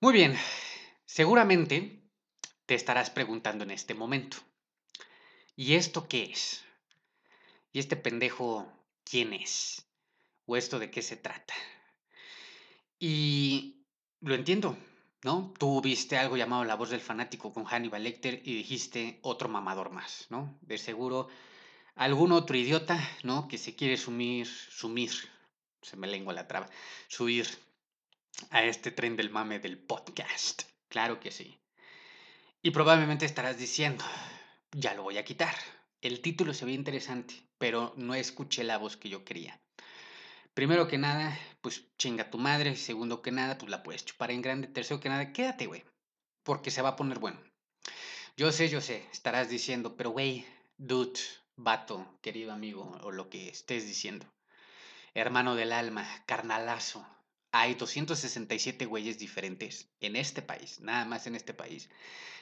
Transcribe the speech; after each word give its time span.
Muy 0.00 0.12
bien, 0.12 0.38
seguramente 1.06 2.00
te 2.66 2.76
estarás 2.76 3.10
preguntando 3.10 3.64
en 3.64 3.72
este 3.72 3.94
momento, 3.94 4.36
¿y 5.56 5.74
esto 5.74 6.06
qué 6.06 6.22
es? 6.22 6.64
¿Y 7.72 7.80
este 7.80 7.96
pendejo 7.96 8.72
quién 9.02 9.32
es? 9.32 9.84
¿O 10.46 10.56
esto 10.56 10.78
de 10.78 10.92
qué 10.92 11.02
se 11.02 11.16
trata? 11.16 11.52
Y 13.00 13.82
lo 14.20 14.36
entiendo, 14.36 14.78
¿no? 15.24 15.52
Tú 15.58 15.80
viste 15.80 16.16
algo 16.16 16.36
llamado 16.36 16.64
La 16.64 16.76
voz 16.76 16.90
del 16.90 17.00
fanático 17.00 17.52
con 17.52 17.64
Hannibal 17.64 18.04
Lecter 18.04 18.40
y 18.44 18.54
dijiste 18.54 19.18
otro 19.22 19.48
mamador 19.48 19.90
más, 19.90 20.26
¿no? 20.30 20.60
De 20.62 20.78
seguro 20.78 21.26
algún 21.96 22.30
otro 22.30 22.56
idiota, 22.56 22.96
¿no? 23.24 23.48
Que 23.48 23.58
se 23.58 23.74
quiere 23.74 23.96
sumir, 23.96 24.46
sumir, 24.46 25.10
se 25.82 25.96
me 25.96 26.06
lengua 26.06 26.34
la 26.34 26.46
traba, 26.46 26.70
subir 27.08 27.48
a 28.50 28.62
este 28.62 28.90
tren 28.90 29.16
del 29.16 29.30
mame 29.30 29.58
del 29.58 29.78
podcast. 29.78 30.62
Claro 30.88 31.20
que 31.20 31.30
sí. 31.30 31.58
Y 32.62 32.70
probablemente 32.70 33.26
estarás 33.26 33.58
diciendo, 33.58 34.04
ya 34.72 34.94
lo 34.94 35.02
voy 35.02 35.18
a 35.18 35.24
quitar. 35.24 35.54
El 36.00 36.20
título 36.20 36.54
se 36.54 36.64
ve 36.64 36.72
interesante, 36.72 37.34
pero 37.58 37.92
no 37.96 38.14
escuché 38.14 38.64
la 38.64 38.78
voz 38.78 38.96
que 38.96 39.08
yo 39.08 39.24
quería. 39.24 39.60
Primero 40.54 40.88
que 40.88 40.98
nada, 40.98 41.38
pues 41.60 41.84
chinga 41.98 42.30
tu 42.30 42.38
madre. 42.38 42.74
Segundo 42.74 43.22
que 43.22 43.30
nada, 43.30 43.58
pues 43.58 43.70
la 43.70 43.82
puedes 43.82 44.04
chupar 44.04 44.30
en 44.30 44.42
grande. 44.42 44.66
Tercero 44.66 45.00
que 45.00 45.08
nada, 45.08 45.32
quédate, 45.32 45.66
güey. 45.66 45.84
Porque 46.42 46.70
se 46.70 46.82
va 46.82 46.90
a 46.90 46.96
poner 46.96 47.18
bueno. 47.18 47.40
Yo 48.36 48.50
sé, 48.52 48.68
yo 48.68 48.80
sé, 48.80 49.06
estarás 49.12 49.48
diciendo, 49.48 49.96
pero 49.96 50.10
güey, 50.10 50.46
dude, 50.76 51.20
vato, 51.56 52.18
querido 52.22 52.52
amigo, 52.52 52.98
o 53.02 53.10
lo 53.10 53.28
que 53.28 53.48
estés 53.48 53.86
diciendo. 53.86 54.26
Hermano 55.14 55.56
del 55.56 55.72
alma, 55.72 56.06
carnalazo, 56.26 57.06
hay 57.60 57.74
267 57.74 58.86
güeyes 58.86 59.18
diferentes 59.18 59.90
en 59.98 60.14
este 60.14 60.42
país, 60.42 60.80
nada 60.80 61.04
más 61.04 61.26
en 61.26 61.34
este 61.34 61.54
país, 61.54 61.90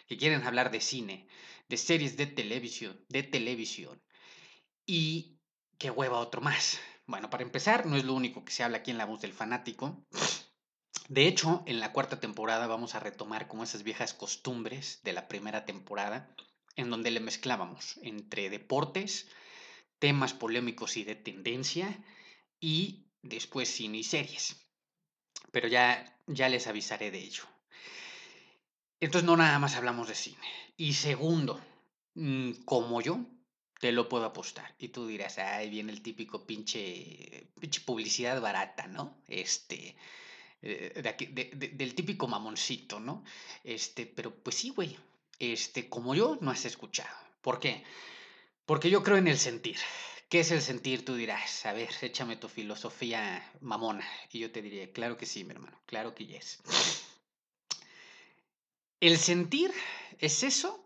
que 0.06 0.18
quieren 0.18 0.46
hablar 0.46 0.70
de 0.70 0.82
cine, 0.82 1.26
de 1.70 1.78
series 1.78 2.18
de 2.18 2.26
televisión, 2.26 3.02
de 3.08 3.22
televisión. 3.22 4.02
Y 4.84 5.38
qué 5.78 5.90
hueva 5.90 6.18
otro 6.18 6.42
más. 6.42 6.78
Bueno, 7.06 7.30
para 7.30 7.44
empezar, 7.44 7.86
no 7.86 7.96
es 7.96 8.04
lo 8.04 8.12
único 8.12 8.44
que 8.44 8.52
se 8.52 8.62
habla 8.62 8.78
aquí 8.78 8.90
en 8.90 8.98
La 8.98 9.06
Voz 9.06 9.22
del 9.22 9.32
Fanático. 9.32 10.04
De 11.08 11.26
hecho, 11.26 11.62
en 11.66 11.80
la 11.80 11.92
cuarta 11.92 12.20
temporada 12.20 12.66
vamos 12.66 12.94
a 12.94 13.00
retomar 13.00 13.48
como 13.48 13.64
esas 13.64 13.84
viejas 13.84 14.12
costumbres 14.12 15.00
de 15.02 15.14
la 15.14 15.28
primera 15.28 15.64
temporada, 15.64 16.34
en 16.74 16.90
donde 16.90 17.10
le 17.10 17.20
mezclábamos 17.20 17.98
entre 18.02 18.50
deportes, 18.50 19.28
temas 19.98 20.34
polémicos 20.34 20.98
y 20.98 21.04
de 21.04 21.14
tendencia, 21.14 22.04
y 22.60 23.08
después 23.22 23.70
cine 23.70 23.98
y 23.98 24.04
series 24.04 24.65
pero 25.52 25.68
ya, 25.68 26.04
ya 26.26 26.48
les 26.48 26.66
avisaré 26.66 27.10
de 27.10 27.18
ello. 27.18 27.44
Entonces 29.00 29.26
no 29.26 29.36
nada 29.36 29.58
más 29.58 29.76
hablamos 29.76 30.08
de 30.08 30.14
cine. 30.14 30.48
Y 30.76 30.94
segundo, 30.94 31.60
mm, 32.14 32.52
como 32.64 33.00
yo, 33.00 33.20
te 33.80 33.92
lo 33.92 34.08
puedo 34.08 34.24
apostar. 34.24 34.74
Y 34.78 34.88
tú 34.88 35.06
dirás, 35.06 35.38
ahí 35.38 35.68
viene 35.70 35.92
el 35.92 36.02
típico 36.02 36.46
pinche, 36.46 37.48
publicidad 37.84 38.40
barata, 38.40 38.86
¿no? 38.86 39.18
Este, 39.28 39.96
eh, 40.62 41.72
del 41.74 41.94
típico 41.94 42.26
mamoncito, 42.26 43.00
¿no? 43.00 43.24
Este, 43.64 44.06
pero 44.06 44.34
pues 44.34 44.56
sí, 44.56 44.70
güey. 44.70 44.96
Este, 45.38 45.88
como 45.88 46.14
yo, 46.14 46.38
no 46.40 46.50
has 46.50 46.64
escuchado. 46.64 47.16
¿Por 47.42 47.60
qué? 47.60 47.84
Porque 48.64 48.90
yo 48.90 49.02
creo 49.02 49.18
en 49.18 49.28
el 49.28 49.38
sentir. 49.38 49.76
¿Qué 50.28 50.40
es 50.40 50.50
el 50.50 50.60
sentir? 50.60 51.04
Tú 51.04 51.14
dirás, 51.14 51.64
a 51.66 51.72
ver, 51.72 51.88
échame 52.02 52.36
tu 52.36 52.48
filosofía 52.48 53.48
mamona. 53.60 54.04
Y 54.32 54.40
yo 54.40 54.50
te 54.50 54.60
diré, 54.60 54.90
claro 54.90 55.16
que 55.16 55.26
sí, 55.26 55.44
mi 55.44 55.52
hermano, 55.52 55.80
claro 55.86 56.14
que 56.14 56.26
yes. 56.26 56.58
El 58.98 59.18
sentir 59.18 59.70
es 60.18 60.42
eso 60.42 60.84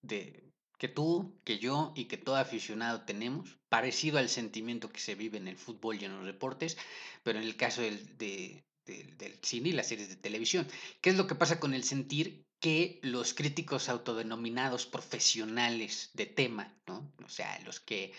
de 0.00 0.42
que 0.78 0.88
tú, 0.88 1.38
que 1.44 1.58
yo 1.58 1.92
y 1.94 2.06
que 2.06 2.16
todo 2.16 2.36
aficionado 2.36 3.02
tenemos, 3.02 3.58
parecido 3.68 4.18
al 4.18 4.28
sentimiento 4.28 4.90
que 4.90 5.00
se 5.00 5.14
vive 5.14 5.38
en 5.38 5.48
el 5.48 5.56
fútbol 5.56 6.00
y 6.00 6.06
en 6.06 6.16
los 6.16 6.24
deportes, 6.24 6.78
pero 7.22 7.38
en 7.38 7.44
el 7.44 7.56
caso 7.56 7.82
del, 7.82 8.16
del 8.16 9.38
cine 9.42 9.68
y 9.68 9.72
las 9.72 9.88
series 9.88 10.08
de 10.08 10.16
televisión. 10.16 10.66
¿Qué 11.00 11.10
es 11.10 11.16
lo 11.16 11.26
que 11.26 11.34
pasa 11.34 11.60
con 11.60 11.74
el 11.74 11.84
sentir? 11.84 12.46
Que 12.58 13.00
los 13.02 13.34
críticos 13.34 13.88
autodenominados 13.88 14.86
profesionales 14.86 16.10
de 16.14 16.26
tema, 16.26 16.74
¿no? 16.86 17.12
O 17.24 17.28
sea, 17.28 17.60
los 17.60 17.80
que 17.80 18.12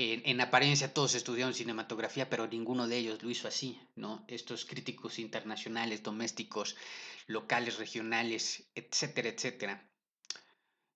en, 0.00 0.40
apariencia 0.40 0.94
todos 0.94 1.14
estudiaron 1.14 1.54
cinematografía, 1.54 2.30
pero 2.30 2.46
ninguno 2.46 2.88
de 2.88 2.98
ellos 2.98 3.22
lo 3.22 3.30
hizo 3.30 3.48
así, 3.48 3.80
¿no? 3.96 4.24
Estos 4.28 4.64
críticos 4.64 5.18
internacionales, 5.18 6.02
domésticos, 6.02 6.76
locales, 7.26 7.78
regionales, 7.78 8.70
etcétera, 8.74 9.28
etcétera, 9.28 9.90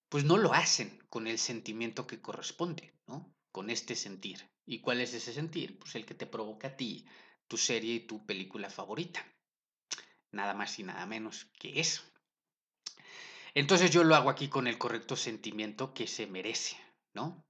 pues 0.08 0.24
no 0.24 0.36
lo 0.38 0.54
hacen 0.54 0.98
con 1.08 1.26
el 1.26 1.38
sentimiento 1.38 2.06
que 2.06 2.20
corresponde, 2.20 2.94
¿no? 3.06 3.34
Con 3.52 3.68
este 3.68 3.94
sentir. 3.94 4.48
¿Y 4.64 4.80
cuál 4.80 5.00
es 5.00 5.12
ese 5.12 5.32
sentir? 5.32 5.78
Pues 5.78 5.94
el 5.96 6.06
que 6.06 6.14
te 6.14 6.26
provoca 6.26 6.68
a 6.68 6.76
ti 6.76 7.06
tu 7.46 7.56
serie 7.56 7.94
y 7.94 8.06
tu 8.06 8.24
película 8.24 8.70
favorita. 8.70 9.26
Nada 10.32 10.54
más 10.54 10.78
y 10.78 10.82
nada 10.82 11.04
menos 11.06 11.46
que 11.58 11.78
eso. 11.78 12.02
Entonces 13.54 13.90
yo 13.90 14.02
lo 14.02 14.16
hago 14.16 14.30
aquí 14.30 14.48
con 14.48 14.66
el 14.66 14.78
correcto 14.78 15.14
sentimiento 15.14 15.92
que 15.94 16.06
se 16.06 16.26
merece, 16.26 16.76
¿no? 17.12 17.44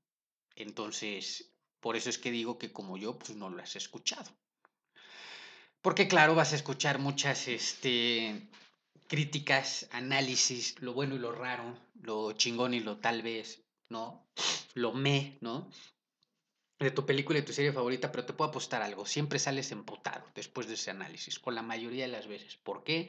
Entonces, 0.57 1.51
por 1.81 1.97
eso 1.97 2.11
es 2.11 2.19
que 2.19 2.31
digo 2.31 2.59
que 2.59 2.73
como 2.73 2.97
yo, 2.97 3.19
pues 3.19 3.37
no 3.37 3.51
lo 3.51 3.63
has 3.63 3.77
escuchado. 3.77 4.31
Porque 5.83 6.09
claro, 6.09 6.35
vas 6.35 6.53
a 6.53 6.57
escuchar 6.57 6.99
muchas 6.99 7.47
este, 7.47 8.49
críticas, 9.07 9.87
análisis, 9.93 10.81
lo 10.81 10.95
bueno 10.95 11.15
y 11.15 11.19
lo 11.19 11.33
raro, 11.33 11.79
lo 12.01 12.33
chingón 12.33 12.73
y 12.73 12.81
lo 12.81 12.97
tal 12.99 13.21
vez, 13.21 13.63
¿no? 13.91 14.27
Lo 14.75 14.93
me, 14.93 15.37
¿no? 15.43 15.71
De 16.79 16.91
tu 16.91 17.05
película 17.05 17.39
y 17.39 17.45
tu 17.45 17.53
serie 17.53 17.73
favorita, 17.73 18.11
pero 18.11 18.25
te 18.25 18.33
puedo 18.33 18.49
apostar 18.49 18.81
algo, 18.83 19.05
siempre 19.07 19.39
sales 19.39 19.73
emputado 19.73 20.27
después 20.35 20.69
de 20.69 20.75
ese 20.75 20.91
análisis, 20.91 21.39
con 21.39 21.55
la 21.55 21.63
mayoría 21.63 22.07
de 22.07 22.13
las 22.13 22.27
veces. 22.27 22.57
¿Por 22.57 22.83
qué? 22.83 23.09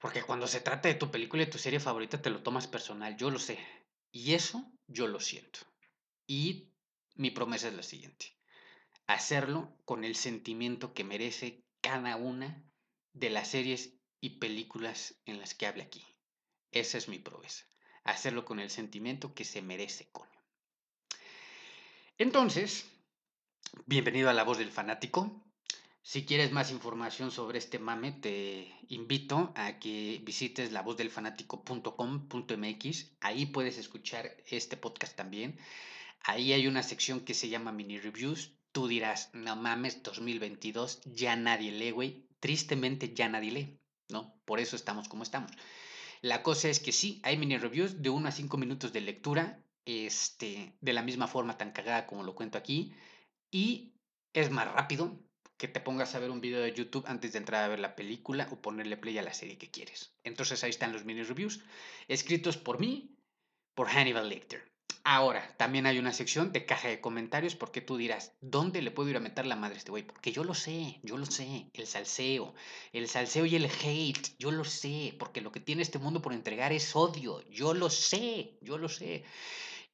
Porque 0.00 0.22
cuando 0.22 0.46
se 0.46 0.60
trata 0.60 0.88
de 0.88 0.94
tu 0.94 1.10
película 1.10 1.42
y 1.42 1.50
tu 1.50 1.58
serie 1.58 1.80
favorita 1.80 2.22
te 2.22 2.30
lo 2.30 2.42
tomas 2.42 2.68
personal, 2.68 3.16
yo 3.16 3.30
lo 3.30 3.40
sé. 3.40 3.58
Y 4.12 4.34
eso 4.34 4.64
yo 4.86 5.08
lo 5.08 5.20
siento. 5.20 5.60
Y 6.28 6.70
mi 7.16 7.32
promesa 7.32 7.66
es 7.68 7.74
la 7.74 7.82
siguiente. 7.82 8.26
Hacerlo 9.06 9.74
con 9.86 10.04
el 10.04 10.14
sentimiento 10.14 10.92
que 10.92 11.02
merece 11.02 11.64
cada 11.80 12.16
una 12.16 12.62
de 13.14 13.30
las 13.30 13.48
series 13.48 13.94
y 14.20 14.38
películas 14.38 15.14
en 15.24 15.38
las 15.40 15.54
que 15.54 15.66
hable 15.66 15.82
aquí. 15.82 16.04
Esa 16.70 16.98
es 16.98 17.08
mi 17.08 17.18
promesa. 17.18 17.64
Hacerlo 18.04 18.44
con 18.44 18.60
el 18.60 18.68
sentimiento 18.68 19.34
que 19.34 19.44
se 19.44 19.62
merece, 19.62 20.10
coño. 20.12 20.28
Entonces, 22.18 22.84
bienvenido 23.86 24.28
a 24.28 24.34
La 24.34 24.44
Voz 24.44 24.58
del 24.58 24.70
Fanático. 24.70 25.42
Si 26.02 26.26
quieres 26.26 26.52
más 26.52 26.70
información 26.70 27.30
sobre 27.30 27.58
este 27.58 27.78
mame, 27.78 28.12
te 28.12 28.70
invito 28.88 29.54
a 29.56 29.78
que 29.78 30.20
visites 30.24 30.72
lavozdelfanático.com.mx. 30.72 33.12
Ahí 33.20 33.46
puedes 33.46 33.78
escuchar 33.78 34.36
este 34.46 34.76
podcast 34.76 35.16
también. 35.16 35.58
Ahí 36.20 36.52
hay 36.52 36.66
una 36.66 36.82
sección 36.82 37.20
que 37.20 37.34
se 37.34 37.48
llama 37.48 37.72
mini 37.72 37.98
reviews. 37.98 38.52
Tú 38.72 38.86
dirás, 38.88 39.30
no 39.32 39.56
mames, 39.56 40.02
2022, 40.02 41.00
ya 41.04 41.36
nadie 41.36 41.72
lee, 41.72 41.90
güey. 41.90 42.26
Tristemente 42.40 43.14
ya 43.14 43.28
nadie 43.28 43.50
lee, 43.50 43.80
¿no? 44.10 44.34
Por 44.44 44.60
eso 44.60 44.76
estamos 44.76 45.08
como 45.08 45.22
estamos. 45.22 45.50
La 46.20 46.42
cosa 46.42 46.68
es 46.68 46.80
que 46.80 46.92
sí, 46.92 47.20
hay 47.22 47.36
mini 47.36 47.56
reviews 47.56 48.02
de 48.02 48.10
1 48.10 48.28
a 48.28 48.32
5 48.32 48.56
minutos 48.56 48.92
de 48.92 49.00
lectura, 49.00 49.62
este, 49.84 50.74
de 50.80 50.92
la 50.92 51.02
misma 51.02 51.28
forma 51.28 51.56
tan 51.56 51.72
cagada 51.72 52.06
como 52.06 52.22
lo 52.22 52.34
cuento 52.34 52.58
aquí. 52.58 52.92
Y 53.50 53.94
es 54.32 54.50
más 54.50 54.70
rápido 54.72 55.18
que 55.56 55.68
te 55.68 55.80
pongas 55.80 56.14
a 56.14 56.20
ver 56.20 56.30
un 56.30 56.40
video 56.40 56.60
de 56.60 56.72
YouTube 56.72 57.04
antes 57.06 57.32
de 57.32 57.38
entrar 57.38 57.64
a 57.64 57.68
ver 57.68 57.80
la 57.80 57.96
película 57.96 58.48
o 58.52 58.60
ponerle 58.60 58.96
play 58.96 59.18
a 59.18 59.22
la 59.22 59.34
serie 59.34 59.58
que 59.58 59.70
quieres. 59.70 60.14
Entonces 60.22 60.62
ahí 60.62 60.70
están 60.70 60.92
los 60.92 61.04
mini 61.04 61.22
reviews, 61.22 61.64
escritos 62.06 62.56
por 62.56 62.78
mí, 62.78 63.16
por 63.74 63.88
Hannibal 63.88 64.28
Lecter. 64.28 64.70
Ahora, 65.10 65.54
también 65.56 65.86
hay 65.86 65.98
una 65.98 66.12
sección 66.12 66.52
de 66.52 66.66
caja 66.66 66.88
de 66.88 67.00
comentarios 67.00 67.54
porque 67.54 67.80
tú 67.80 67.96
dirás, 67.96 68.36
¿dónde 68.42 68.82
le 68.82 68.90
puedo 68.90 69.08
ir 69.08 69.16
a 69.16 69.20
meter 69.20 69.46
la 69.46 69.56
madre 69.56 69.76
a 69.76 69.78
este 69.78 69.90
güey? 69.90 70.02
Porque 70.06 70.32
yo 70.32 70.44
lo 70.44 70.52
sé, 70.52 71.00
yo 71.02 71.16
lo 71.16 71.24
sé, 71.24 71.70
el 71.72 71.86
salseo, 71.86 72.54
el 72.92 73.08
salseo 73.08 73.46
y 73.46 73.56
el 73.56 73.64
hate, 73.64 74.36
yo 74.38 74.50
lo 74.50 74.64
sé, 74.64 75.16
porque 75.18 75.40
lo 75.40 75.50
que 75.50 75.60
tiene 75.60 75.80
este 75.80 75.98
mundo 75.98 76.20
por 76.20 76.34
entregar 76.34 76.74
es 76.74 76.94
odio, 76.94 77.40
yo 77.48 77.72
lo 77.72 77.88
sé, 77.88 78.58
yo 78.60 78.76
lo 78.76 78.90
sé. 78.90 79.24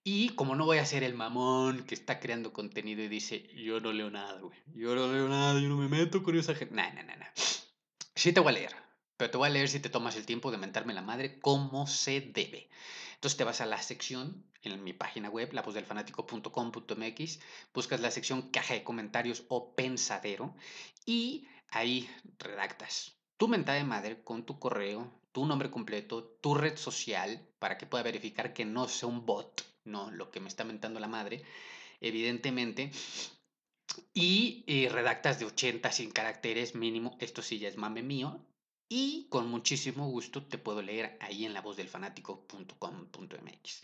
Y 0.03 0.31
como 0.31 0.57
no 0.57 0.65
voy 0.65 0.79
a 0.79 0.85
ser 0.85 1.05
el 1.05 1.15
mamón 1.15 1.85
que 1.85 1.95
está 1.95 2.19
creando 2.19 2.53
contenido 2.53 3.01
y 3.01 3.07
dice, 3.07 3.49
yo 3.55 3.79
no 3.79 3.93
leo 3.93 4.11
nada, 4.11 4.41
güey, 4.41 4.59
yo 4.75 4.97
no 4.97 5.13
leo 5.13 5.29
nada, 5.29 5.61
yo 5.61 5.69
no 5.69 5.77
me 5.77 5.87
meto 5.87 6.25
con 6.25 6.37
esa 6.37 6.57
gente. 6.57 6.75
No, 6.75 6.93
no, 6.93 7.05
no, 7.05 7.17
no. 7.17 7.27
Sí 8.17 8.33
te 8.33 8.41
voy 8.41 8.49
a 8.51 8.57
leer, 8.57 8.84
pero 9.17 9.31
te 9.31 9.37
voy 9.39 9.49
a 9.49 9.51
leer 9.51 9.69
si 9.69 9.81
te 9.81 9.89
tomas 9.89 10.17
el 10.17 10.27
tiempo 10.27 10.51
de 10.51 10.59
mentarme 10.59 10.95
la 10.95 11.03
madre 11.03 11.39
como 11.41 11.87
se 11.87 12.21
debe. 12.21 12.69
Entonces 13.15 13.37
te 13.37 13.45
vas 13.45 13.61
a 13.61 13.67
la 13.67 13.81
sección 13.81 14.45
en 14.63 14.83
mi 14.83 14.93
página 14.93 15.31
web, 15.31 15.53
lavozdelfanático.com.mx, 15.53 17.41
buscas 17.73 18.01
la 18.01 18.11
sección 18.11 18.51
caja 18.51 18.75
de 18.75 18.85
comentarios 18.85 19.45
o 19.49 19.75
pensadero 19.75 20.55
y 21.07 21.47
ahí 21.71 22.09
redactas 22.39 23.17
tu 23.37 23.49
mentada 23.49 23.79
de 23.79 23.85
madre 23.85 24.23
con 24.23 24.45
tu 24.45 24.59
correo, 24.59 25.13
tu 25.33 25.45
nombre 25.47 25.71
completo, 25.71 26.25
tu 26.41 26.55
red 26.55 26.77
social, 26.77 27.47
para 27.59 27.79
que 27.79 27.87
pueda 27.87 28.05
verificar 28.05 28.53
que 28.53 28.65
no 28.65 28.89
sea 28.89 29.09
un 29.09 29.27
bot, 29.27 29.65
no 29.85 30.11
lo 30.11 30.31
que 30.31 30.41
me 30.41 30.49
está 30.49 30.65
mentando 30.65 31.01
la 31.01 31.09
madre, 31.09 31.43
evidentemente. 32.01 32.91
Y 34.13 34.65
eh, 34.67 34.89
redactas 34.89 35.39
de 35.39 35.47
80 35.47 35.91
100 35.91 36.11
caracteres 36.13 36.75
mínimo, 36.75 37.17
esto 37.21 37.43
sí 37.43 37.59
ya 37.59 37.69
es 37.69 37.77
mame 37.77 38.03
mío, 38.03 38.45
y 38.89 39.27
con 39.29 39.49
muchísimo 39.49 40.09
gusto 40.09 40.45
te 40.45 40.59
puedo 40.59 40.83
leer 40.83 41.19
ahí 41.21 41.45
en 41.45 41.55
la 41.55 41.61
voz 41.61 41.77
del 41.77 41.89
fanático.com.mx. 41.89 43.83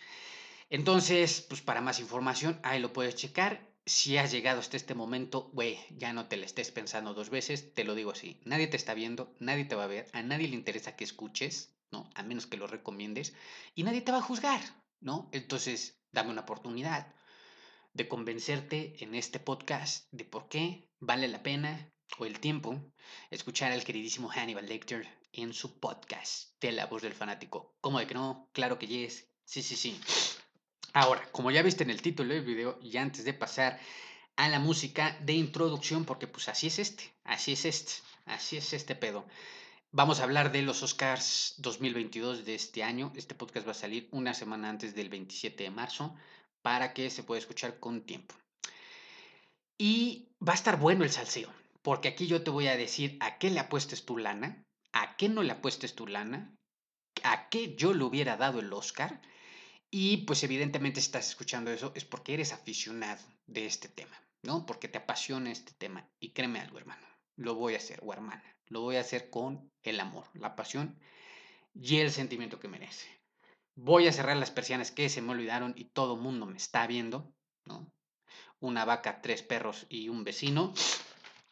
Entonces, 0.68 1.44
pues 1.48 1.60
para 1.62 1.80
más 1.80 1.98
información, 1.98 2.60
ahí 2.62 2.80
lo 2.80 2.92
puedes 2.92 3.16
checar. 3.16 3.68
Si 3.86 4.16
has 4.18 4.30
llegado 4.30 4.60
hasta 4.60 4.76
este 4.76 4.94
momento, 4.94 5.50
güey, 5.52 5.78
ya 5.90 6.12
no 6.12 6.26
te 6.28 6.36
lo 6.36 6.44
estés 6.44 6.70
pensando 6.70 7.12
dos 7.12 7.30
veces, 7.30 7.74
te 7.74 7.82
lo 7.82 7.94
digo 7.94 8.12
así. 8.12 8.40
Nadie 8.44 8.68
te 8.68 8.76
está 8.76 8.94
viendo, 8.94 9.34
nadie 9.40 9.64
te 9.64 9.74
va 9.74 9.84
a 9.84 9.88
ver, 9.88 10.06
a 10.12 10.22
nadie 10.22 10.48
le 10.48 10.54
interesa 10.54 10.94
que 10.94 11.04
escuches, 11.04 11.74
¿no? 11.90 12.08
A 12.14 12.22
menos 12.22 12.46
que 12.46 12.56
lo 12.56 12.68
recomiendes, 12.68 13.34
y 13.74 13.82
nadie 13.82 14.02
te 14.02 14.12
va 14.12 14.18
a 14.18 14.22
juzgar, 14.22 14.60
¿no? 15.00 15.28
Entonces, 15.32 16.00
dame 16.12 16.30
una 16.30 16.42
oportunidad 16.42 17.12
de 17.92 18.06
convencerte 18.06 19.02
en 19.02 19.14
este 19.16 19.40
podcast 19.40 20.06
de 20.12 20.24
por 20.24 20.48
qué 20.48 20.88
vale 21.00 21.26
la 21.26 21.42
pena 21.42 21.92
o 22.18 22.26
el 22.26 22.40
tiempo 22.40 22.80
escuchar 23.30 23.72
al 23.72 23.84
queridísimo 23.84 24.28
Hannibal 24.28 24.66
Lecter 24.66 25.06
en 25.32 25.52
su 25.52 25.78
podcast 25.78 26.60
de 26.60 26.72
La 26.72 26.86
Voz 26.86 27.02
del 27.02 27.14
Fanático. 27.14 27.74
¿Cómo 27.80 27.98
de 27.98 28.06
que 28.06 28.14
no? 28.14 28.48
Claro 28.52 28.78
que 28.78 28.86
yes. 28.86 29.26
Sí, 29.44 29.62
sí, 29.62 29.76
sí. 29.76 30.00
Ahora, 30.92 31.22
como 31.32 31.50
ya 31.50 31.62
viste 31.62 31.84
en 31.84 31.90
el 31.90 32.02
título 32.02 32.34
del 32.34 32.44
video 32.44 32.78
y 32.82 32.96
antes 32.96 33.24
de 33.24 33.34
pasar 33.34 33.78
a 34.36 34.48
la 34.48 34.58
música 34.58 35.16
de 35.20 35.34
introducción, 35.34 36.04
porque 36.04 36.26
pues 36.26 36.48
así 36.48 36.68
es 36.68 36.78
este, 36.78 37.12
así 37.24 37.52
es 37.52 37.64
este, 37.64 37.92
así 38.26 38.56
es 38.56 38.72
este 38.72 38.94
pedo. 38.94 39.26
Vamos 39.92 40.20
a 40.20 40.22
hablar 40.24 40.52
de 40.52 40.62
los 40.62 40.82
Oscars 40.82 41.54
2022 41.58 42.44
de 42.44 42.54
este 42.54 42.82
año. 42.82 43.12
Este 43.16 43.34
podcast 43.34 43.66
va 43.66 43.72
a 43.72 43.74
salir 43.74 44.08
una 44.12 44.34
semana 44.34 44.68
antes 44.68 44.94
del 44.94 45.08
27 45.08 45.64
de 45.64 45.70
marzo 45.70 46.14
para 46.62 46.94
que 46.94 47.10
se 47.10 47.22
pueda 47.22 47.40
escuchar 47.40 47.78
con 47.80 48.02
tiempo. 48.02 48.34
Y 49.76 50.28
va 50.46 50.52
a 50.52 50.56
estar 50.56 50.78
bueno 50.78 51.04
el 51.04 51.10
salseo. 51.10 51.50
Porque 51.82 52.08
aquí 52.08 52.26
yo 52.26 52.42
te 52.42 52.50
voy 52.50 52.66
a 52.66 52.76
decir 52.76 53.16
a 53.20 53.38
qué 53.38 53.50
le 53.50 53.60
apuestes 53.60 54.04
tu 54.04 54.18
lana, 54.18 54.64
a 54.92 55.16
qué 55.16 55.28
no 55.28 55.42
le 55.42 55.52
apuestes 55.52 55.94
tu 55.94 56.06
lana, 56.06 56.54
a 57.22 57.48
qué 57.48 57.74
yo 57.76 57.94
le 57.94 58.04
hubiera 58.04 58.36
dado 58.36 58.60
el 58.60 58.72
Oscar. 58.72 59.20
Y 59.90 60.18
pues 60.18 60.42
evidentemente 60.44 61.00
si 61.00 61.06
estás 61.06 61.28
escuchando 61.28 61.70
eso 61.70 61.92
es 61.94 62.04
porque 62.04 62.34
eres 62.34 62.52
aficionado 62.52 63.22
de 63.46 63.66
este 63.66 63.88
tema, 63.88 64.16
¿no? 64.42 64.66
Porque 64.66 64.88
te 64.88 64.98
apasiona 64.98 65.50
este 65.50 65.72
tema. 65.72 66.08
Y 66.20 66.32
créeme 66.32 66.60
algo, 66.60 66.78
hermano, 66.78 67.06
lo 67.36 67.54
voy 67.54 67.74
a 67.74 67.78
hacer, 67.78 68.00
o 68.02 68.12
hermana, 68.12 68.44
lo 68.68 68.82
voy 68.82 68.96
a 68.96 69.00
hacer 69.00 69.30
con 69.30 69.70
el 69.82 69.98
amor, 69.98 70.26
la 70.34 70.54
pasión 70.54 70.98
y 71.74 71.96
el 71.98 72.10
sentimiento 72.10 72.60
que 72.60 72.68
merece. 72.68 73.08
Voy 73.74 74.06
a 74.06 74.12
cerrar 74.12 74.36
las 74.36 74.50
persianas 74.50 74.90
que 74.90 75.08
se 75.08 75.22
me 75.22 75.32
olvidaron 75.32 75.72
y 75.76 75.86
todo 75.86 76.16
mundo 76.16 76.46
me 76.46 76.56
está 76.56 76.86
viendo, 76.86 77.32
¿no? 77.64 77.90
Una 78.60 78.84
vaca, 78.84 79.22
tres 79.22 79.42
perros 79.42 79.86
y 79.88 80.08
un 80.08 80.22
vecino. 80.22 80.74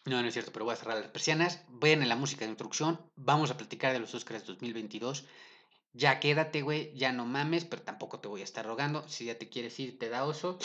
No, 0.08 0.22
no 0.22 0.28
es 0.28 0.32
cierto, 0.32 0.52
pero 0.52 0.64
voy 0.64 0.72
a 0.72 0.76
cerrar 0.76 0.96
las 0.96 1.10
persianas. 1.10 1.60
Ven 1.68 2.02
en 2.02 2.08
la 2.08 2.16
música 2.16 2.46
de 2.46 2.50
introducción. 2.50 2.98
Vamos 3.16 3.50
a 3.50 3.58
platicar 3.58 3.92
de 3.92 3.98
los 3.98 4.14
Oscars 4.14 4.46
2022. 4.46 5.26
Ya 5.92 6.18
quédate, 6.18 6.62
güey. 6.62 6.94
Ya 6.94 7.12
no 7.12 7.26
mames, 7.26 7.66
pero 7.66 7.82
tampoco 7.82 8.18
te 8.18 8.26
voy 8.26 8.40
a 8.40 8.44
estar 8.44 8.64
rogando. 8.64 9.06
Si 9.06 9.26
ya 9.26 9.36
te 9.36 9.50
quieres 9.50 9.78
ir, 9.78 9.98
te 9.98 10.08
da 10.08 10.24
oso. 10.24 10.58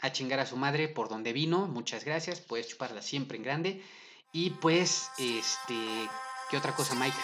A 0.00 0.12
chingar 0.12 0.38
a 0.38 0.46
su 0.46 0.56
madre 0.56 0.88
por 0.88 1.08
donde 1.08 1.32
vino. 1.32 1.66
Muchas 1.66 2.04
gracias. 2.04 2.40
Puedes 2.40 2.68
chuparla 2.68 3.02
siempre 3.02 3.36
en 3.36 3.42
grande. 3.42 3.82
Y 4.32 4.50
pues, 4.50 5.10
este. 5.18 6.08
¿Qué 6.50 6.56
otra 6.56 6.74
cosa, 6.76 6.94
Mike? 6.94 7.16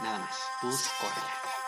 Nada 0.00 0.18
más. 0.18 0.38
Pues 0.60 0.90
córrela. 1.00 1.63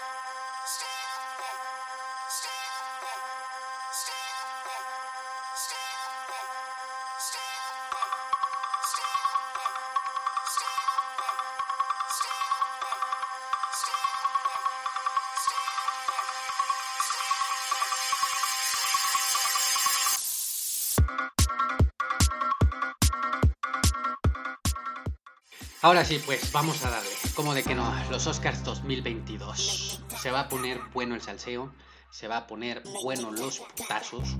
Ahora 25.87 26.05
sí, 26.05 26.21
pues 26.27 26.50
vamos 26.50 26.85
a 26.85 26.91
darle. 26.91 27.09
Como 27.37 27.55
de 27.55 27.62
que 27.62 27.77
no, 27.77 27.94
los 28.11 28.27
Oscars 28.27 28.65
2022. 28.65 30.00
Se 30.21 30.33
va 30.33 30.41
a 30.41 30.49
poner 30.49 30.81
bueno 30.93 31.15
el 31.15 31.23
salseo, 31.23 31.73
se 32.11 32.27
va 32.27 32.38
a 32.38 32.47
poner 32.49 32.83
bueno 33.05 33.31
los 33.31 33.61
putazos. 33.61 34.35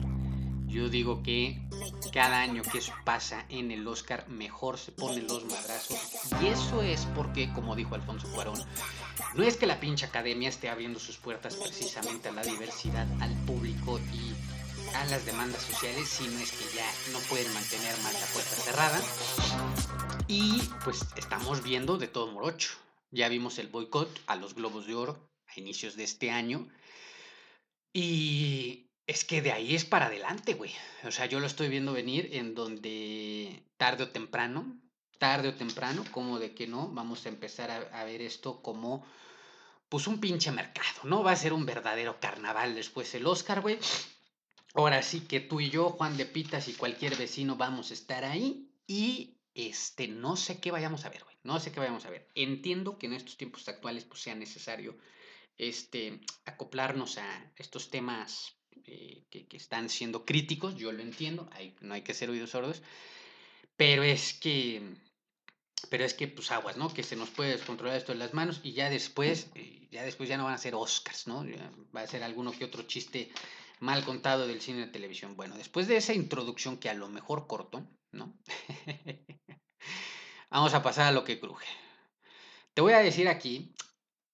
Yo 0.67 0.89
digo 0.89 1.23
que 1.23 1.63
cada 2.13 2.41
año 2.41 2.63
que 2.65 2.79
eso 2.79 2.93
pasa 3.05 3.47
en 3.49 3.71
el 3.71 3.87
Oscar, 3.87 4.29
mejor 4.29 4.77
se 4.77 4.91
ponen 4.91 5.29
los 5.29 5.45
madrazos. 5.45 6.01
Y 6.43 6.49
eso 6.49 6.83
es 6.83 7.07
porque, 7.15 7.53
como 7.53 7.77
dijo 7.77 7.95
Alfonso 7.95 8.27
Cuarón, 8.33 8.61
no 9.35 9.45
es 9.45 9.57
que 9.57 9.67
la 9.67 9.79
pinche 9.79 10.05
academia 10.05 10.49
esté 10.49 10.69
abriendo 10.69 10.99
sus 10.99 11.17
puertas 11.17 11.55
precisamente 11.55 12.29
a 12.29 12.33
la 12.33 12.43
diversidad, 12.43 13.07
al 13.21 13.33
público 13.45 14.01
y 14.13 14.35
a 14.97 15.05
las 15.05 15.25
demandas 15.25 15.63
sociales, 15.63 16.09
sino 16.09 16.41
es 16.41 16.51
que 16.51 16.77
ya 16.77 16.91
no 17.13 17.21
pueden 17.29 17.55
mantener 17.55 17.97
más 17.99 18.15
la 18.15 18.27
puerta 18.27 18.57
cerrada 18.57 19.01
y 20.29 20.61
pues 20.85 21.07
estamos 21.17 21.63
viendo 21.63 21.99
de 21.99 22.09
todo 22.09 22.27
morocho. 22.29 22.71
Ya 23.11 23.29
vimos 23.29 23.59
el 23.59 23.69
boicot 23.69 24.09
a 24.27 24.37
los 24.37 24.55
Globos 24.55 24.87
de 24.87 24.95
Oro 24.95 25.31
a 25.47 25.61
inicios 25.61 25.97
de 25.97 26.05
este 26.05 26.31
año. 26.31 26.69
Y 27.93 28.91
es 29.07 29.25
que 29.25 29.41
de 29.41 29.53
ahí 29.53 29.75
es 29.75 29.85
para 29.85 30.07
adelante, 30.07 30.55
güey. 30.55 30.73
O 31.05 31.11
sea, 31.11 31.27
yo 31.27 31.41
lo 31.41 31.47
estoy 31.47 31.69
viendo 31.69 31.93
venir 31.93 32.31
en 32.33 32.55
donde 32.55 33.63
tarde 33.77 34.05
o 34.05 34.09
temprano, 34.11 34.77
tarde 35.19 35.49
o 35.49 35.55
temprano, 35.55 36.05
como 36.11 36.39
de 36.39 36.55
que 36.55 36.67
no, 36.67 36.89
vamos 36.89 37.25
a 37.25 37.29
empezar 37.29 37.71
a, 37.71 38.01
a 38.01 38.05
ver 38.05 38.21
esto 38.21 38.63
como 38.63 39.07
pues 39.89 40.09
un 40.09 40.19
pinche 40.19 40.51
mercado, 40.51 41.03
¿no? 41.05 41.23
Va 41.23 41.31
a 41.31 41.37
ser 41.37 41.53
un 41.53 41.65
verdadero 41.65 42.19
carnaval 42.19 42.75
después 42.75 43.15
el 43.15 43.27
Oscar, 43.27 43.61
güey. 43.61 43.79
Ahora 44.75 45.03
sí 45.03 45.21
que 45.21 45.41
tú 45.41 45.61
y 45.61 45.71
yo, 45.71 45.91
Juan 45.91 46.17
de 46.17 46.27
Pitas 46.27 46.67
y 46.69 46.75
cualquier 46.75 47.17
vecino 47.17 47.57
vamos 47.57 47.93
a 47.93 47.95
estar 47.95 48.25
ahí 48.25 48.69
y 48.87 49.36
este, 49.57 50.07
no 50.07 50.37
sé 50.37 50.61
qué 50.61 50.71
vayamos 50.71 51.07
a 51.07 51.09
ver, 51.09 51.25
güey. 51.25 51.35
No 51.43 51.59
sé 51.61 51.73
qué 51.73 51.81
vayamos 51.81 52.05
a 52.05 52.11
ver. 52.11 52.29
Entiendo 52.35 52.99
que 52.99 53.07
en 53.07 53.15
estos 53.15 53.39
tiempos 53.39 53.67
actuales 53.69 54.05
pues, 54.05 54.21
sea 54.21 54.35
necesario 54.35 54.99
este, 55.57 56.21
acoplarnos 56.45 57.17
a 57.17 57.53
estos 57.57 57.91
temas 57.91 58.55
eh, 58.85 59.25
que, 59.31 59.47
están 59.57 59.89
siendo 59.89 60.27
críticos. 60.27 60.77
Yo 60.77 60.93
lo 60.93 61.03
entiendo, 61.03 61.49
no 61.81 61.95
hay 61.95 62.03
que 62.03 62.13
ser 62.13 62.29
oídos 62.29 62.51
sordos. 62.51 62.83
Pero 63.79 64.03
es 64.03 64.35
que, 64.35 64.83
pero 65.89 66.05
es 66.05 66.13
que, 66.13 66.29
pues 66.29 66.51
aguas, 66.51 66.77
¿no? 66.77 66.93
Que 66.93 67.03
se 67.03 67.17
nos 67.17 67.31
puede 67.31 67.53
descontrolar 67.53 67.97
esto 67.97 68.13
en 68.13 68.19
las 68.19 68.35
manos 68.35 68.61
y 68.63 68.73
ya 68.73 68.91
después, 68.91 69.51
eh, 69.55 69.89
ya 69.91 70.03
después 70.03 70.29
ya 70.29 70.37
no 70.37 70.45
van 70.45 70.55
a 70.55 70.59
ser 70.59 70.75
Oscars, 70.75 71.27
¿no? 71.27 71.47
va 71.95 72.03
a 72.03 72.07
ser 72.07 72.23
alguno 72.23 72.53
que 72.53 72.65
otro 72.65 72.83
chiste 72.83 73.31
mal 73.81 74.05
contado 74.05 74.47
del 74.47 74.61
cine 74.61 74.81
de 74.81 74.93
televisión. 74.93 75.37
Bueno, 75.37 75.57
después 75.57 75.89
de 75.89 75.97
esa 75.97 76.13
introducción 76.13 76.77
que 76.77 76.91
a 76.91 76.95
lo 76.95 77.09
mejor 77.09 77.47
corto, 77.47 77.87
¿no? 78.13 78.39
Vamos 80.57 80.73
a 80.73 80.83
pasar 80.83 81.09
a 81.09 81.13
lo 81.13 81.23
que 81.23 81.39
cruje. 81.39 81.67
Te 82.73 82.81
voy 82.81 82.95
a 82.95 83.01
decir 83.01 83.29
aquí 83.29 83.75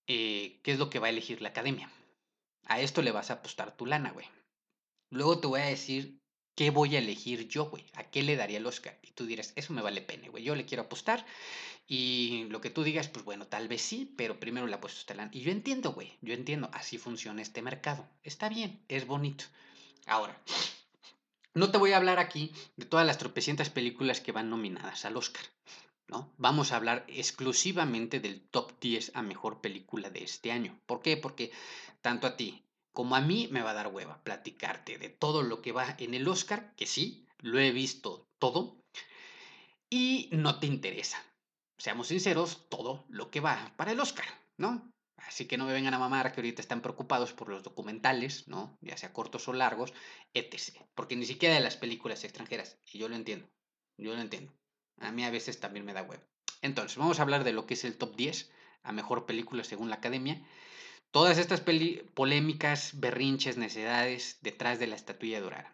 eh, 0.07 0.61
qué 0.62 0.71
es 0.71 0.79
lo 0.79 0.88
que 0.88 1.00
va 1.00 1.09
a 1.09 1.11
elegir 1.11 1.43
la 1.43 1.49
academia. 1.49 1.91
A 2.67 2.81
esto 2.81 3.02
le 3.02 3.11
vas 3.11 3.31
a 3.31 3.35
apostar 3.35 3.76
tu 3.76 3.87
lana, 3.87 4.12
güey. 4.12 4.26
Luego 5.11 5.41
te 5.41 5.49
voy 5.49 5.62
a 5.62 5.64
decir 5.64 6.21
qué 6.55 6.71
voy 6.71 6.95
a 6.95 7.00
elegir 7.00 7.49
yo, 7.49 7.64
güey. 7.64 7.85
¿A 7.95 8.05
qué 8.05 8.23
le 8.23 8.37
daría 8.37 8.59
el 8.59 8.67
Oscar? 8.67 9.00
Y 9.02 9.11
tú 9.11 9.26
dirás, 9.26 9.52
eso 9.57 9.73
me 9.73 9.83
vale 9.83 10.00
pene, 10.00 10.29
güey. 10.29 10.45
Yo 10.45 10.55
le 10.55 10.64
quiero 10.64 10.85
apostar. 10.85 11.26
Y 11.88 12.45
lo 12.50 12.61
que 12.61 12.71
tú 12.71 12.85
digas, 12.85 13.09
pues 13.09 13.25
bueno, 13.25 13.49
tal 13.49 13.67
vez 13.67 13.83
sí, 13.83 14.14
pero 14.17 14.38
primero 14.38 14.69
le 14.69 14.76
apuesto 14.76 15.00
esta 15.00 15.14
lana. 15.14 15.33
Y 15.35 15.41
yo 15.41 15.50
entiendo, 15.50 15.93
güey. 15.93 16.19
Yo 16.21 16.35
entiendo. 16.35 16.71
Así 16.73 16.99
funciona 16.99 17.43
este 17.43 17.62
mercado. 17.62 18.09
Está 18.23 18.49
bien, 18.49 18.85
es 18.87 19.09
bonito. 19.09 19.47
Ahora, 20.07 20.41
no 21.55 21.73
te 21.73 21.79
voy 21.79 21.91
a 21.91 21.97
hablar 21.97 22.21
aquí 22.21 22.52
de 22.76 22.87
todas 22.87 23.05
las 23.09 23.19
tropecientas 23.19 23.71
películas 23.71 24.21
que 24.21 24.31
van 24.31 24.50
nominadas 24.50 25.05
al 25.05 25.17
Oscar. 25.17 25.43
¿No? 26.09 26.33
Vamos 26.37 26.73
a 26.73 26.77
hablar 26.77 27.05
exclusivamente 27.09 28.21
del 28.21 28.43
top 28.49 28.79
10 28.81 29.13
a 29.15 29.23
mejor 29.23 29.61
película 29.61 30.11
de 30.11 30.25
este 30.25 30.53
año. 30.53 30.81
¿Por 30.87 31.03
qué? 31.03 31.17
Porque 31.17 31.53
tanto 32.01 32.27
a 32.27 32.37
ti 32.37 32.65
como 32.93 33.17
a 33.17 33.21
mí 33.21 33.49
me 33.51 33.63
va 33.63 33.71
a 33.71 33.75
dar 33.75 33.89
hueva 33.89 34.23
platicarte 34.23 34.99
de 34.99 35.09
todo 35.09 35.43
lo 35.43 35.63
que 35.63 35.73
va 35.73 35.97
en 35.99 36.15
el 36.15 36.29
Oscar, 36.29 36.75
que 36.77 36.87
sí, 36.87 37.27
lo 37.39 37.59
he 37.59 37.73
visto 37.73 38.29
todo, 38.39 38.77
y 39.89 40.29
no 40.33 40.59
te 40.59 40.67
interesa. 40.67 41.23
Seamos 41.79 42.09
sinceros, 42.09 42.69
todo 42.69 43.05
lo 43.09 43.31
que 43.31 43.41
va 43.41 43.73
para 43.77 43.93
el 43.93 44.01
Oscar, 44.01 44.27
¿no? 44.57 44.91
Así 45.17 45.47
que 45.47 45.57
no 45.57 45.67
me 45.67 45.73
vengan 45.73 45.95
a 45.95 45.99
mamar 45.99 46.33
que 46.33 46.41
ahorita 46.41 46.63
están 46.63 46.83
preocupados 46.83 47.33
por 47.33 47.49
los 47.49 47.63
documentales, 47.63 48.49
¿no? 48.49 48.77
Ya 48.81 48.97
sea 48.97 49.13
cortos 49.13 49.49
o 49.49 49.53
largos, 49.53 49.93
etc. 50.35 50.85
Porque 50.95 51.17
ni 51.17 51.27
siquiera 51.27 51.55
de 51.55 51.61
las 51.61 51.77
películas 51.77 52.25
extranjeras. 52.25 52.79
Y 52.93 52.99
yo 52.99 53.09
lo 53.09 53.17
entiendo. 53.17 53.49
Yo 53.97 54.15
lo 54.15 54.21
entiendo. 54.21 54.53
A 55.01 55.11
mí 55.13 55.25
a 55.25 55.31
veces 55.31 55.61
también 55.61 55.85
me 55.85 55.93
da 55.93 56.03
web. 56.03 56.21
Entonces, 56.61 56.97
vamos 56.97 57.19
a 57.19 57.23
hablar 57.23 57.45
de 57.45 57.53
lo 57.53 57.67
que 57.67 57.75
es 57.75 57.85
el 57.85 57.97
top 57.97 58.15
10 58.17 58.51
a 58.85 58.93
mejor 58.93 59.27
película 59.27 59.65
según 59.65 59.91
la 59.91 59.97
academia. 59.97 60.41
Todas 61.11 61.39
estas 61.39 61.63
polémicas, 62.15 62.93
berrinches, 62.95 63.57
necedades 63.57 64.39
detrás 64.41 64.79
de 64.79 64.87
la 64.87 64.97
estatuilla 64.97 65.41
dorada. 65.41 65.73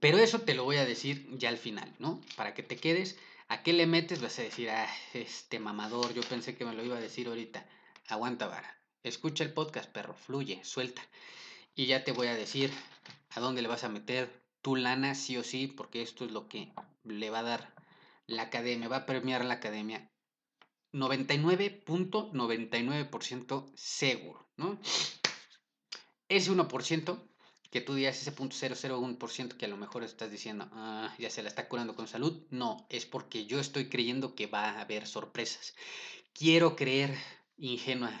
Pero 0.00 0.18
eso 0.18 0.40
te 0.40 0.54
lo 0.54 0.64
voy 0.64 0.76
a 0.76 0.84
decir 0.84 1.26
ya 1.38 1.48
al 1.48 1.56
final, 1.56 1.94
¿no? 1.98 2.20
Para 2.36 2.52
que 2.52 2.62
te 2.62 2.76
quedes. 2.76 3.16
¿A 3.48 3.62
qué 3.62 3.72
le 3.72 3.86
metes? 3.86 4.20
Vas 4.20 4.38
a 4.38 4.42
decir, 4.42 4.68
ah, 4.70 4.88
este 5.14 5.58
mamador, 5.58 6.12
yo 6.12 6.22
pensé 6.22 6.56
que 6.56 6.64
me 6.64 6.74
lo 6.74 6.84
iba 6.84 6.96
a 6.96 7.00
decir 7.00 7.28
ahorita. 7.28 7.66
Aguanta 8.08 8.46
vara. 8.46 8.78
Escucha 9.02 9.44
el 9.44 9.52
podcast, 9.52 9.90
perro. 9.90 10.14
Fluye, 10.14 10.62
suelta. 10.64 11.02
Y 11.74 11.86
ya 11.86 12.04
te 12.04 12.12
voy 12.12 12.26
a 12.26 12.34
decir 12.34 12.70
a 13.30 13.40
dónde 13.40 13.62
le 13.62 13.68
vas 13.68 13.84
a 13.84 13.88
meter 13.88 14.30
tu 14.62 14.76
lana, 14.76 15.14
sí 15.14 15.36
o 15.36 15.44
sí, 15.44 15.66
porque 15.66 16.02
esto 16.02 16.24
es 16.24 16.32
lo 16.32 16.48
que 16.48 16.72
le 17.04 17.30
va 17.30 17.38
a 17.38 17.44
dar 17.44 17.74
la 18.26 18.42
academia, 18.42 18.88
va 18.88 18.96
a 18.98 19.06
premiar 19.06 19.42
la 19.44 19.54
academia 19.54 20.12
99.99% 20.92 23.72
seguro, 23.74 24.46
¿no? 24.56 24.78
Ese 26.28 26.50
1% 26.50 27.28
que 27.70 27.80
tú 27.80 27.94
digas, 27.94 28.20
ese 28.20 28.34
.001% 28.34 29.56
que 29.56 29.66
a 29.66 29.68
lo 29.68 29.76
mejor 29.76 30.02
estás 30.02 30.28
diciendo, 30.30 30.68
ah, 30.72 31.14
ya 31.18 31.30
se 31.30 31.42
la 31.42 31.48
está 31.48 31.68
curando 31.68 31.94
con 31.94 32.08
salud, 32.08 32.46
no, 32.50 32.86
es 32.88 33.06
porque 33.06 33.46
yo 33.46 33.60
estoy 33.60 33.88
creyendo 33.88 34.34
que 34.34 34.46
va 34.46 34.70
a 34.70 34.80
haber 34.80 35.06
sorpresas. 35.06 35.74
Quiero 36.32 36.74
creer 36.76 37.16
ingenua 37.56 38.12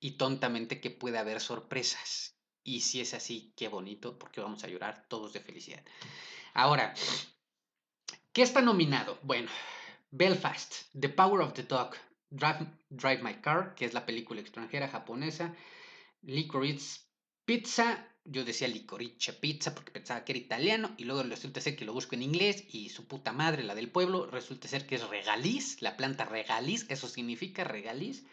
y 0.00 0.12
tontamente 0.12 0.80
que 0.80 0.90
puede 0.90 1.18
haber 1.18 1.40
sorpresas. 1.40 2.36
Y 2.62 2.80
si 2.80 3.00
es 3.00 3.14
así, 3.14 3.52
qué 3.56 3.68
bonito, 3.68 4.18
porque 4.18 4.40
vamos 4.40 4.64
a 4.64 4.68
llorar 4.68 5.06
todos 5.08 5.34
de 5.34 5.40
felicidad. 5.40 5.84
Ahora, 6.54 6.94
¿qué 8.34 8.42
está 8.42 8.60
nominado? 8.60 9.18
Bueno, 9.22 9.48
Belfast, 10.10 10.92
The 10.98 11.08
Power 11.08 11.40
of 11.40 11.54
the 11.54 11.62
Dog, 11.62 11.94
Drive, 12.30 13.22
My 13.22 13.34
Car, 13.34 13.74
que 13.76 13.84
es 13.84 13.94
la 13.94 14.04
película 14.04 14.40
extranjera 14.40 14.88
japonesa, 14.88 15.54
Licorice 16.22 17.00
Pizza, 17.44 18.08
yo 18.24 18.42
decía 18.44 18.68
licorice 18.68 19.34
pizza 19.34 19.74
porque 19.74 19.92
pensaba 19.92 20.24
que 20.24 20.32
era 20.32 20.38
italiano 20.38 20.94
y 20.96 21.04
luego 21.04 21.22
resulta 21.22 21.60
ser 21.60 21.76
que 21.76 21.84
lo 21.84 21.92
busco 21.92 22.14
en 22.14 22.22
inglés 22.22 22.64
y 22.70 22.88
su 22.88 23.06
puta 23.06 23.32
madre, 23.32 23.62
la 23.62 23.74
del 23.74 23.90
pueblo, 23.90 24.26
resulta 24.26 24.66
ser 24.66 24.86
que 24.86 24.96
es 24.96 25.06
regaliz, 25.08 25.80
la 25.82 25.96
planta 25.96 26.24
regaliz, 26.24 26.86
eso 26.88 27.06
significa 27.06 27.62
regaliz, 27.62 28.24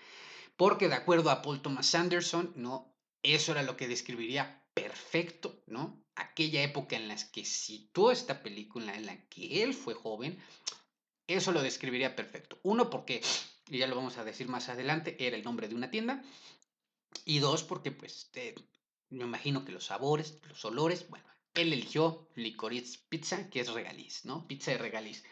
porque 0.56 0.88
de 0.88 0.96
acuerdo 0.96 1.30
a 1.30 1.42
Paul 1.42 1.62
Thomas 1.62 1.94
Anderson, 1.94 2.54
¿no? 2.56 2.96
Eso 3.22 3.52
era 3.52 3.64
lo 3.64 3.78
que 3.78 3.88
describiría 3.88 4.64
perfecto, 4.74 5.62
¿no? 5.68 6.02
Aquella 6.22 6.62
época 6.62 6.96
en 6.96 7.08
la 7.08 7.16
que 7.32 7.46
situó 7.46 8.12
esta 8.12 8.44
película, 8.44 8.96
en 8.96 9.08
la 9.08 9.18
que 9.28 9.64
él 9.64 9.74
fue 9.74 9.94
joven, 9.94 10.40
eso 11.28 11.52
lo 11.52 11.62
describiría 11.62 12.16
perfecto. 12.16 12.60
Uno, 12.64 12.90
porque, 12.90 13.22
y 13.70 13.80
ya 13.80 13.88
lo 13.88 13.96
vamos 13.96 14.18
a 14.18 14.24
decir 14.24 14.48
más 14.48 14.70
adelante, 14.70 15.16
era 15.20 15.36
el 15.36 15.44
nombre 15.44 15.68
de 15.68 15.76
una 15.76 15.90
tienda. 15.90 16.24
Y 17.26 17.40
dos, 17.40 17.64
porque 17.64 17.92
pues 17.92 18.30
me 19.10 19.24
imagino 19.24 19.66
que 19.66 19.72
los 19.72 19.86
sabores, 19.86 20.40
los 20.48 20.64
olores, 20.66 21.10
bueno, 21.10 21.26
él 21.54 21.74
eligió 21.74 22.30
Licorice 22.36 23.00
Pizza, 23.10 23.50
que 23.50 23.60
es 23.60 23.70
regaliz, 23.74 24.26
¿no? 24.26 24.48
Pizza 24.48 24.72
de 24.72 24.78
regaliz. 24.78 25.24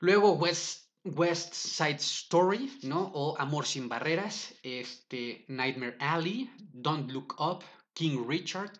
Luego 0.00 0.32
West, 0.32 0.88
West 1.04 1.54
Side 1.54 1.96
Story, 1.96 2.78
¿no? 2.82 3.12
O 3.14 3.38
Amor 3.38 3.66
sin 3.66 3.88
barreras, 3.88 4.54
este, 4.62 5.44
Nightmare 5.48 5.96
Alley, 6.00 6.50
Don't 6.58 7.10
Look 7.10 7.36
Up, 7.38 7.62
King 7.92 8.24
Richard, 8.26 8.72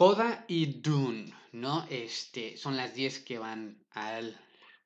Coda 0.00 0.46
y 0.48 0.80
Dune, 0.80 1.30
¿no? 1.52 1.86
Este, 1.90 2.56
son 2.56 2.78
las 2.78 2.94
10 2.94 3.18
que 3.18 3.38
van 3.38 3.84
al 3.90 4.34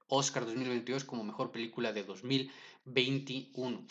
Oscar 0.09 0.44
2022 0.44 1.04
como 1.04 1.23
mejor 1.23 1.52
película 1.52 1.92
de 1.92 2.02
2021. 2.02 3.87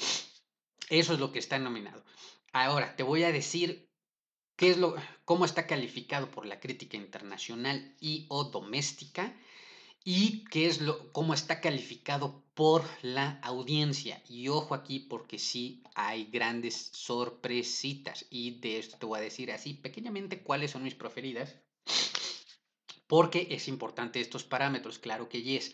Eso 0.89 1.13
es 1.13 1.19
lo 1.21 1.31
que 1.31 1.39
está 1.39 1.57
nominado. 1.59 2.03
Ahora, 2.51 2.97
te 2.97 3.03
voy 3.03 3.23
a 3.23 3.31
decir 3.31 3.89
qué 4.57 4.71
es 4.71 4.77
lo, 4.77 4.95
cómo 5.23 5.45
está 5.45 5.65
calificado 5.65 6.29
por 6.29 6.45
la 6.45 6.59
crítica 6.59 6.97
internacional 6.97 7.95
y 8.01 8.25
o 8.27 8.43
doméstica 8.43 9.33
y 10.03 10.43
qué 10.45 10.67
es 10.67 10.81
lo, 10.81 11.11
cómo 11.13 11.33
está 11.33 11.61
calificado 11.61 12.43
por 12.53 12.83
la 13.01 13.39
audiencia. 13.41 14.21
Y 14.27 14.49
ojo 14.49 14.75
aquí 14.75 14.99
porque 14.99 15.39
sí 15.39 15.81
hay 15.95 16.25
grandes 16.25 16.89
sorpresitas 16.93 18.25
y 18.29 18.59
de 18.59 18.79
esto 18.79 18.97
te 18.97 19.05
voy 19.05 19.19
a 19.19 19.23
decir 19.23 19.51
así 19.51 19.73
pequeñamente 19.73 20.43
cuáles 20.43 20.71
son 20.71 20.83
mis 20.83 20.95
preferidas. 20.95 21.55
Porque 23.07 23.47
es 23.51 23.67
importante 23.67 24.19
estos 24.19 24.43
parámetros, 24.43 24.99
claro 24.99 25.29
que 25.29 25.41
yes. 25.41 25.73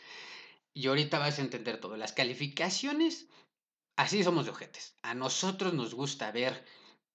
Y 0.73 0.87
ahorita 0.87 1.19
vas 1.19 1.39
a 1.39 1.41
entender 1.41 1.79
todo. 1.79 1.97
Las 1.97 2.13
calificaciones, 2.13 3.27
así 3.95 4.23
somos 4.23 4.45
de 4.45 4.51
ojetes. 4.51 4.95
A 5.01 5.15
nosotros 5.15 5.73
nos 5.73 5.93
gusta 5.93 6.31
ver 6.31 6.65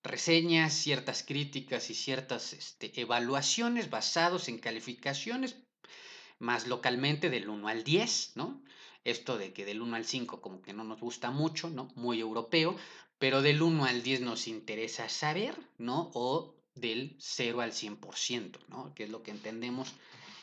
reseñas, 0.02 0.74
ciertas 0.74 1.22
críticas 1.22 1.90
y 1.90 1.94
ciertas 1.94 2.52
este, 2.52 2.92
evaluaciones 3.00 3.88
basados 3.88 4.48
en 4.48 4.58
calificaciones 4.58 5.56
más 6.38 6.66
localmente 6.66 7.30
del 7.30 7.48
1 7.48 7.68
al 7.68 7.84
10, 7.84 8.32
¿no? 8.36 8.62
Esto 9.04 9.36
de 9.38 9.52
que 9.52 9.64
del 9.64 9.82
1 9.82 9.96
al 9.96 10.04
5 10.04 10.40
como 10.40 10.62
que 10.62 10.72
no 10.72 10.84
nos 10.84 11.00
gusta 11.00 11.30
mucho, 11.30 11.68
¿no? 11.70 11.90
Muy 11.94 12.20
europeo, 12.20 12.76
pero 13.18 13.42
del 13.42 13.62
1 13.62 13.84
al 13.84 14.02
10 14.02 14.22
nos 14.22 14.48
interesa 14.48 15.08
saber, 15.08 15.56
¿no? 15.78 16.10
O 16.14 16.54
del 16.74 17.16
0 17.20 17.60
al 17.60 17.72
100%, 17.72 18.58
¿no? 18.68 18.94
Que 18.94 19.04
es 19.04 19.10
lo 19.10 19.22
que 19.22 19.30
entendemos 19.30 19.92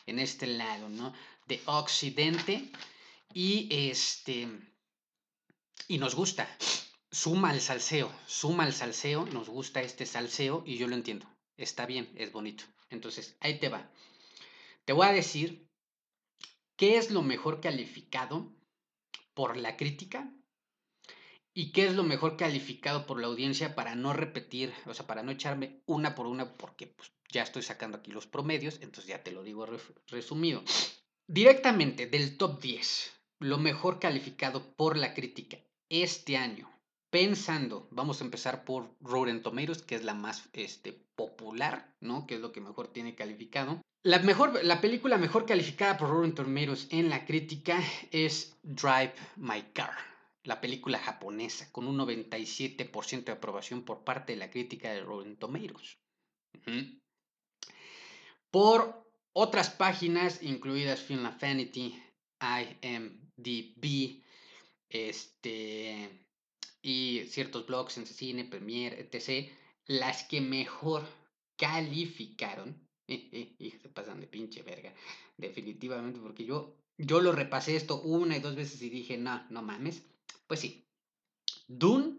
en 0.06 0.18
este 0.18 0.46
lado, 0.46 0.88
¿no? 0.88 1.12
De 1.46 1.60
Occidente 1.66 2.70
y 3.34 3.68
este 3.70 4.48
y 5.88 5.98
nos 5.98 6.14
gusta. 6.14 6.48
Suma 7.10 7.50
al 7.50 7.60
salseo, 7.60 8.10
suma 8.26 8.64
al 8.64 8.72
salseo, 8.72 9.26
nos 9.26 9.48
gusta 9.48 9.82
este 9.82 10.06
salseo 10.06 10.62
y 10.64 10.78
yo 10.78 10.88
lo 10.88 10.94
entiendo. 10.94 11.26
Está 11.58 11.84
bien, 11.84 12.10
es 12.16 12.32
bonito. 12.32 12.64
Entonces, 12.88 13.36
ahí 13.40 13.58
te 13.58 13.68
va. 13.68 13.90
Te 14.86 14.94
voy 14.94 15.06
a 15.06 15.12
decir 15.12 15.68
qué 16.82 16.96
es 16.96 17.12
lo 17.12 17.22
mejor 17.22 17.60
calificado 17.60 18.52
por 19.34 19.56
la 19.56 19.76
crítica 19.76 20.34
y 21.54 21.70
qué 21.70 21.86
es 21.86 21.94
lo 21.94 22.02
mejor 22.02 22.36
calificado 22.36 23.06
por 23.06 23.20
la 23.20 23.28
audiencia 23.28 23.76
para 23.76 23.94
no 23.94 24.12
repetir, 24.12 24.74
o 24.86 24.92
sea, 24.92 25.06
para 25.06 25.22
no 25.22 25.30
echarme 25.30 25.80
una 25.86 26.16
por 26.16 26.26
una 26.26 26.56
porque 26.56 26.88
pues, 26.88 27.12
ya 27.30 27.44
estoy 27.44 27.62
sacando 27.62 27.98
aquí 27.98 28.10
los 28.10 28.26
promedios, 28.26 28.80
entonces 28.82 29.06
ya 29.06 29.22
te 29.22 29.30
lo 29.30 29.44
digo 29.44 29.64
resumido. 30.08 30.64
Directamente 31.28 32.08
del 32.08 32.36
top 32.36 32.60
10, 32.60 33.12
lo 33.38 33.58
mejor 33.58 34.00
calificado 34.00 34.74
por 34.74 34.96
la 34.96 35.14
crítica 35.14 35.58
este 35.88 36.36
año, 36.36 36.68
pensando, 37.12 37.86
vamos 37.90 38.20
a 38.20 38.24
empezar 38.24 38.64
por 38.64 38.96
Rotten 39.02 39.42
Tomatoes, 39.42 39.82
que 39.82 39.94
es 39.94 40.02
la 40.02 40.14
más 40.14 40.48
este, 40.54 40.94
popular, 41.14 41.94
¿no? 42.00 42.26
Que 42.26 42.36
es 42.36 42.40
lo 42.40 42.52
que 42.52 42.62
mejor 42.62 42.88
tiene 42.88 43.14
calificado. 43.14 43.82
La, 44.02 44.18
mejor, 44.20 44.64
la 44.64 44.80
película 44.80 45.18
mejor 45.18 45.44
calificada 45.44 45.98
por 45.98 46.08
Rotten 46.08 46.34
Tomatoes 46.34 46.88
en 46.90 47.10
la 47.10 47.26
crítica 47.26 47.78
es 48.12 48.56
Drive 48.62 49.14
My 49.36 49.62
Car, 49.74 49.94
la 50.42 50.62
película 50.62 50.98
japonesa, 50.98 51.70
con 51.70 51.86
un 51.86 51.98
97% 51.98 53.24
de 53.24 53.32
aprobación 53.32 53.84
por 53.84 54.04
parte 54.04 54.32
de 54.32 54.38
la 54.38 54.50
crítica 54.50 54.90
de 54.90 55.02
Rotten 55.02 55.36
Tomatoes. 55.36 55.98
Por 58.50 59.06
otras 59.34 59.68
páginas, 59.68 60.42
incluidas 60.42 61.02
Film 61.02 61.26
Affinity, 61.26 62.02
IMDb, 62.40 64.22
este, 64.88 66.22
y 66.82 67.22
ciertos 67.28 67.66
blogs 67.66 67.96
en 67.96 68.06
cine, 68.06 68.44
Premiere, 68.44 69.00
etc., 69.00 69.50
las 69.86 70.24
que 70.24 70.40
mejor 70.40 71.06
calificaron, 71.56 72.76
y 73.06 73.72
se 73.80 73.88
pasan 73.88 74.20
de 74.20 74.26
pinche 74.26 74.62
verga, 74.62 74.92
definitivamente, 75.36 76.20
porque 76.20 76.44
yo, 76.44 76.76
yo 76.98 77.20
lo 77.20 77.32
repasé 77.32 77.76
esto 77.76 78.02
una 78.02 78.36
y 78.36 78.40
dos 78.40 78.56
veces 78.56 78.82
y 78.82 78.90
dije, 78.90 79.16
no, 79.16 79.44
no 79.50 79.62
mames, 79.62 80.02
pues 80.46 80.60
sí, 80.60 80.84
Dune 81.68 82.18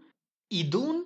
y 0.49 0.63
Dune 0.63 1.05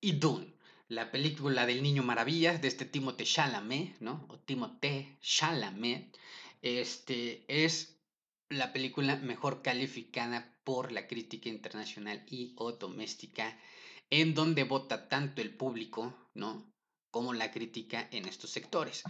y 0.00 0.12
Dune. 0.12 0.54
La 0.88 1.10
película 1.10 1.66
del 1.66 1.82
Niño 1.82 2.02
Maravilla 2.02 2.58
de 2.58 2.68
este 2.68 2.84
Timothée 2.84 3.24
Chalamet, 3.24 4.00
¿no? 4.00 4.26
O 4.28 4.38
Timothée 4.38 5.16
Chalamet, 5.20 6.16
este, 6.62 7.44
es 7.46 7.96
la 8.48 8.72
película 8.72 9.16
mejor 9.16 9.62
calificada 9.62 10.52
por 10.70 10.92
la 10.92 11.08
crítica 11.08 11.48
internacional 11.48 12.22
y 12.28 12.52
o 12.54 12.70
doméstica, 12.70 13.58
en 14.08 14.34
donde 14.34 14.62
vota 14.62 15.08
tanto 15.08 15.42
el 15.42 15.50
público, 15.50 16.14
¿no? 16.34 16.72
Como 17.10 17.34
la 17.34 17.50
crítica 17.50 18.08
en 18.12 18.28
estos 18.28 18.50
sectores. 18.50 19.02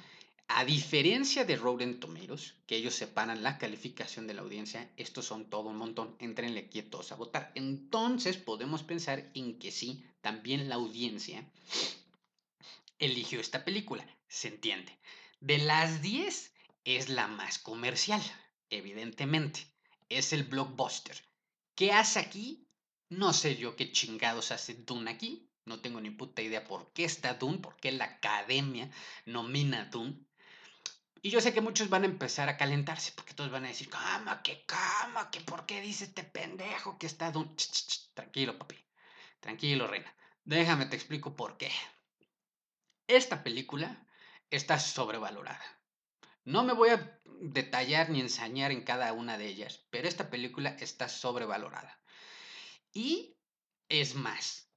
A 0.49 0.65
diferencia 0.65 1.45
de 1.45 1.57
Rotten 1.57 2.01
Tomatoes, 2.01 2.55
que 2.67 2.77
ellos 2.77 2.95
separan 2.95 3.43
la 3.43 3.59
calificación 3.59 4.27
de 4.27 4.33
la 4.33 4.41
audiencia, 4.41 4.91
estos 4.97 5.27
son 5.27 5.51
todo 5.51 5.69
un 5.69 5.77
montón, 5.77 6.17
entrenle 6.19 6.71
quietos 6.71 7.13
a 7.13 7.17
votar. 7.17 7.53
Entonces 7.55 8.39
podemos 8.39 8.83
pensar 8.83 9.31
en 9.35 9.59
que 9.59 9.71
sí, 9.71 10.03
también 10.23 10.71
la 10.71 10.77
audiencia 10.77 11.45
eligió 12.99 13.39
esta 13.39 13.67
película, 13.67 14.07
se 14.29 14.49
entiende. 14.49 14.99
De 15.41 15.59
las 15.59 16.01
10 16.01 16.55
es 16.85 17.11
la 17.11 17.27
más 17.27 17.59
comercial, 17.59 18.23
evidentemente. 18.71 19.67
Es 20.09 20.33
el 20.33 20.45
blockbuster. 20.45 21.30
¿Qué 21.81 21.93
hace 21.93 22.19
aquí? 22.19 22.69
No 23.09 23.33
sé 23.33 23.57
yo 23.57 23.75
qué 23.75 23.91
chingados 23.91 24.53
hace 24.53 24.75
Dune 24.75 25.11
aquí. 25.11 25.51
No 25.65 25.81
tengo 25.81 25.99
ni 25.99 26.11
puta 26.11 26.43
idea 26.43 26.63
por 26.63 26.93
qué 26.93 27.05
está 27.05 27.33
Dune, 27.33 27.57
por 27.57 27.75
qué 27.79 27.91
la 27.91 28.05
academia 28.05 28.91
nomina 29.25 29.81
a 29.81 29.85
Dune. 29.87 30.27
Y 31.23 31.31
yo 31.31 31.41
sé 31.41 31.55
que 31.55 31.63
muchos 31.63 31.89
van 31.89 32.03
a 32.03 32.13
empezar 32.13 32.51
a 32.51 32.59
calentarse 32.59 33.13
porque 33.13 33.33
todos 33.33 33.51
van 33.51 33.65
a 33.65 33.69
decir, 33.69 33.89
cama, 33.89 34.43
que 34.43 34.63
cama, 34.67 35.31
que 35.31 35.41
por 35.41 35.65
qué 35.65 35.81
dice 35.81 36.05
este 36.05 36.23
pendejo 36.23 36.99
que 36.99 37.07
está 37.07 37.31
Dune. 37.31 37.55
tranquilo, 38.13 38.59
papi. 38.59 38.77
Tranquilo, 39.41 39.87
reina. 39.87 40.15
Déjame 40.45 40.85
te 40.85 40.97
explico 40.97 41.35
por 41.35 41.57
qué. 41.57 41.73
Esta 43.07 43.43
película 43.43 44.07
está 44.51 44.79
sobrevalorada. 44.79 45.80
No 46.51 46.65
me 46.65 46.73
voy 46.73 46.89
a 46.89 47.21
detallar 47.41 48.11
ni 48.11 48.19
ensañar 48.19 48.73
en 48.73 48.83
cada 48.83 49.13
una 49.13 49.39
de 49.39 49.47
ellas, 49.47 49.87
pero 49.91 50.09
esta 50.09 50.31
película 50.31 50.71
está 50.81 51.09
sobrevalorada. 51.09 52.03
Y 52.93 53.37
es 53.89 54.17
más, 54.17 54.69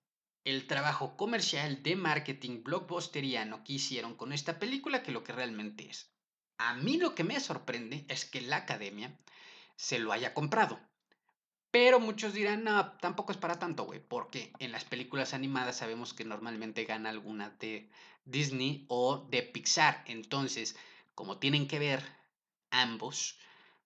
el 0.43 0.67
trabajo 0.67 1.17
comercial 1.17 1.81
de 1.81 1.95
marketing 1.95 2.61
blockbusteriano 2.61 3.63
que 3.63 3.73
hicieron 3.73 4.15
con 4.15 4.33
esta 4.33 4.59
película 4.59 5.01
que 5.01 5.11
lo 5.11 5.23
que 5.23 5.33
realmente 5.33 5.89
es. 5.89 6.13
A 6.59 6.75
mí 6.75 6.97
lo 6.97 7.15
que 7.15 7.23
me 7.23 7.39
sorprende 7.39 8.05
es 8.07 8.25
que 8.25 8.41
la 8.41 8.57
academia 8.57 9.19
se 9.75 9.97
lo 9.97 10.11
haya 10.11 10.35
comprado. 10.35 10.79
Pero 11.71 11.99
muchos 11.99 12.35
dirán, 12.35 12.63
no, 12.63 12.91
tampoco 12.97 13.31
es 13.31 13.39
para 13.39 13.57
tanto, 13.57 13.85
güey, 13.85 13.99
porque 13.99 14.53
en 14.59 14.71
las 14.71 14.85
películas 14.85 15.33
animadas 15.33 15.77
sabemos 15.77 16.13
que 16.13 16.23
normalmente 16.23 16.85
gana 16.85 17.09
alguna 17.09 17.49
de 17.49 17.89
Disney 18.25 18.85
o 18.89 19.25
de 19.31 19.41
Pixar. 19.41 20.03
Entonces, 20.05 20.75
como 21.15 21.39
tienen 21.39 21.67
que 21.67 21.79
ver 21.79 22.03
ambos, 22.71 23.37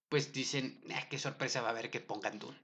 pues 0.10 0.32
dicen, 0.34 0.84
ah, 0.94 1.08
qué 1.10 1.20
sorpresa 1.20 1.62
va 1.62 1.70
a 1.70 1.72
haber 1.72 1.90
que 1.92 2.00
pongan 2.00 2.40
Dune. 2.40 2.58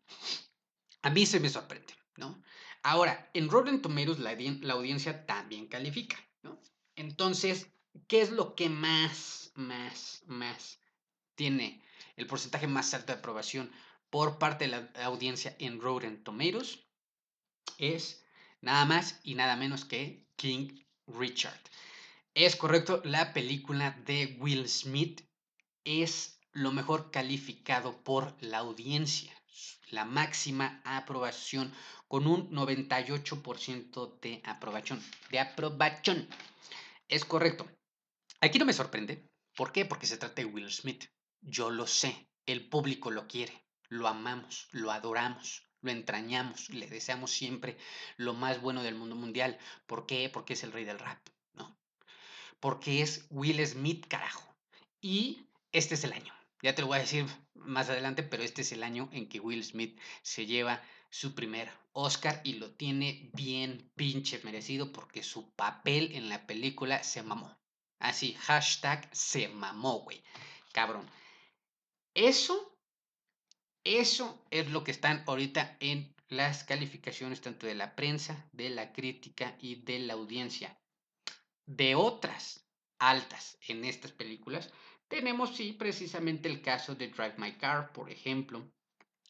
A 1.01 1.09
mí 1.09 1.25
se 1.25 1.39
me 1.39 1.49
sorprende, 1.49 1.93
¿no? 2.15 2.41
Ahora, 2.83 3.29
en 3.33 3.49
Rotten 3.49 3.81
Tomatoes 3.81 4.19
la, 4.19 4.35
la 4.61 4.73
audiencia 4.73 5.25
también 5.25 5.67
califica, 5.67 6.17
¿no? 6.41 6.59
Entonces, 6.95 7.67
¿qué 8.07 8.21
es 8.21 8.31
lo 8.31 8.55
que 8.55 8.69
más, 8.69 9.51
más, 9.55 10.23
más 10.27 10.79
tiene 11.35 11.83
el 12.15 12.27
porcentaje 12.27 12.67
más 12.67 12.93
alto 12.93 13.13
de 13.13 13.19
aprobación? 13.19 13.71
por 14.13 14.37
parte 14.37 14.65
de 14.65 14.69
la 14.69 14.91
audiencia 15.05 15.55
en 15.57 15.81
Rotten 15.81 16.23
Tomatoes 16.23 16.85
es 17.79 18.23
nada 18.61 18.85
más 18.85 19.19
y 19.23 19.33
nada 19.33 19.55
menos 19.55 19.85
que 19.85 20.27
King 20.35 20.83
Richard. 21.07 21.59
Es 22.33 22.55
correcto, 22.55 23.01
la 23.03 23.33
película 23.33 23.91
de 24.05 24.37
Will 24.39 24.67
Smith 24.67 25.21
es 25.83 26.39
lo 26.51 26.71
mejor 26.71 27.11
calificado 27.11 28.03
por 28.03 28.35
la 28.41 28.59
audiencia. 28.59 29.33
La 29.89 30.05
máxima 30.05 30.81
aprobación 30.83 31.71
con 32.07 32.25
un 32.27 32.49
98% 32.49 34.19
de 34.19 34.41
aprobación. 34.43 35.01
De 35.29 35.39
aprobación. 35.39 36.27
Es 37.07 37.25
correcto. 37.25 37.67
Aquí 38.41 38.57
no 38.57 38.65
me 38.65 38.73
sorprende. 38.73 39.29
¿Por 39.55 39.71
qué? 39.71 39.85
Porque 39.85 40.07
se 40.07 40.17
trata 40.17 40.41
de 40.41 40.45
Will 40.45 40.71
Smith. 40.71 41.05
Yo 41.41 41.69
lo 41.69 41.85
sé. 41.85 42.27
El 42.45 42.67
público 42.67 43.11
lo 43.11 43.27
quiere 43.27 43.63
lo 43.93 44.07
amamos, 44.07 44.67
lo 44.71 44.91
adoramos, 44.91 45.67
lo 45.81 45.91
entrañamos, 45.91 46.69
le 46.69 46.87
deseamos 46.87 47.31
siempre 47.31 47.77
lo 48.17 48.33
más 48.33 48.59
bueno 48.59 48.81
del 48.81 48.95
mundo 48.95 49.15
mundial. 49.15 49.59
¿Por 49.85 50.07
qué? 50.07 50.29
Porque 50.33 50.53
es 50.53 50.63
el 50.63 50.71
rey 50.71 50.83
del 50.83 50.99
rap. 50.99 51.19
Porque 52.63 53.01
es 53.01 53.27
Will 53.29 53.59
Smith, 53.67 54.05
carajo. 54.07 54.55
Y 55.01 55.49
este 55.73 55.95
es 55.95 56.05
el 56.05 56.13
año. 56.13 56.33
Ya 56.61 56.73
te 56.73 56.81
lo 56.81 56.87
voy 56.87 56.95
a 56.95 57.01
decir 57.01 57.25
más 57.55 57.89
adelante, 57.89 58.23
pero 58.23 58.41
este 58.41 58.61
es 58.61 58.71
el 58.71 58.83
año 58.83 59.09
en 59.11 59.27
que 59.27 59.41
Will 59.41 59.65
Smith 59.65 59.99
se 60.21 60.45
lleva 60.45 60.81
su 61.09 61.35
primer 61.35 61.69
Oscar 61.91 62.39
y 62.45 62.53
lo 62.53 62.71
tiene 62.71 63.29
bien 63.33 63.91
pinche 63.97 64.39
merecido 64.45 64.93
porque 64.93 65.23
su 65.23 65.53
papel 65.55 66.13
en 66.13 66.29
la 66.29 66.47
película 66.47 67.03
se 67.03 67.21
mamó. 67.21 67.59
Así, 67.99 68.33
hashtag 68.35 69.09
se 69.11 69.49
mamó, 69.49 69.99
güey. 69.99 70.23
Cabrón. 70.71 71.05
Eso 72.13 72.77
eso 73.83 74.41
es 74.51 74.71
lo 74.71 74.85
que 74.85 74.91
están 74.91 75.25
ahorita 75.27 75.75
en 75.81 76.15
las 76.29 76.63
calificaciones 76.63 77.41
tanto 77.41 77.67
de 77.67 77.75
la 77.75 77.93
prensa, 77.97 78.47
de 78.53 78.69
la 78.69 78.93
crítica 78.93 79.57
y 79.59 79.83
de 79.83 79.99
la 79.99 80.13
audiencia. 80.13 80.79
De 81.65 81.95
otras 81.95 82.67
altas 82.99 83.57
en 83.67 83.85
estas 83.85 84.11
películas, 84.11 84.71
tenemos 85.07 85.55
sí 85.55 85.73
precisamente 85.73 86.49
el 86.49 86.61
caso 86.61 86.95
de 86.95 87.07
Drive 87.07 87.35
My 87.37 87.57
Car, 87.57 87.91
por 87.93 88.09
ejemplo, 88.09 88.71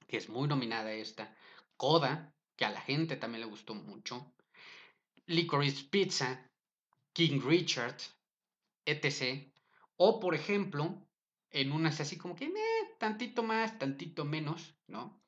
que 0.07 0.17
es 0.17 0.29
muy 0.29 0.47
nominada 0.47 0.93
esta, 0.93 1.35
Coda, 1.75 2.33
que 2.55 2.65
a 2.65 2.71
la 2.71 2.81
gente 2.81 3.15
también 3.17 3.41
le 3.41 3.47
gustó 3.47 3.75
mucho, 3.75 4.33
Licorice 5.25 5.85
Pizza, 5.89 6.49
King 7.13 7.41
Richard, 7.43 7.97
etc. 8.85 9.51
O 9.97 10.19
por 10.19 10.35
ejemplo, 10.35 11.07
en 11.49 11.71
unas 11.71 11.99
así 11.99 12.17
como 12.17 12.35
que, 12.35 12.51
tantito 12.99 13.43
más, 13.43 13.77
tantito 13.77 14.25
menos, 14.25 14.75
¿no? 14.87 15.21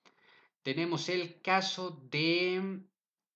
Tenemos 0.63 1.09
el 1.09 1.41
caso 1.41 1.91
de 1.91 2.81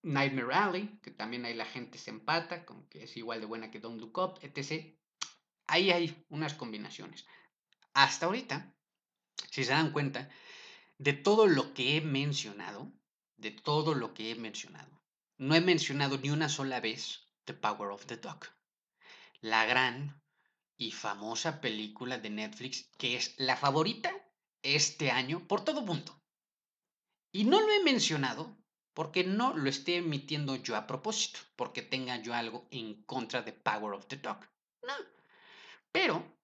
Nightmare 0.01 0.53
Alley, 0.53 0.99
que 1.01 1.11
también 1.11 1.45
ahí 1.45 1.53
la 1.53 1.65
gente 1.65 1.97
se 1.97 2.09
empata, 2.09 2.65
como 2.65 2.87
que 2.89 3.03
es 3.03 3.17
igual 3.17 3.39
de 3.41 3.45
buena 3.45 3.71
que 3.71 3.79
Don't 3.79 3.99
Look 3.99 4.17
Up, 4.17 4.39
etc. 4.41 4.95
Ahí 5.67 5.91
hay 5.91 6.25
unas 6.29 6.53
combinaciones. 6.53 7.25
Hasta 7.93 8.27
ahorita, 8.27 8.73
si 9.51 9.63
se 9.63 9.71
dan 9.71 9.91
cuenta, 9.91 10.29
de 10.97 11.13
todo 11.13 11.47
lo 11.47 11.73
que 11.73 11.97
he 11.97 12.01
mencionado, 12.01 12.91
de 13.37 13.51
todo 13.51 13.93
lo 13.93 14.13
que 14.13 14.31
he 14.31 14.35
mencionado, 14.35 15.01
no 15.37 15.55
he 15.55 15.61
mencionado 15.61 16.17
ni 16.17 16.29
una 16.29 16.49
sola 16.49 16.79
vez 16.79 17.29
The 17.45 17.53
Power 17.53 17.91
of 17.91 18.05
the 18.05 18.17
Dog, 18.17 18.45
la 19.41 19.65
gran 19.65 20.21
y 20.77 20.91
famosa 20.91 21.61
película 21.61 22.17
de 22.17 22.29
Netflix 22.29 22.89
que 22.97 23.15
es 23.15 23.35
la 23.37 23.57
favorita 23.57 24.13
este 24.61 25.11
año 25.11 25.47
por 25.47 25.63
todo 25.63 25.81
mundo. 25.81 26.21
Y 27.31 27.43
no 27.43 27.61
lo 27.61 27.71
he 27.71 27.83
mencionado 27.83 28.57
porque 28.93 29.23
no 29.23 29.55
lo 29.55 29.69
esté 29.69 29.97
emitiendo 29.97 30.55
yo 30.55 30.75
a 30.75 30.87
propósito, 30.87 31.39
porque 31.55 31.81
tenga 31.81 32.21
yo 32.21 32.33
algo 32.33 32.67
en 32.71 33.03
contra 33.03 33.41
de 33.41 33.53
Power 33.53 33.93
of 33.93 34.07
the 34.07 34.17
Dog. 34.17 34.39
No. 34.83 34.93
Pero, 35.91 36.37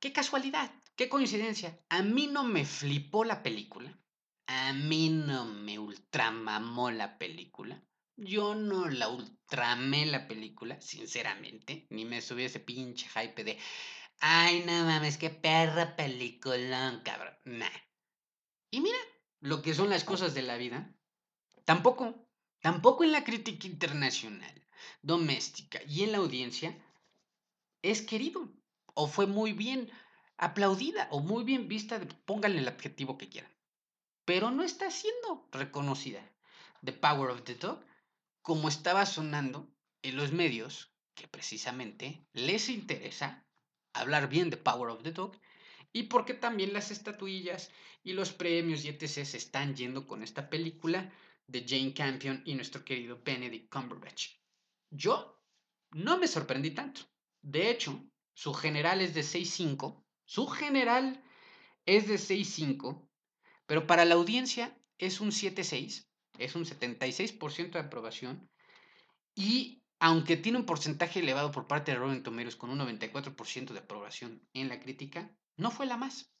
qué 0.00 0.12
casualidad, 0.12 0.72
qué 0.94 1.08
coincidencia. 1.08 1.78
A 1.88 2.02
mí 2.02 2.26
no 2.26 2.44
me 2.44 2.64
flipó 2.64 3.24
la 3.24 3.42
película. 3.42 3.98
A 4.46 4.72
mí 4.72 5.08
no 5.10 5.44
me 5.44 5.78
ultramamó 5.78 6.90
la 6.90 7.18
película. 7.18 7.82
Yo 8.16 8.54
no 8.54 8.88
la 8.88 9.08
ultramé 9.08 10.06
la 10.06 10.26
película, 10.26 10.80
sinceramente. 10.80 11.86
Ni 11.90 12.04
me 12.04 12.22
subí 12.22 12.44
ese 12.44 12.60
pinche 12.60 13.08
hype 13.08 13.44
de 13.44 13.58
Ay, 14.20 14.64
no 14.64 14.84
mames, 14.84 15.18
qué 15.18 15.30
perra 15.30 15.96
peliculón, 15.96 17.02
cabrón. 17.02 17.36
Nah. 17.44 17.68
Y 18.70 18.80
mira, 18.80 18.98
lo 19.40 19.62
que 19.62 19.74
son 19.74 19.90
las 19.90 20.04
cosas 20.04 20.34
de 20.34 20.42
la 20.42 20.56
vida. 20.56 20.95
Tampoco, 21.66 22.14
tampoco 22.60 23.02
en 23.02 23.10
la 23.10 23.24
crítica 23.24 23.66
internacional, 23.66 24.54
doméstica 25.02 25.80
y 25.88 26.04
en 26.04 26.12
la 26.12 26.18
audiencia 26.18 26.78
es 27.82 28.02
querido. 28.02 28.48
O 28.94 29.08
fue 29.08 29.26
muy 29.26 29.52
bien 29.52 29.90
aplaudida 30.36 31.08
o 31.10 31.18
muy 31.18 31.42
bien 31.42 31.66
vista, 31.66 32.00
pónganle 32.24 32.60
el 32.60 32.68
adjetivo 32.68 33.18
que 33.18 33.28
quieran. 33.28 33.52
Pero 34.24 34.52
no 34.52 34.62
está 34.62 34.92
siendo 34.92 35.48
reconocida. 35.50 36.22
The 36.84 36.92
Power 36.92 37.30
of 37.30 37.42
the 37.42 37.56
Dog, 37.56 37.84
como 38.42 38.68
estaba 38.68 39.04
sonando 39.04 39.68
en 40.02 40.16
los 40.16 40.30
medios, 40.30 40.94
que 41.16 41.26
precisamente 41.26 42.28
les 42.32 42.68
interesa 42.68 43.44
hablar 43.92 44.28
bien 44.28 44.50
de 44.50 44.56
Power 44.56 44.90
of 44.90 45.02
the 45.02 45.10
Dog 45.10 45.36
y 45.92 46.04
porque 46.04 46.34
también 46.34 46.72
las 46.72 46.92
estatuillas 46.92 47.72
y 48.04 48.12
los 48.12 48.32
premios 48.32 48.84
y 48.84 48.88
etc. 48.88 49.08
se 49.08 49.36
están 49.36 49.74
yendo 49.74 50.06
con 50.06 50.22
esta 50.22 50.48
película 50.48 51.10
de 51.46 51.64
Jane 51.66 51.94
Campion 51.94 52.42
y 52.44 52.54
nuestro 52.54 52.84
querido 52.84 53.20
Benedict 53.22 53.72
Cumberbatch. 53.72 54.30
Yo 54.90 55.40
no 55.92 56.18
me 56.18 56.28
sorprendí 56.28 56.72
tanto. 56.72 57.02
De 57.42 57.70
hecho, 57.70 58.04
su 58.34 58.52
general 58.52 59.00
es 59.00 59.14
de 59.14 59.22
6.5. 59.22 60.04
Su 60.24 60.46
general 60.48 61.22
es 61.84 62.08
de 62.08 62.16
6.5, 62.16 63.08
pero 63.66 63.86
para 63.86 64.04
la 64.04 64.16
audiencia 64.16 64.76
es 64.98 65.20
un 65.20 65.30
7.6, 65.30 66.08
es 66.38 66.54
un 66.56 66.64
76% 66.64 67.70
de 67.70 67.78
aprobación 67.78 68.50
y 69.34 69.84
aunque 69.98 70.36
tiene 70.36 70.58
un 70.58 70.66
porcentaje 70.66 71.20
elevado 71.20 71.52
por 71.52 71.66
parte 71.66 71.92
de 71.92 71.98
Rotten 71.98 72.22
Tomatoes 72.22 72.56
con 72.56 72.70
un 72.70 72.78
94% 72.80 73.72
de 73.72 73.78
aprobación 73.78 74.46
en 74.52 74.68
la 74.68 74.80
crítica, 74.80 75.34
no 75.56 75.70
fue 75.70 75.86
la 75.86 75.96
más. 75.96 76.32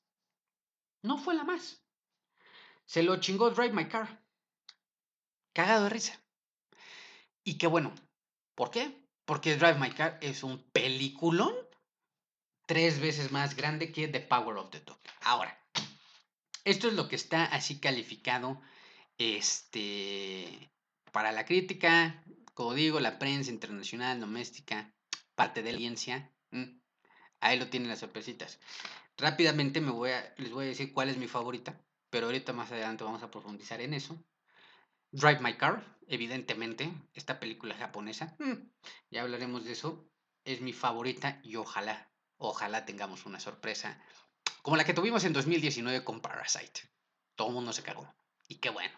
No 1.02 1.16
fue 1.18 1.34
la 1.34 1.44
más. 1.44 1.82
Se 2.84 3.02
lo 3.02 3.18
chingó 3.20 3.50
Drive 3.50 3.72
My 3.72 3.88
Car. 3.88 4.25
Cagado 5.56 5.84
de 5.84 5.88
risa. 5.88 6.20
Y 7.42 7.56
qué 7.56 7.66
bueno. 7.66 7.94
¿Por 8.54 8.70
qué? 8.70 8.94
Porque 9.24 9.56
Drive 9.56 9.78
My 9.78 9.90
Car 9.90 10.18
es 10.20 10.42
un 10.42 10.62
peliculón 10.70 11.54
tres 12.66 13.00
veces 13.00 13.32
más 13.32 13.56
grande 13.56 13.90
que 13.90 14.06
The 14.06 14.20
Power 14.20 14.58
of 14.58 14.68
the 14.68 14.80
Dog. 14.80 15.00
Ahora, 15.22 15.58
esto 16.64 16.88
es 16.88 16.92
lo 16.92 17.08
que 17.08 17.16
está 17.16 17.46
así 17.46 17.80
calificado 17.80 18.60
Este, 19.16 20.70
para 21.10 21.32
la 21.32 21.46
crítica, 21.46 22.22
como 22.52 22.74
digo, 22.74 23.00
la 23.00 23.18
prensa 23.18 23.50
internacional, 23.50 24.20
doméstica, 24.20 24.94
parte 25.34 25.62
de 25.62 25.72
la 25.72 25.78
audiencia, 25.78 26.30
mm, 26.50 26.80
ahí 27.40 27.58
lo 27.58 27.70
tienen 27.70 27.88
las 27.88 28.00
sorpresitas. 28.00 28.60
Rápidamente 29.16 29.80
me 29.80 29.90
voy 29.90 30.10
a, 30.10 30.34
les 30.36 30.50
voy 30.50 30.66
a 30.66 30.68
decir 30.68 30.92
cuál 30.92 31.08
es 31.08 31.16
mi 31.16 31.28
favorita, 31.28 31.80
pero 32.10 32.26
ahorita 32.26 32.52
más 32.52 32.70
adelante 32.72 33.04
vamos 33.04 33.22
a 33.22 33.30
profundizar 33.30 33.80
en 33.80 33.94
eso. 33.94 34.22
Drive 35.16 35.40
My 35.40 35.54
Car, 35.54 35.82
evidentemente, 36.08 36.92
esta 37.14 37.40
película 37.40 37.74
japonesa, 37.74 38.36
mm, 38.38 38.52
ya 39.10 39.22
hablaremos 39.22 39.64
de 39.64 39.72
eso, 39.72 40.10
es 40.44 40.60
mi 40.60 40.74
favorita 40.74 41.40
y 41.42 41.56
ojalá, 41.56 42.12
ojalá 42.36 42.84
tengamos 42.84 43.24
una 43.24 43.40
sorpresa 43.40 43.98
como 44.60 44.76
la 44.76 44.84
que 44.84 44.92
tuvimos 44.92 45.24
en 45.24 45.32
2019 45.32 46.04
con 46.04 46.20
Parasite. 46.20 46.82
Todo 47.34 47.48
el 47.48 47.54
mundo 47.54 47.72
se 47.72 47.82
cagó. 47.82 48.14
Y 48.46 48.56
qué 48.56 48.68
bueno. 48.68 48.94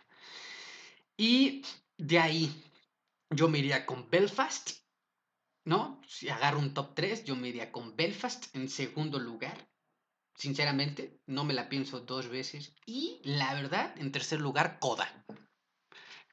Y 1.16 1.62
de 1.96 2.18
ahí 2.18 2.64
yo 3.30 3.48
me 3.48 3.58
iría 3.58 3.86
con 3.86 4.10
Belfast, 4.10 4.70
¿no? 5.64 6.02
Si 6.08 6.28
agarro 6.28 6.58
un 6.58 6.74
top 6.74 6.96
3, 6.96 7.26
yo 7.26 7.36
me 7.36 7.48
iría 7.48 7.70
con 7.70 7.94
Belfast 7.94 8.52
en 8.56 8.68
segundo 8.68 9.20
lugar. 9.20 9.70
Sinceramente, 10.34 11.20
no 11.26 11.44
me 11.44 11.54
la 11.54 11.68
pienso 11.68 12.00
dos 12.00 12.26
veces. 12.26 12.74
Y 12.86 13.20
la 13.22 13.54
verdad, 13.54 13.94
en 13.98 14.10
tercer 14.10 14.40
lugar, 14.40 14.80
Coda, 14.80 15.24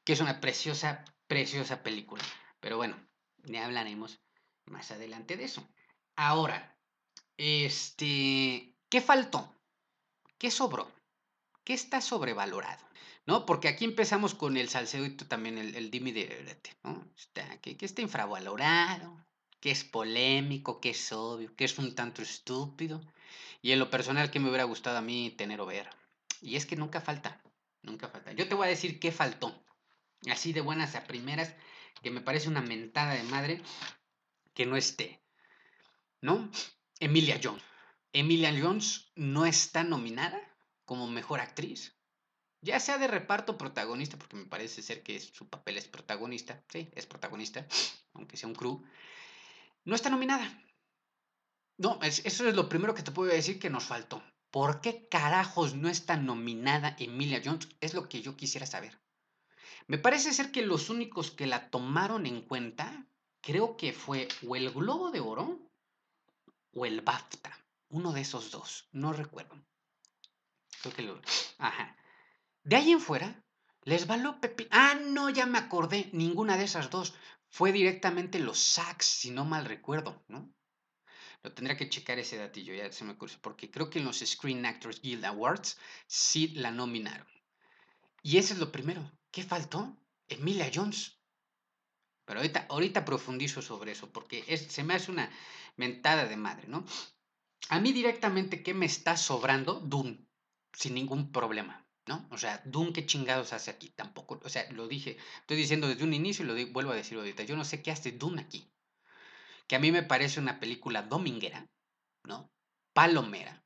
que 0.06 0.12
es 0.12 0.20
una 0.20 0.40
preciosa, 0.40 1.04
preciosa 1.26 1.82
película. 1.82 2.22
Pero 2.60 2.76
bueno, 2.76 2.96
ya 3.42 3.66
hablaremos 3.66 4.20
más 4.64 4.92
adelante 4.92 5.36
de 5.36 5.44
eso. 5.44 5.68
Ahora, 6.14 6.78
este, 7.36 8.72
¿qué 8.88 9.00
faltó? 9.00 9.52
¿Qué 10.38 10.52
sobró? 10.52 10.90
¿Qué 11.64 11.74
está 11.74 12.00
sobrevalorado? 12.00 12.86
¿No? 13.26 13.44
Porque 13.44 13.66
aquí 13.66 13.84
empezamos 13.84 14.36
con 14.36 14.56
el 14.56 14.68
salseo 14.68 15.04
y 15.04 15.16
también 15.16 15.58
el, 15.58 15.74
el 15.74 15.90
dimi 15.90 16.12
de 16.12 16.56
¿no? 16.84 17.04
Está, 17.16 17.60
que, 17.60 17.76
que 17.76 17.84
está 17.84 18.00
infravalorado, 18.00 19.26
que 19.58 19.72
es 19.72 19.82
polémico, 19.82 20.80
que 20.80 20.90
es 20.90 21.12
obvio, 21.12 21.56
que 21.56 21.64
es 21.64 21.76
un 21.78 21.96
tanto 21.96 22.22
estúpido. 22.22 23.00
Y 23.60 23.72
en 23.72 23.80
lo 23.80 23.90
personal, 23.90 24.30
que 24.30 24.38
me 24.38 24.50
hubiera 24.50 24.62
gustado 24.62 24.98
a 24.98 25.02
mí 25.02 25.34
tener 25.36 25.60
o 25.60 25.66
ver. 25.66 25.90
Y 26.40 26.54
es 26.54 26.64
que 26.64 26.76
nunca 26.76 27.00
falta, 27.00 27.42
nunca 27.82 28.06
falta. 28.06 28.30
Yo 28.34 28.46
te 28.46 28.54
voy 28.54 28.68
a 28.68 28.70
decir 28.70 29.00
qué 29.00 29.10
faltó. 29.10 29.65
Así 30.30 30.52
de 30.52 30.60
buenas 30.60 30.94
a 30.94 31.04
primeras, 31.04 31.54
que 32.02 32.10
me 32.10 32.20
parece 32.20 32.48
una 32.48 32.62
mentada 32.62 33.14
de 33.14 33.22
madre 33.24 33.62
que 34.54 34.66
no 34.66 34.76
esté. 34.76 35.22
¿No? 36.20 36.50
Emilia 36.98 37.40
Jones. 37.42 37.62
Emilia 38.12 38.52
Jones 38.58 39.12
no 39.14 39.44
está 39.44 39.84
nominada 39.84 40.40
como 40.84 41.06
mejor 41.06 41.40
actriz. 41.40 41.94
Ya 42.62 42.80
sea 42.80 42.98
de 42.98 43.06
reparto 43.06 43.58
protagonista, 43.58 44.18
porque 44.18 44.36
me 44.36 44.46
parece 44.46 44.82
ser 44.82 45.02
que 45.02 45.20
su 45.20 45.48
papel 45.48 45.76
es 45.76 45.86
protagonista. 45.86 46.64
Sí, 46.70 46.90
es 46.94 47.06
protagonista, 47.06 47.66
aunque 48.14 48.36
sea 48.36 48.48
un 48.48 48.54
crew. 48.54 48.82
No 49.84 49.94
está 49.94 50.10
nominada. 50.10 50.62
No, 51.76 52.00
eso 52.02 52.48
es 52.48 52.54
lo 52.54 52.68
primero 52.68 52.94
que 52.94 53.02
te 53.02 53.12
puedo 53.12 53.30
decir 53.30 53.58
que 53.58 53.70
nos 53.70 53.84
faltó. 53.84 54.22
¿Por 54.50 54.80
qué 54.80 55.06
carajos 55.08 55.74
no 55.74 55.90
está 55.90 56.16
nominada 56.16 56.96
Emilia 56.98 57.42
Jones? 57.44 57.68
Es 57.80 57.92
lo 57.92 58.08
que 58.08 58.22
yo 58.22 58.36
quisiera 58.36 58.64
saber. 58.64 58.98
Me 59.88 59.98
parece 59.98 60.32
ser 60.32 60.50
que 60.50 60.62
los 60.62 60.90
únicos 60.90 61.30
que 61.30 61.46
la 61.46 61.70
tomaron 61.70 62.26
en 62.26 62.42
cuenta, 62.42 63.06
creo 63.40 63.76
que 63.76 63.92
fue 63.92 64.26
o 64.46 64.56
el 64.56 64.70
Globo 64.70 65.10
de 65.10 65.20
Oro 65.20 65.60
o 66.72 66.86
el 66.86 67.00
BAFTA. 67.02 67.56
Uno 67.88 68.12
de 68.12 68.22
esos 68.22 68.50
dos, 68.50 68.88
no 68.90 69.12
recuerdo. 69.12 69.64
Creo 70.82 70.94
que 70.94 71.02
lo... 71.02 71.20
Ajá. 71.58 71.96
De 72.64 72.74
ahí 72.74 72.90
en 72.90 73.00
fuera, 73.00 73.44
les 73.82 74.08
valió 74.08 74.40
Pepi. 74.40 74.66
Ah, 74.72 74.98
no, 75.00 75.30
ya 75.30 75.46
me 75.46 75.58
acordé. 75.58 76.10
Ninguna 76.12 76.56
de 76.56 76.64
esas 76.64 76.90
dos. 76.90 77.14
Fue 77.48 77.70
directamente 77.70 78.40
los 78.40 78.58
SACs, 78.58 79.06
si 79.06 79.30
no 79.30 79.44
mal 79.44 79.64
recuerdo, 79.64 80.24
¿no? 80.26 80.52
Lo 81.44 81.52
tendría 81.54 81.76
que 81.76 81.88
checar 81.88 82.18
ese 82.18 82.36
datillo, 82.36 82.74
ya 82.74 82.90
se 82.90 83.04
me 83.04 83.12
ocurre, 83.12 83.38
porque 83.40 83.70
creo 83.70 83.88
que 83.88 84.00
en 84.00 84.04
los 84.04 84.18
Screen 84.18 84.66
Actors 84.66 85.00
Guild 85.00 85.24
Awards 85.24 85.78
sí 86.08 86.48
la 86.48 86.72
nominaron. 86.72 87.28
Y 88.22 88.38
eso 88.38 88.52
es 88.54 88.58
lo 88.58 88.72
primero. 88.72 89.15
¿Qué 89.36 89.42
faltó? 89.42 89.94
Emilia 90.28 90.70
Jones. 90.74 91.20
Pero 92.24 92.40
ahorita, 92.70 93.04
profundizo 93.04 93.60
sobre 93.60 93.92
eso, 93.92 94.10
porque 94.10 94.42
es, 94.48 94.62
se 94.62 94.82
me 94.82 94.94
hace 94.94 95.10
una 95.10 95.30
mentada 95.76 96.24
de 96.24 96.38
madre, 96.38 96.68
¿no? 96.68 96.86
A 97.68 97.78
mí 97.78 97.92
directamente, 97.92 98.62
¿qué 98.62 98.72
me 98.72 98.86
está 98.86 99.14
sobrando? 99.18 99.74
Dune, 99.74 100.26
sin 100.72 100.94
ningún 100.94 101.32
problema. 101.32 101.86
¿no? 102.06 102.26
O 102.30 102.38
sea, 102.38 102.62
Dune, 102.64 102.94
¿qué 102.94 103.04
chingados 103.04 103.52
hace 103.52 103.70
aquí? 103.70 103.90
Tampoco, 103.90 104.40
o 104.42 104.48
sea, 104.48 104.72
lo 104.72 104.88
dije, 104.88 105.18
estoy 105.40 105.58
diciendo 105.58 105.86
desde 105.86 106.04
un 106.04 106.14
inicio 106.14 106.42
y 106.42 106.48
lo 106.48 106.72
vuelvo 106.72 106.92
a 106.92 106.96
decir 106.96 107.18
ahorita, 107.18 107.42
yo 107.42 107.56
no 107.56 107.66
sé 107.66 107.82
qué 107.82 107.90
hace 107.90 108.12
Dune 108.12 108.40
aquí. 108.40 108.72
Que 109.66 109.76
a 109.76 109.80
mí 109.80 109.92
me 109.92 110.02
parece 110.02 110.40
una 110.40 110.58
película 110.58 111.02
dominguera, 111.02 111.68
¿no? 112.24 112.50
Palomera, 112.94 113.62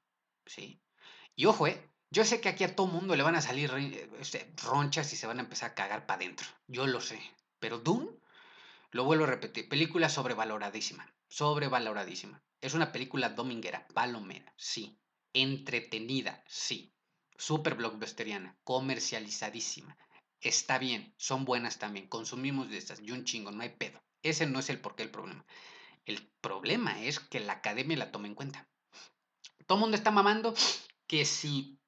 ¿sí? 0.46 0.82
Y 1.36 1.46
ojo, 1.46 1.68
eh, 1.68 1.89
yo 2.10 2.24
sé 2.24 2.40
que 2.40 2.48
aquí 2.48 2.64
a 2.64 2.74
todo 2.74 2.86
mundo 2.86 3.16
le 3.16 3.22
van 3.22 3.36
a 3.36 3.42
salir 3.42 3.72
este, 4.18 4.52
ronchas 4.62 5.12
y 5.12 5.16
se 5.16 5.26
van 5.26 5.38
a 5.38 5.42
empezar 5.42 5.70
a 5.70 5.74
cagar 5.74 6.06
para 6.06 6.22
adentro, 6.22 6.46
yo 6.66 6.86
lo 6.86 7.00
sé, 7.00 7.20
pero 7.58 7.78
Dune, 7.78 8.10
lo 8.90 9.04
vuelvo 9.04 9.24
a 9.24 9.28
repetir, 9.28 9.68
película 9.68 10.08
sobrevaloradísima, 10.08 11.12
sobrevaloradísima. 11.28 12.42
Es 12.60 12.74
una 12.74 12.92
película 12.92 13.30
dominguera, 13.30 13.86
palomera, 13.94 14.52
sí. 14.56 14.98
Entretenida, 15.32 16.42
sí 16.46 16.92
super 17.40 17.74
blockbusteriana, 17.74 18.56
comercializadísima. 18.64 19.96
Está 20.40 20.78
bien, 20.78 21.14
son 21.16 21.44
buenas 21.44 21.78
también, 21.78 22.06
consumimos 22.06 22.68
de 22.68 22.76
estas 22.76 23.00
y 23.00 23.10
un 23.10 23.24
chingo, 23.24 23.50
no 23.50 23.62
hay 23.62 23.70
pedo. 23.70 24.02
Ese 24.22 24.46
no 24.46 24.58
es 24.58 24.68
el 24.68 24.80
porqué 24.80 25.02
del 25.02 25.12
problema. 25.12 25.44
El 26.04 26.30
problema 26.40 27.02
es 27.02 27.18
que 27.18 27.40
la 27.40 27.54
academia 27.54 27.96
la 27.96 28.12
tome 28.12 28.28
en 28.28 28.34
cuenta. 28.34 28.68
Todo 29.66 29.78
el 29.78 29.80
mundo 29.80 29.96
está 29.96 30.10
mamando 30.10 30.54
que 31.06 31.24
si 31.24 31.79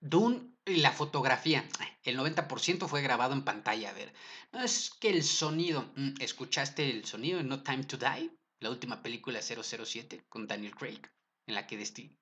Dune 0.00 0.54
y 0.64 0.76
la 0.76 0.92
fotografía, 0.92 1.68
el 2.02 2.18
90% 2.18 2.88
fue 2.88 3.02
grabado 3.02 3.34
en 3.34 3.44
pantalla. 3.44 3.90
A 3.90 3.92
ver, 3.92 4.12
no 4.52 4.62
es 4.62 4.90
que 4.90 5.10
el 5.10 5.22
sonido, 5.22 5.92
mm, 5.96 6.14
¿escuchaste 6.20 6.90
el 6.90 7.04
sonido 7.04 7.40
en 7.40 7.48
No 7.48 7.62
Time 7.62 7.84
to 7.84 7.96
Die? 7.96 8.30
La 8.60 8.70
última 8.70 9.02
película 9.02 9.40
007 9.42 10.24
con 10.28 10.46
Daniel 10.46 10.74
Craig 10.74 11.00
en 11.46 11.54
la 11.54 11.66
que 11.66 11.76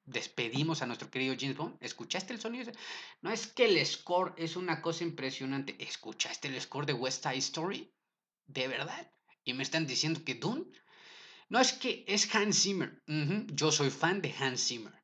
despedimos 0.04 0.82
a 0.82 0.86
nuestro 0.86 1.10
querido 1.10 1.36
James 1.38 1.56
Bond. 1.56 1.76
¿Escuchaste 1.80 2.32
el 2.32 2.40
sonido? 2.40 2.72
No 3.20 3.30
es 3.30 3.46
que 3.46 3.66
el 3.66 3.84
score 3.86 4.34
es 4.36 4.56
una 4.56 4.80
cosa 4.80 5.04
impresionante. 5.04 5.76
¿Escuchaste 5.78 6.48
el 6.48 6.60
score 6.60 6.86
de 6.86 6.94
West 6.94 7.22
Side 7.22 7.38
Story? 7.38 7.92
¿De 8.46 8.66
verdad? 8.68 9.10
¿Y 9.44 9.52
me 9.52 9.62
están 9.62 9.86
diciendo 9.86 10.24
que 10.24 10.34
Dune? 10.34 10.64
No 11.48 11.60
es 11.60 11.72
que 11.72 12.04
es 12.08 12.34
Hans 12.34 12.62
Zimmer. 12.62 13.02
Yo 13.52 13.70
soy 13.70 13.90
fan 13.90 14.20
de 14.20 14.34
Hans 14.38 14.66
Zimmer. 14.66 14.97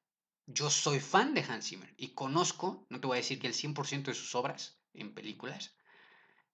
Yo 0.47 0.69
soy 0.69 1.01
fan 1.01 1.33
de 1.33 1.43
Hans 1.43 1.69
Zimmer 1.69 1.95
y 1.97 2.15
conozco, 2.15 2.87
no 2.91 3.01
te 3.01 3.07
voy 3.07 3.17
a 3.17 3.21
decir 3.23 3.41
que 3.41 3.47
el 3.47 3.55
100% 3.55 4.05
de 4.05 4.15
sus 4.15 4.35
obras 4.35 4.79
en 4.93 5.15
películas, 5.15 5.75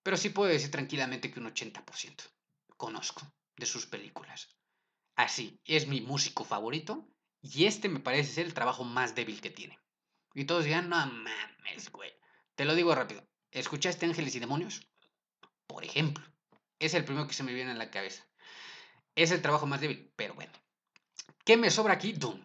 pero 0.02 0.16
sí 0.16 0.30
puedo 0.30 0.50
decir 0.50 0.70
tranquilamente 0.70 1.30
que 1.30 1.40
un 1.40 1.52
80% 1.52 2.30
conozco 2.76 3.22
de 3.56 3.66
sus 3.66 3.86
películas. 3.86 4.56
Así, 5.16 5.60
es 5.64 5.88
mi 5.88 6.00
músico 6.00 6.44
favorito 6.44 7.08
y 7.42 7.64
este 7.64 7.88
me 7.88 8.00
parece 8.00 8.32
ser 8.32 8.46
el 8.46 8.54
trabajo 8.54 8.84
más 8.84 9.14
débil 9.14 9.40
que 9.40 9.50
tiene. 9.50 9.78
Y 10.34 10.44
todos 10.44 10.64
dirán, 10.64 10.88
no 10.88 10.96
mames, 10.96 11.90
güey. 11.90 12.12
Te 12.54 12.64
lo 12.64 12.74
digo 12.76 12.94
rápido. 12.94 13.26
¿Escuchaste 13.50 14.06
Ángeles 14.06 14.34
y 14.36 14.38
Demonios? 14.38 14.88
Por 15.66 15.84
ejemplo. 15.84 16.24
Es 16.78 16.94
el 16.94 17.04
primero 17.04 17.26
que 17.26 17.34
se 17.34 17.42
me 17.42 17.52
viene 17.52 17.72
a 17.72 17.74
la 17.74 17.90
cabeza. 17.90 18.24
Es 19.16 19.32
el 19.32 19.42
trabajo 19.42 19.66
más 19.66 19.80
débil, 19.80 20.12
pero 20.14 20.34
bueno. 20.34 20.52
¿Qué 21.44 21.56
me 21.56 21.70
sobra 21.70 21.94
aquí? 21.94 22.12
Doom. 22.12 22.40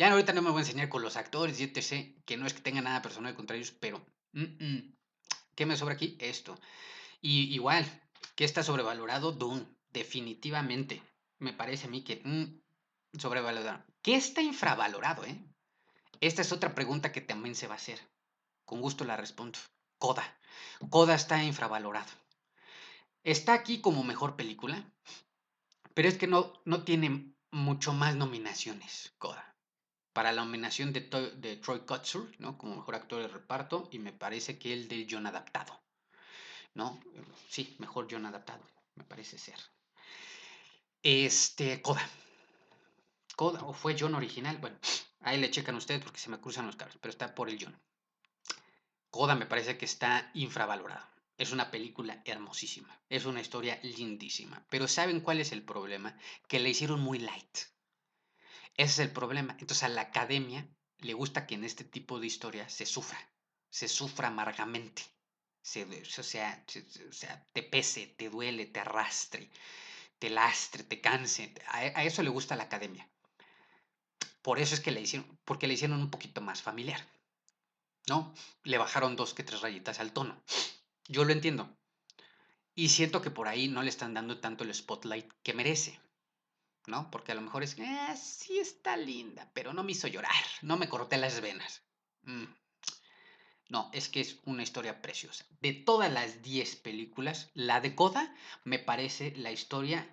Ya 0.00 0.10
ahorita 0.10 0.32
no 0.32 0.40
me 0.40 0.48
voy 0.48 0.60
a 0.60 0.62
enseñar 0.62 0.88
con 0.88 1.02
los 1.02 1.18
actores 1.18 1.60
y 1.60 1.64
etc. 1.64 2.16
Que 2.24 2.38
no 2.38 2.46
es 2.46 2.54
que 2.54 2.62
tenga 2.62 2.80
nada 2.80 3.02
personal 3.02 3.34
contra 3.34 3.56
ellos, 3.56 3.70
pero... 3.70 4.02
¿Qué 5.54 5.66
me 5.66 5.76
sobra 5.76 5.92
aquí? 5.92 6.16
Esto. 6.18 6.58
Y 7.20 7.54
igual, 7.54 7.84
¿qué 8.34 8.46
está 8.46 8.62
sobrevalorado? 8.62 9.32
Doom. 9.32 9.62
Definitivamente. 9.90 11.02
Me 11.38 11.52
parece 11.52 11.86
a 11.86 11.90
mí 11.90 12.02
que... 12.02 12.22
Mm, 12.24 13.18
sobrevalorado. 13.18 13.84
¿Qué 14.00 14.16
está 14.16 14.40
infravalorado, 14.40 15.26
eh? 15.26 15.38
Esta 16.22 16.40
es 16.40 16.50
otra 16.50 16.74
pregunta 16.74 17.12
que 17.12 17.20
también 17.20 17.54
se 17.54 17.66
va 17.66 17.74
a 17.74 17.76
hacer. 17.76 18.00
Con 18.64 18.80
gusto 18.80 19.04
la 19.04 19.18
respondo. 19.18 19.58
Coda. 19.98 20.24
Coda 20.88 21.14
está 21.14 21.44
infravalorado. 21.44 22.10
Está 23.22 23.52
aquí 23.52 23.82
como 23.82 24.02
mejor 24.02 24.34
película, 24.34 24.82
pero 25.92 26.08
es 26.08 26.16
que 26.16 26.26
no, 26.26 26.54
no 26.64 26.84
tiene 26.84 27.34
mucho 27.50 27.92
más 27.92 28.16
nominaciones, 28.16 29.12
Coda. 29.18 29.49
Para 30.12 30.32
la 30.32 30.44
nominación 30.44 30.92
de, 30.92 31.00
de 31.00 31.56
Troy 31.56 31.80
Kotsur, 31.80 32.32
¿no? 32.38 32.58
Como 32.58 32.76
mejor 32.76 32.94
actor 32.96 33.22
de 33.22 33.28
reparto, 33.28 33.88
y 33.92 33.98
me 33.98 34.12
parece 34.12 34.58
que 34.58 34.72
el 34.72 34.88
de 34.88 35.06
John 35.08 35.26
Adaptado, 35.26 35.80
¿no? 36.74 37.00
Sí, 37.48 37.76
mejor 37.78 38.08
John 38.10 38.26
Adaptado, 38.26 38.64
me 38.96 39.04
parece 39.04 39.38
ser. 39.38 39.58
Este, 41.02 41.80
Coda 41.80 43.64
o 43.64 43.72
fue 43.72 43.96
John 43.98 44.14
original. 44.14 44.58
Bueno, 44.58 44.78
ahí 45.20 45.38
le 45.38 45.50
checan 45.50 45.74
ustedes 45.74 46.02
porque 46.02 46.20
se 46.20 46.28
me 46.28 46.40
cruzan 46.40 46.66
los 46.66 46.76
cables, 46.76 46.98
pero 47.00 47.10
está 47.10 47.34
por 47.34 47.48
el 47.48 47.58
John. 47.58 47.80
Coda 49.10 49.34
me 49.34 49.46
parece 49.46 49.78
que 49.78 49.86
está 49.86 50.30
infravalorado. 50.34 51.06
Es 51.38 51.52
una 51.52 51.70
película 51.70 52.20
hermosísima, 52.26 53.00
es 53.08 53.24
una 53.24 53.40
historia 53.40 53.80
lindísima, 53.82 54.62
pero 54.68 54.86
¿saben 54.86 55.20
cuál 55.20 55.40
es 55.40 55.52
el 55.52 55.62
problema? 55.62 56.14
Que 56.48 56.60
la 56.60 56.68
hicieron 56.68 57.00
muy 57.00 57.18
light. 57.18 57.58
Ese 58.80 58.92
es 58.92 59.08
el 59.08 59.12
problema. 59.12 59.54
Entonces 59.60 59.82
a 59.82 59.90
la 59.90 60.00
academia 60.00 60.66
le 61.00 61.12
gusta 61.12 61.46
que 61.46 61.54
en 61.54 61.64
este 61.64 61.84
tipo 61.84 62.18
de 62.18 62.26
historias 62.26 62.72
se 62.72 62.86
sufra, 62.86 63.18
se 63.68 63.88
sufra 63.88 64.28
amargamente, 64.28 65.02
se, 65.60 65.84
o, 65.84 66.22
sea, 66.22 66.64
o 67.06 67.12
sea, 67.12 67.46
te 67.52 67.62
pese, 67.62 68.06
te 68.06 68.30
duele, 68.30 68.64
te 68.64 68.80
arrastre, 68.80 69.50
te 70.18 70.30
lastre, 70.30 70.82
te 70.84 70.98
canse. 70.98 71.54
A, 71.66 71.78
a 71.78 72.04
eso 72.04 72.22
le 72.22 72.30
gusta 72.30 72.56
la 72.56 72.64
academia. 72.64 73.06
Por 74.40 74.58
eso 74.58 74.74
es 74.74 74.80
que 74.80 74.92
le 74.92 75.02
hicieron, 75.02 75.38
porque 75.44 75.66
le 75.66 75.74
hicieron 75.74 76.00
un 76.00 76.10
poquito 76.10 76.40
más 76.40 76.62
familiar. 76.62 77.06
¿No? 78.08 78.32
Le 78.62 78.78
bajaron 78.78 79.14
dos 79.14 79.34
que 79.34 79.42
tres 79.42 79.60
rayitas 79.60 80.00
al 80.00 80.14
tono. 80.14 80.42
Yo 81.06 81.26
lo 81.26 81.32
entiendo. 81.32 81.76
Y 82.74 82.88
siento 82.88 83.20
que 83.20 83.30
por 83.30 83.46
ahí 83.46 83.68
no 83.68 83.82
le 83.82 83.90
están 83.90 84.14
dando 84.14 84.40
tanto 84.40 84.64
el 84.64 84.74
spotlight 84.74 85.30
que 85.42 85.52
merece. 85.52 86.00
¿No? 86.86 87.10
Porque 87.10 87.32
a 87.32 87.34
lo 87.34 87.42
mejor 87.42 87.62
es, 87.62 87.78
eh, 87.78 88.16
sí 88.16 88.58
está 88.58 88.96
linda, 88.96 89.50
pero 89.54 89.72
no 89.72 89.84
me 89.84 89.92
hizo 89.92 90.08
llorar, 90.08 90.44
no 90.62 90.76
me 90.76 90.88
corté 90.88 91.18
las 91.18 91.40
venas. 91.40 91.82
Mm. 92.22 92.46
No, 93.68 93.88
es 93.92 94.08
que 94.08 94.20
es 94.20 94.40
una 94.44 94.64
historia 94.64 95.00
preciosa. 95.00 95.46
De 95.60 95.72
todas 95.72 96.12
las 96.12 96.42
10 96.42 96.76
películas, 96.76 97.50
la 97.54 97.80
de 97.80 97.94
Coda 97.94 98.34
me 98.64 98.80
parece 98.80 99.32
la 99.36 99.52
historia 99.52 100.08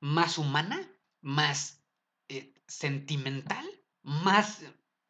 más 0.00 0.36
humana, 0.36 0.86
más 1.22 1.82
eh, 2.28 2.52
sentimental, 2.66 3.66
más, 4.02 4.62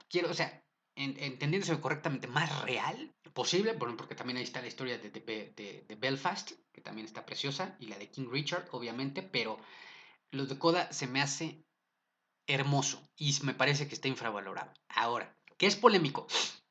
quiero, 0.08 0.30
o 0.30 0.34
sea, 0.34 0.62
entendiéndose 0.94 1.80
correctamente, 1.80 2.28
más 2.28 2.62
real 2.62 3.12
posible, 3.32 3.74
porque 3.74 4.14
también 4.14 4.36
ahí 4.36 4.44
está 4.44 4.60
la 4.60 4.68
historia 4.68 4.98
de, 4.98 5.10
de, 5.10 5.96
Belfast, 5.96 6.52
que 6.72 6.80
también 6.80 7.06
está 7.06 7.24
preciosa, 7.24 7.76
y 7.78 7.86
la 7.86 7.98
de 7.98 8.10
King 8.10 8.28
Richard, 8.30 8.68
obviamente, 8.72 9.22
pero 9.22 9.58
lo 10.32 10.46
de 10.46 10.58
Coda 10.58 10.92
se 10.92 11.06
me 11.06 11.20
hace 11.20 11.64
hermoso 12.46 13.08
y 13.16 13.36
me 13.42 13.54
parece 13.54 13.88
que 13.88 13.94
está 13.94 14.08
infravalorado. 14.08 14.72
Ahora, 14.88 15.36
¿qué 15.56 15.66
es 15.66 15.76
polémico? 15.76 16.26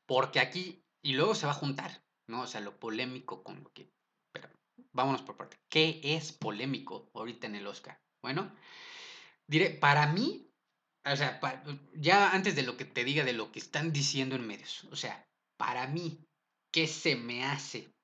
Porque 0.06 0.40
aquí, 0.40 0.82
y 1.02 1.14
luego 1.14 1.34
se 1.34 1.46
va 1.46 1.52
a 1.52 1.56
juntar, 1.56 2.02
¿no? 2.28 2.42
O 2.42 2.46
sea, 2.46 2.60
lo 2.60 2.78
polémico 2.78 3.42
con 3.42 3.62
lo 3.62 3.72
que... 3.72 3.90
Pero 4.32 4.48
vámonos 4.92 5.22
por 5.22 5.36
parte. 5.36 5.58
¿Qué 5.68 6.00
es 6.02 6.32
polémico 6.32 7.10
ahorita 7.14 7.46
en 7.46 7.56
el 7.56 7.66
Oscar? 7.66 8.00
Bueno, 8.22 8.54
diré, 9.46 9.70
para 9.70 10.06
mí, 10.06 10.50
o 11.04 11.16
sea, 11.16 11.40
ya 11.94 12.32
antes 12.32 12.54
de 12.56 12.62
lo 12.62 12.76
que 12.76 12.84
te 12.84 13.04
diga 13.04 13.24
de 13.24 13.32
lo 13.32 13.52
que 13.52 13.58
están 13.58 13.92
diciendo 13.92 14.36
en 14.36 14.46
medios, 14.46 14.84
o 14.84 14.96
sea, 14.96 15.26
para 15.56 15.86
mí, 15.86 16.26
¿qué 16.72 16.86
se 16.86 17.16
me 17.16 17.44
hace 17.44 17.94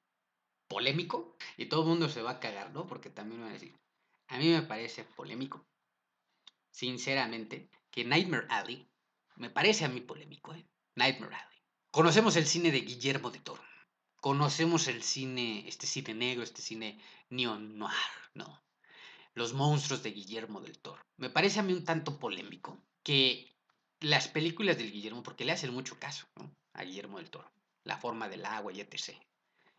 polémico? 0.69 1.37
Y 1.57 1.66
todo 1.66 1.83
el 1.83 1.88
mundo 1.88 2.09
se 2.09 2.23
va 2.23 2.33
a 2.33 2.40
cagar, 2.40 2.73
¿no? 2.73 2.87
Porque 2.87 3.11
también 3.11 3.42
van 3.42 3.51
a 3.51 3.55
decir, 3.55 3.79
a 4.29 4.39
mí 4.39 4.49
me 4.49 4.62
parece 4.62 5.05
polémico, 5.05 5.67
sinceramente, 6.71 7.71
que 7.91 8.05
Nightmare 8.05 8.47
Alley, 8.51 8.89
me 9.37 9.51
parece 9.51 9.85
a 9.85 9.89
mí 9.89 10.01
polémico, 10.01 10.55
¿eh? 10.55 10.67
Nightmare 10.95 11.35
Alley. 11.35 11.59
Conocemos 11.91 12.37
el 12.37 12.47
cine 12.47 12.71
de 12.71 12.81
Guillermo 12.81 13.31
de 13.31 13.39
Toro, 13.41 13.62
conocemos 14.21 14.89
el 14.89 15.03
cine, 15.03 15.67
este 15.69 15.87
cine 15.87 16.15
negro, 16.15 16.43
este 16.43 16.62
cine 16.62 17.01
neo-noir, 17.31 17.95
¿no? 18.35 18.62
Los 19.35 19.53
monstruos 19.53 20.03
de 20.03 20.11
Guillermo 20.11 20.61
del 20.61 20.79
Toro. 20.79 21.03
Me 21.17 21.31
parece 21.31 21.61
a 21.61 21.62
mí 21.62 21.73
un 21.73 21.85
tanto 21.85 22.19
polémico 22.19 22.83
que 23.03 23.55
las 24.01 24.29
películas 24.29 24.77
del 24.77 24.93
Guillermo, 24.93 25.23
porque 25.23 25.45
le 25.45 25.53
hacen 25.53 25.73
mucho 25.73 25.99
caso 25.99 26.27
a 26.75 26.83
Guillermo 26.83 27.19
del 27.19 27.31
Toro, 27.31 27.51
la 27.85 27.99
forma 27.99 28.29
del 28.29 28.45
agua 28.45 28.73
y 28.73 28.81
etc. 28.81 29.17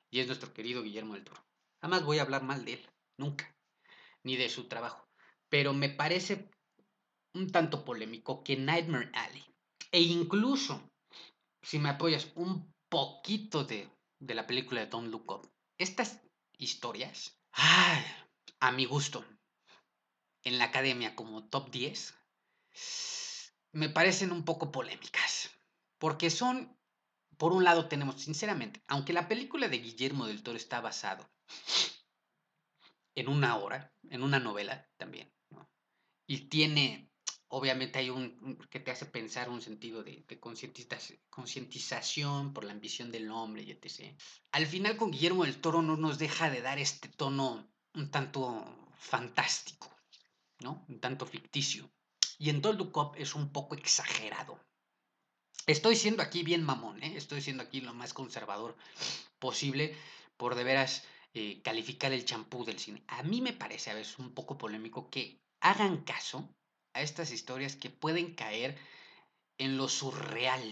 Y 0.10 0.20
es 0.20 0.28
nuestro 0.28 0.54
querido 0.54 0.82
Guillermo 0.82 1.16
del 1.16 1.24
Toro. 1.24 1.44
Jamás 1.82 2.04
voy 2.04 2.20
a 2.20 2.24
hablar 2.24 2.44
mal 2.44 2.66
de 2.66 2.74
él, 2.74 2.90
nunca, 3.18 3.56
ni 4.28 4.36
de 4.36 4.50
su 4.50 4.68
trabajo. 4.68 5.08
Pero 5.50 5.74
me 5.74 5.90
parece 5.90 6.52
un 7.34 7.50
tanto 7.50 7.86
polémico 7.86 8.44
que 8.44 8.58
Nightmare 8.58 9.10
Alley, 9.14 9.46
e 9.92 10.02
incluso, 10.02 10.92
si 11.62 11.80
me 11.80 11.90
apoyas 11.90 12.28
un 12.36 12.74
poquito 12.90 13.64
de, 13.64 13.90
de 14.20 14.36
la 14.36 14.46
película 14.46 14.82
de 14.82 14.88
Don't 14.88 15.10
Look 15.10 15.32
Up, 15.32 15.50
estas 15.78 16.20
historias, 16.58 17.40
a 18.60 18.72
mi 18.74 18.86
gusto, 18.86 19.26
en 20.44 20.58
la 20.58 20.66
academia 20.66 21.16
como 21.16 21.48
top 21.48 21.72
10 21.72 22.14
me 23.72 23.90
parecen 23.90 24.32
un 24.32 24.44
poco 24.44 24.72
polémicas. 24.72 25.52
Porque 26.00 26.30
son, 26.30 26.78
por 27.38 27.54
un 27.54 27.64
lado 27.64 27.88
tenemos, 27.88 28.22
sinceramente, 28.22 28.84
aunque 28.88 29.14
la 29.14 29.28
película 29.28 29.68
de 29.68 29.80
Guillermo 29.80 30.28
del 30.28 30.44
Toro 30.44 30.58
está 30.58 30.82
basado 30.82 31.28
en 33.18 33.28
una 33.30 33.58
obra, 33.58 33.92
en 34.12 34.22
una 34.22 34.40
novela 34.40 34.88
también, 34.98 35.34
y 36.28 36.50
tiene, 36.50 37.10
obviamente 37.48 37.98
hay 37.98 38.12
un, 38.12 38.60
que 38.70 38.80
te 38.80 38.92
hace 38.92 39.08
pensar 39.08 39.50
un 39.50 39.60
sentido 39.60 40.04
de, 40.04 40.24
de 40.28 40.40
concientización 40.40 42.54
por 42.54 42.64
la 42.64 42.74
ambición 42.74 43.12
del 43.12 43.32
hombre 43.32 43.64
y 43.64 43.72
etc. 43.72 44.16
Al 44.52 44.68
final 44.68 44.98
con 44.98 45.10
Guillermo 45.10 45.46
del 45.46 45.60
Toro 45.60 45.82
no 45.82 45.98
nos 45.98 46.20
deja 46.20 46.52
de 46.52 46.62
dar 46.62 46.78
este 46.78 47.10
tono 47.10 47.68
un 47.96 48.12
tanto 48.12 48.64
fantástico, 49.00 49.92
¿no? 50.60 50.86
Un 50.88 51.00
tanto 51.00 51.26
ficticio. 51.26 51.90
Y 52.38 52.52
en 52.52 52.62
Don't 52.62 52.78
Look 52.78 52.96
Up 52.98 53.16
es 53.18 53.34
un 53.34 53.52
poco 53.52 53.74
exagerado. 53.74 54.64
Estoy 55.66 55.96
siendo 55.96 56.22
aquí 56.22 56.44
bien 56.44 56.64
mamón, 56.64 57.02
¿eh? 57.02 57.18
Estoy 57.18 57.42
siendo 57.42 57.64
aquí 57.64 57.82
lo 57.82 57.96
más 57.96 58.14
conservador 58.14 58.78
posible 59.40 59.98
por 60.38 60.54
de 60.54 60.64
veras 60.64 61.04
eh, 61.34 61.62
calificar 61.62 62.12
el 62.14 62.26
champú 62.26 62.66
del 62.66 62.80
cine. 62.80 63.04
A 63.08 63.24
mí 63.24 63.42
me 63.42 63.54
parece 63.54 63.92
a 63.92 63.96
veces 63.96 64.20
un 64.20 64.34
poco 64.34 64.58
polémico 64.58 65.10
que 65.10 65.42
hagan 65.60 66.04
caso 66.04 66.56
a 66.94 67.02
estas 67.02 67.32
historias 67.32 67.76
que 67.76 67.90
pueden 67.90 68.34
caer 68.36 68.78
en 69.58 69.78
lo 69.78 69.90
surreal. 69.90 70.64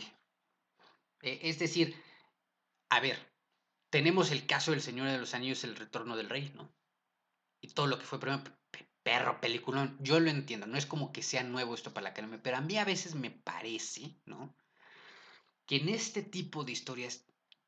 E, 1.22 1.40
es 1.50 1.60
decir, 1.60 1.96
a 2.90 3.00
ver, 3.00 3.18
tenemos 3.90 4.32
el 4.32 4.46
caso 4.46 4.72
del 4.72 4.82
Señor 4.82 5.08
de 5.10 5.18
los 5.18 5.34
Anillos, 5.34 5.64
el 5.64 5.76
retorno 5.76 6.16
del 6.16 6.30
rey, 6.30 6.52
¿no? 6.56 6.74
Y 7.62 7.70
todo 7.70 7.88
lo 7.88 7.98
que 7.98 8.06
fue 8.06 8.20
primero, 8.20 8.44
perro, 9.06 9.40
peliculón. 9.40 9.98
Yo 10.02 10.20
lo 10.20 10.30
entiendo, 10.30 10.66
no 10.66 10.78
es 10.78 10.88
como 10.88 11.12
que 11.12 11.22
sea 11.22 11.44
nuevo 11.44 11.76
esto 11.76 11.94
para 11.94 12.06
la 12.06 12.10
academia, 12.10 12.42
pero 12.42 12.58
a 12.58 12.62
mí 12.62 12.78
a 12.78 12.86
veces 12.86 13.14
me 13.14 13.30
parece, 13.30 14.20
¿no? 14.26 14.58
Que 15.68 15.78
en 15.78 15.90
este 15.90 16.24
tipo 16.24 16.64
de 16.64 16.72
historias, 16.72 17.26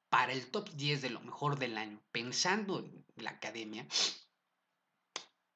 para 0.10 0.34
el 0.34 0.48
top 0.48 0.70
10 0.72 1.02
de 1.02 1.10
lo 1.10 1.20
mejor 1.22 1.60
del 1.60 1.78
año, 1.78 2.02
pensando 2.12 2.80
en 2.80 3.06
la 3.15 3.32
academia, 3.32 3.88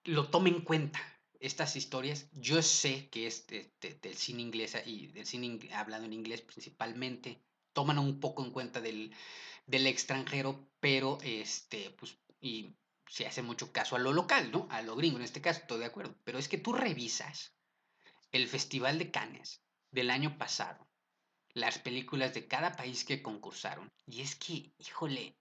lo 0.04 0.30
tome 0.30 0.50
en 0.50 0.62
cuenta. 0.62 1.00
Estas 1.40 1.76
historias, 1.76 2.28
yo 2.34 2.62
sé 2.62 3.10
que 3.10 3.26
es 3.26 3.48
del 3.48 4.16
cine 4.16 4.44
inglés 4.44 4.78
y 4.86 5.08
del 5.08 5.26
cine 5.26 5.60
hablado 5.74 6.06
en 6.06 6.14
inglés 6.14 6.42
principalmente, 6.42 7.42
toman 7.74 7.98
un 7.98 8.20
poco 8.20 8.44
en 8.44 8.52
cuenta 8.52 8.80
del, 8.80 9.12
del 9.66 9.88
extranjero, 9.88 10.70
pero 10.80 11.18
este, 11.24 11.90
pues, 11.92 12.16
y 12.40 12.76
se 13.08 13.26
hace 13.26 13.42
mucho 13.42 13.72
caso 13.72 13.96
a 13.96 14.00
lo 14.00 14.14
local, 14.14 14.52
¿no? 14.52 14.68
A 14.70 14.82
lo 14.82 14.96
gringo, 14.96 15.18
en 15.18 15.24
este 15.24 15.42
caso, 15.42 15.62
estoy 15.62 15.80
de 15.80 15.86
acuerdo. 15.86 16.16
Pero 16.24 16.38
es 16.38 16.48
que 16.48 16.58
tú 16.58 16.74
revisas 16.74 17.56
el 18.32 18.48
Festival 18.48 19.00
de 19.00 19.12
Cannes 19.12 19.64
del 19.92 20.12
año 20.12 20.38
pasado, 20.38 20.88
las 21.54 21.80
películas 21.80 22.34
de 22.34 22.48
cada 22.48 22.74
país 22.74 23.04
que 23.06 23.22
concursaron, 23.22 23.92
y 24.08 24.22
es 24.22 24.36
que, 24.36 24.74
híjole, 24.80 25.36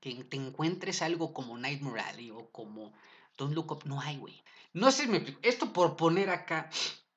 que 0.00 0.24
te 0.24 0.36
encuentres 0.36 1.02
algo 1.02 1.32
como 1.32 1.56
Nightmare 1.56 2.00
Alley 2.00 2.30
o 2.30 2.50
como 2.50 2.92
Don't 3.36 3.54
Look 3.54 3.72
Up, 3.72 3.82
no 3.84 4.00
hay, 4.00 4.18
güey. 4.18 4.42
No 4.72 4.90
sé, 4.90 5.08
esto 5.42 5.72
por 5.72 5.96
poner 5.96 6.30
acá 6.30 6.70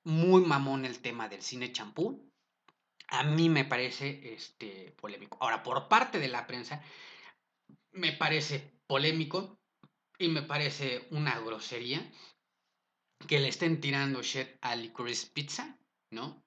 muy 0.04 0.42
mamón 0.42 0.86
el 0.86 1.00
tema 1.00 1.28
del 1.28 1.42
cine 1.42 1.72
champú, 1.72 2.32
a 3.10 3.24
mí 3.24 3.50
me 3.50 3.66
parece 3.66 4.34
este, 4.34 4.94
polémico. 5.00 5.38
Ahora, 5.42 5.64
por 5.64 5.88
parte 5.88 6.20
de 6.20 6.28
la 6.28 6.46
prensa, 6.46 6.82
me 7.92 8.14
parece 8.14 8.80
polémico 8.86 9.60
y 10.18 10.28
me 10.28 10.42
parece 10.42 11.08
una 11.12 11.40
grosería 11.40 12.10
que 13.28 13.40
le 13.40 13.48
estén 13.48 13.82
tirando 13.82 14.22
shit 14.22 14.48
a 14.62 14.76
Licorice 14.76 15.28
Pizza, 15.34 15.78
¿no? 16.12 16.44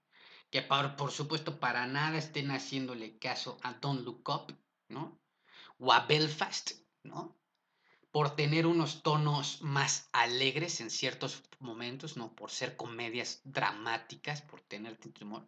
Que 0.50 0.62
por, 0.62 0.96
por 0.96 1.12
supuesto 1.12 1.60
para 1.60 1.86
nada 1.86 2.18
estén 2.18 2.50
haciéndole 2.50 3.18
caso 3.18 3.58
a 3.62 3.74
Don't 3.74 4.04
Look 4.04 4.28
Up, 4.28 4.56
¿no? 4.88 5.20
O 5.78 5.92
a 5.92 6.06
Belfast, 6.06 6.72
¿no? 7.04 7.36
Por 8.10 8.34
tener 8.34 8.66
unos 8.66 9.02
tonos 9.02 9.62
más 9.62 10.08
alegres 10.12 10.80
en 10.80 10.90
ciertos 10.90 11.44
momentos, 11.60 12.16
¿no? 12.16 12.34
Por 12.34 12.50
ser 12.50 12.76
comedias 12.76 13.40
dramáticas, 13.44 14.42
por 14.42 14.60
tener 14.62 14.98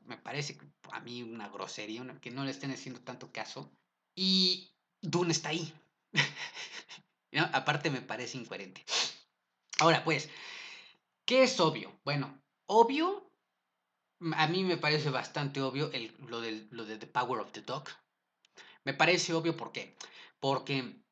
Me 0.05 0.17
parece 0.17 0.59
a 0.93 1.01
mí 1.01 1.23
una 1.23 1.49
grosería, 1.49 2.05
que 2.21 2.31
no 2.31 2.45
le 2.45 2.53
estén 2.53 2.71
haciendo 2.71 3.01
tanto 3.01 3.33
caso. 3.33 3.73
Y 4.15 4.73
Dune 5.01 5.33
está 5.33 5.49
ahí. 5.49 5.73
Aparte 7.53 7.91
me 7.91 8.03
parece 8.03 8.39
incoherente. 8.39 8.85
Ahora, 9.81 10.05
pues, 10.05 10.31
¿qué 11.25 11.43
es 11.43 11.59
obvio? 11.59 11.99
Bueno, 12.05 12.41
obvio, 12.67 13.32
a 14.37 14.47
mí 14.47 14.65
me 14.65 14.77
parece 14.77 15.11
bastante 15.11 15.61
obvio 15.61 15.91
el, 15.93 16.15
lo, 16.27 16.41
del, 16.41 16.69
lo 16.71 16.85
de 16.85 16.99
The 16.99 17.07
Power 17.07 17.41
of 17.41 17.53
the 17.53 17.63
Dog. 17.63 17.89
Me 18.85 18.95
parece 18.95 19.33
obvio 19.35 19.57
por 19.57 19.73
qué. 19.73 19.97
Porque, 20.41 21.03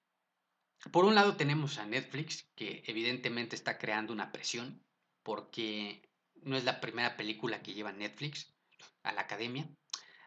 por 0.93 1.05
un 1.05 1.15
lado, 1.15 1.37
tenemos 1.37 1.79
a 1.79 1.87
Netflix, 1.87 2.49
que 2.55 2.83
evidentemente 2.87 3.57
está 3.57 3.79
creando 3.79 4.13
una 4.13 4.33
presión, 4.33 4.85
porque 5.23 6.09
no 6.43 6.57
es 6.57 6.65
la 6.65 6.81
primera 6.81 7.17
película 7.17 7.63
que 7.63 7.75
lleva 7.75 7.93
Netflix 7.93 8.55
a 9.03 9.13
la 9.13 9.23
academia, 9.23 9.69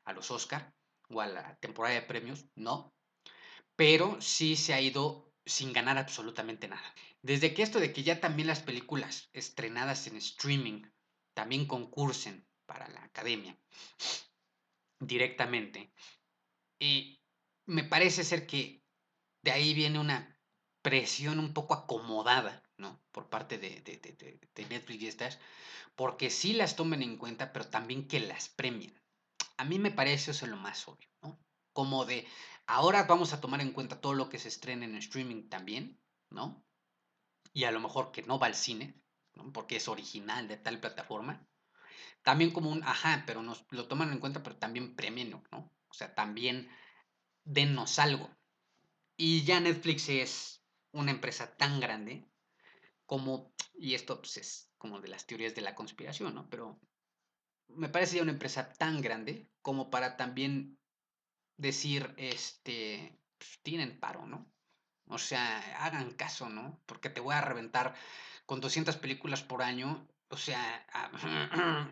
a 0.06 0.14
los 0.14 0.32
Oscar 0.32 0.74
o 1.10 1.22
a 1.22 1.28
la 1.28 1.56
temporada 1.58 1.96
de 1.96 2.02
premios, 2.02 2.46
no. 2.56 2.94
Pero 3.76 4.22
sí 4.22 4.56
se 4.56 4.74
ha 4.74 4.82
ido 4.82 5.34
sin 5.46 5.74
ganar 5.74 5.98
absolutamente 5.98 6.68
nada. 6.68 6.94
Desde 7.22 7.54
que 7.54 7.64
esto 7.64 7.80
de 7.80 7.92
que 7.92 8.04
ya 8.04 8.20
también 8.20 8.48
las 8.48 8.62
películas 8.62 9.30
estrenadas 9.34 10.08
en 10.08 10.18
streaming 10.18 10.84
también 11.34 11.66
concursen 11.66 12.46
para 12.66 12.88
la 12.90 13.04
academia 13.04 13.58
directamente, 15.00 15.94
y 16.80 17.20
me 17.66 17.84
parece 17.84 18.24
ser 18.24 18.46
que 18.48 18.84
de 19.42 19.52
ahí 19.52 19.74
viene 19.74 20.00
una 20.00 20.38
presión 20.82 21.40
un 21.40 21.54
poco 21.54 21.74
acomodada, 21.74 22.62
¿no? 22.78 23.02
Por 23.12 23.30
parte 23.30 23.58
de, 23.58 23.82
de, 23.82 23.98
de, 23.98 24.66
Netflix 24.66 25.02
y 25.02 25.08
estas, 25.08 25.40
porque 25.96 26.30
sí 26.30 26.54
las 26.54 26.76
tomen 26.76 27.02
en 27.02 27.18
cuenta, 27.18 27.54
pero 27.54 27.68
también 27.68 28.08
que 28.08 28.20
las 28.20 28.50
premien. 28.50 28.94
A 29.58 29.66
mí 29.66 29.80
me 29.80 29.92
parece 29.92 30.32
eso 30.32 30.46
lo 30.48 30.58
más 30.58 30.88
obvio, 30.88 31.08
¿no? 31.22 31.40
Como 31.72 32.06
de, 32.06 32.28
ahora 32.68 33.04
vamos 33.04 33.34
a 33.34 33.42
tomar 33.42 33.62
en 33.62 33.72
cuenta 33.72 34.02
todo 34.02 34.14
lo 34.14 34.30
que 34.30 34.40
se 34.40 34.50
estrena 34.50 34.86
en 34.86 34.96
streaming 34.96 35.48
también, 35.50 36.00
¿no? 36.30 36.66
Y 37.54 37.64
a 37.64 37.72
lo 37.72 37.80
mejor 37.80 38.12
que 38.12 38.24
no 38.24 38.40
va 38.40 38.48
al 38.48 38.56
cine, 38.56 39.02
¿no? 39.36 39.52
Porque 39.54 39.78
es 39.78 39.88
original 39.88 40.48
de 40.48 40.58
tal 40.58 40.80
plataforma. 40.80 41.48
También 42.24 42.52
como 42.52 42.72
un, 42.72 42.84
ajá, 42.84 43.24
pero 43.28 43.44
nos 43.44 43.66
lo 43.70 43.88
toman 43.88 44.12
en 44.12 44.20
cuenta, 44.20 44.44
pero 44.44 44.56
también 44.56 44.96
premien, 44.96 45.32
¿no? 45.52 45.72
O 45.90 45.94
sea, 45.94 46.16
también 46.16 46.70
dennos 47.44 48.00
algo. 48.00 48.30
Y 49.18 49.44
ya 49.44 49.60
Netflix 49.60 50.10
es 50.10 50.64
una 50.92 51.12
empresa 51.12 51.56
tan 51.58 51.80
grande 51.80 52.26
como, 53.06 53.54
y 53.76 53.94
esto 53.94 54.20
pues, 54.20 54.38
es 54.38 54.72
como 54.78 55.02
de 55.02 55.10
las 55.10 55.28
teorías 55.28 55.54
de 55.54 55.62
la 55.62 55.76
conspiración, 55.76 56.34
¿no? 56.34 56.50
Pero 56.50 56.80
me 57.68 57.90
parece 57.90 58.18
ya 58.18 58.24
una 58.24 58.32
empresa 58.32 58.74
tan 58.74 59.02
grande 59.02 59.50
como 59.62 59.90
para 59.90 60.18
también 60.18 60.80
decir, 61.58 62.14
este, 62.18 63.20
pues, 63.38 63.60
tienen 63.64 64.00
paro, 64.00 64.26
¿no? 64.26 64.52
O 65.08 65.18
sea, 65.18 65.60
hagan 65.84 66.12
caso, 66.12 66.50
¿no? 66.50 66.82
Porque 66.86 67.10
te 67.10 67.22
voy 67.22 67.36
a 67.36 67.42
reventar 67.42 67.96
con 68.46 68.62
200 68.62 68.98
películas 68.98 69.44
por 69.44 69.62
año, 69.62 70.08
o 70.34 70.38
sea, 70.38 70.86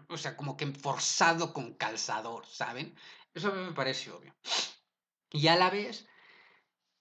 o 0.09 0.17
sea, 0.17 0.35
como 0.35 0.57
que 0.57 0.65
forzado 0.67 1.53
con 1.53 1.75
calzador, 1.75 2.45
¿saben? 2.45 2.95
Eso 3.33 3.49
a 3.49 3.55
mí 3.55 3.63
me 3.63 3.73
parece 3.73 4.11
obvio. 4.11 4.33
Y 5.31 5.47
a 5.47 5.55
la 5.55 5.69
vez, 5.69 6.07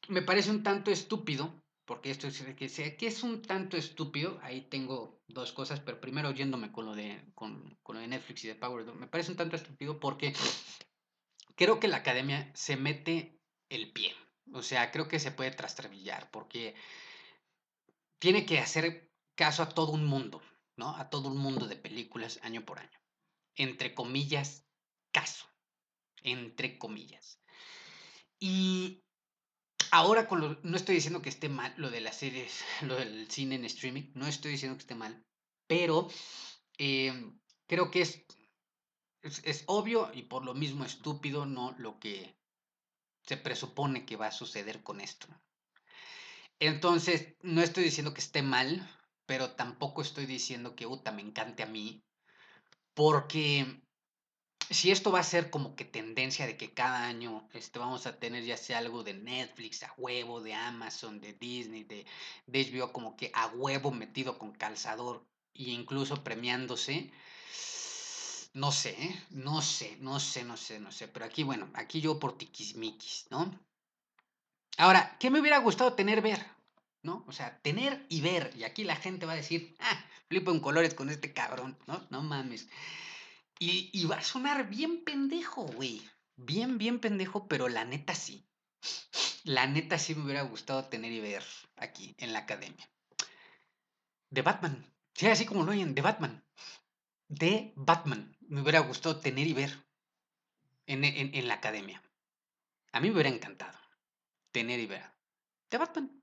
me 0.09 0.23
parece 0.23 0.51
un 0.51 0.63
tanto 0.63 0.91
estúpido, 0.91 1.63
porque 1.87 2.11
esto 2.11 2.29
es 2.29 2.43
que, 2.43 2.97
que 2.97 3.07
es 3.07 3.23
un 3.23 3.43
tanto 3.43 3.77
estúpido, 3.77 4.39
ahí 4.43 4.61
tengo 4.69 5.21
dos 5.27 5.53
cosas, 5.53 5.81
pero 5.81 6.01
primero 6.01 6.31
yéndome 6.31 6.71
con 6.71 6.85
lo 6.85 6.95
de, 6.95 7.25
con, 7.35 7.77
con 7.83 7.97
lo 7.97 8.03
de 8.03 8.09
Netflix 8.09 8.45
y 8.45 8.49
de 8.49 8.55
Power, 8.55 8.85
me 8.95 9.09
parece 9.09 9.33
un 9.33 9.37
tanto 9.37 9.57
estúpido 9.57 9.99
porque 9.99 10.33
creo 11.57 11.81
que 11.81 11.89
la 11.89 11.99
academia 11.99 12.51
se 12.55 12.77
mete 12.77 13.41
el 13.69 13.93
pie. 13.93 14.15
O 14.53 14.63
sea, 14.63 14.91
creo 14.91 15.09
que 15.09 15.19
se 15.19 15.33
puede 15.33 15.53
trastrabillar 15.53 16.31
porque 16.31 16.75
tiene 18.19 18.45
que 18.45 18.59
hacer 18.59 19.11
caso 19.35 19.63
a 19.63 19.69
todo 19.71 19.93
un 19.93 20.05
mundo, 20.05 20.43
¿no? 20.77 20.97
A 20.97 21.11
todo 21.11 21.29
un 21.29 21.39
mundo 21.39 21.67
de 21.67 21.77
películas 21.77 22.39
año 22.43 22.65
por 22.65 22.79
año. 22.79 22.99
Entre 23.57 23.95
comillas, 23.95 24.67
caso. 25.13 25.47
Entre 26.23 26.79
comillas. 26.79 27.41
Y 28.39 29.05
ahora 29.91 30.29
con 30.29 30.41
lo, 30.41 30.61
no 30.63 30.77
estoy 30.77 30.95
diciendo 30.95 31.23
que 31.23 31.29
esté 31.29 31.49
mal 31.49 31.75
lo 31.77 31.91
de 31.91 32.01
las 32.01 32.17
series, 32.17 32.65
lo 32.83 32.97
del 32.97 33.31
cine 33.31 33.57
en 33.57 33.65
streaming, 33.65 34.11
no 34.15 34.27
estoy 34.27 34.53
diciendo 34.53 34.77
que 34.77 34.83
esté 34.83 34.95
mal, 34.95 35.25
pero 35.67 36.09
eh, 36.79 37.33
creo 37.67 37.91
que 37.91 38.03
es, 38.03 38.25
es, 39.23 39.43
es, 39.45 39.65
obvio 39.67 40.11
y 40.15 40.23
por 40.23 40.45
lo 40.45 40.55
mismo 40.55 40.85
estúpido, 40.85 41.47
¿no? 41.47 41.75
Lo 41.79 41.99
que 41.99 42.35
se 43.27 43.37
presupone 43.37 44.07
que 44.07 44.17
va 44.17 44.29
a 44.29 44.33
suceder 44.33 44.83
con 44.83 45.01
esto. 45.01 45.29
Entonces, 46.59 47.37
no 47.43 47.63
estoy 47.63 47.85
diciendo 47.85 48.13
que 48.13 48.21
esté 48.21 48.43
mal, 48.43 48.89
pero 49.31 49.53
tampoco 49.53 50.03
estoy 50.03 50.27
diciendo 50.27 50.75
que 50.75 50.89
Uta 50.89 51.13
me 51.13 51.23
encante 51.23 51.63
a 51.63 51.67
mí, 51.67 52.03
porque 52.95 53.65
si 54.69 54.91
esto 54.91 55.13
va 55.13 55.21
a 55.21 55.23
ser 55.23 55.51
como 55.51 55.77
que 55.77 55.85
tendencia 55.85 56.49
de 56.49 56.57
que 56.57 56.75
cada 56.75 57.07
año 57.07 57.49
este, 57.53 57.79
vamos 57.79 58.09
a 58.09 58.19
tener 58.19 58.43
ya 58.43 58.57
sea 58.57 58.79
algo 58.79 59.05
de 59.05 59.15
Netflix 59.15 59.85
a 59.85 59.95
huevo, 59.97 60.41
de 60.41 60.55
Amazon, 60.55 61.21
de 61.21 61.35
Disney, 61.35 61.85
de, 61.85 62.07
de 62.49 62.61
HBO, 62.61 62.93
como 62.93 63.17
que 63.17 63.31
a 63.33 63.47
huevo 63.47 63.93
metido 63.93 64.37
con 64.37 64.51
calzador 64.51 65.25
e 65.55 65.71
incluso 65.71 66.25
premiándose, 66.25 67.13
no 68.55 68.73
sé, 68.73 68.97
¿eh? 69.01 69.27
no 69.31 69.63
sé, 69.63 69.97
no 70.01 70.19
sé, 70.19 70.43
no 70.43 70.57
sé, 70.57 70.81
no 70.81 70.91
sé. 70.91 71.07
Pero 71.07 71.25
aquí, 71.25 71.45
bueno, 71.45 71.71
aquí 71.75 72.01
yo 72.01 72.19
por 72.19 72.37
tiquismiquis, 72.37 73.29
¿no? 73.31 73.49
Ahora, 74.77 75.17
¿qué 75.21 75.31
me 75.31 75.39
hubiera 75.39 75.59
gustado 75.59 75.93
tener 75.93 76.21
ver? 76.21 76.60
¿No? 77.03 77.25
O 77.27 77.33
sea, 77.33 77.61
tener 77.63 78.05
y 78.09 78.21
ver. 78.21 78.53
Y 78.57 78.65
aquí 78.65 78.85
la 78.85 78.97
gente 78.97 79.27
va 79.27 79.33
a 79.33 79.37
decir, 79.37 79.75
ah, 79.81 80.05
flipo 80.29 80.51
en 80.51 80.61
colores 80.61 80.95
con 80.95 81.09
este 81.09 81.33
cabrón, 81.33 81.79
¿no? 81.87 82.07
No 82.11 82.23
mames. 82.23 82.69
Y, 83.59 83.91
y 83.93 84.05
va 84.07 84.17
a 84.17 84.23
sonar 84.23 84.69
bien 84.69 85.05
pendejo, 85.05 85.63
güey. 85.63 86.03
Bien, 86.37 86.79
bien 86.79 86.99
pendejo, 86.99 87.49
pero 87.49 87.69
la 87.69 87.85
neta 87.85 88.15
sí. 88.15 88.47
La 89.45 89.67
neta 89.67 89.99
sí 89.99 90.15
me 90.15 90.25
hubiera 90.25 90.43
gustado 90.43 90.85
tener 90.87 91.13
y 91.13 91.21
ver 91.21 91.45
aquí 91.77 92.15
en 92.19 92.33
la 92.33 92.41
academia. 92.41 92.91
De 94.31 94.43
Batman. 94.43 94.87
Sí, 95.15 95.27
así 95.27 95.45
como 95.45 95.65
lo 95.65 95.73
oyen, 95.73 95.95
de 95.95 96.03
Batman 96.03 96.45
de 97.31 97.73
Batman 97.77 98.37
me 98.49 98.61
hubiera 98.61 98.81
gustado 98.81 99.21
tener 99.21 99.47
y 99.47 99.53
ver 99.53 99.87
en, 100.87 101.05
en, 101.05 101.33
en, 101.33 101.47
la 101.49 101.55
academia. 101.55 102.03
A 102.93 102.99
mí 102.99 103.09
me 103.09 103.15
hubiera 103.15 103.31
encantado 103.31 103.79
tener 104.51 104.81
y 104.81 104.87
ver 104.87 105.05
de 105.71 105.79
Batman. 105.79 106.20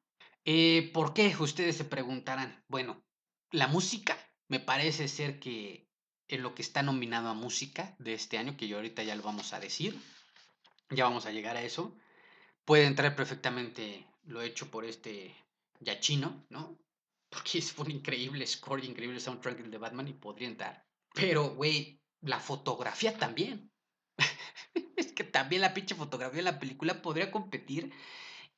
Eh, 0.50 0.92
¿Por 0.94 1.14
qué? 1.14 1.36
Ustedes 1.38 1.76
se 1.76 1.84
preguntarán. 1.84 2.64
Bueno, 2.70 3.04
la 3.52 3.68
música 3.68 4.18
me 4.48 4.62
parece 4.62 5.10
ser 5.10 5.42
que 5.42 5.90
en 6.30 6.42
lo 6.42 6.56
que 6.56 6.62
está 6.62 6.82
nominado 6.84 7.28
a 7.28 7.34
música 7.34 7.98
de 8.00 8.14
este 8.14 8.38
año, 8.38 8.56
que 8.56 8.70
yo 8.70 8.78
ahorita 8.78 9.04
ya 9.04 9.18
lo 9.18 9.24
vamos 9.24 9.52
a 9.52 9.60
decir, 9.60 10.00
ya 10.90 11.04
vamos 11.04 11.26
a 11.26 11.34
llegar 11.34 11.58
a 11.58 11.64
eso, 11.64 11.98
puede 12.64 12.86
entrar 12.86 13.14
perfectamente 13.14 14.08
lo 14.24 14.42
hecho 14.42 14.72
por 14.72 14.86
este 14.86 15.36
Yachino, 15.82 16.46
¿no? 16.50 16.80
Porque 17.30 17.58
es 17.58 17.78
un 17.78 17.92
increíble 17.92 18.48
score, 18.48 18.86
increíble 18.86 19.20
soundtrack 19.20 19.58
de 19.66 19.78
Batman 19.78 20.08
y 20.08 20.14
podría 20.14 20.48
entrar. 20.48 20.88
Pero, 21.14 21.56
güey, 21.56 22.02
la 22.22 22.40
fotografía 22.40 23.18
también. 23.18 23.70
es 24.96 25.12
que 25.12 25.26
también 25.26 25.62
la 25.62 25.74
pinche 25.74 25.94
fotografía 25.94 26.38
de 26.38 26.52
la 26.52 26.60
película 26.60 27.02
podría 27.02 27.32
competir. 27.32 27.92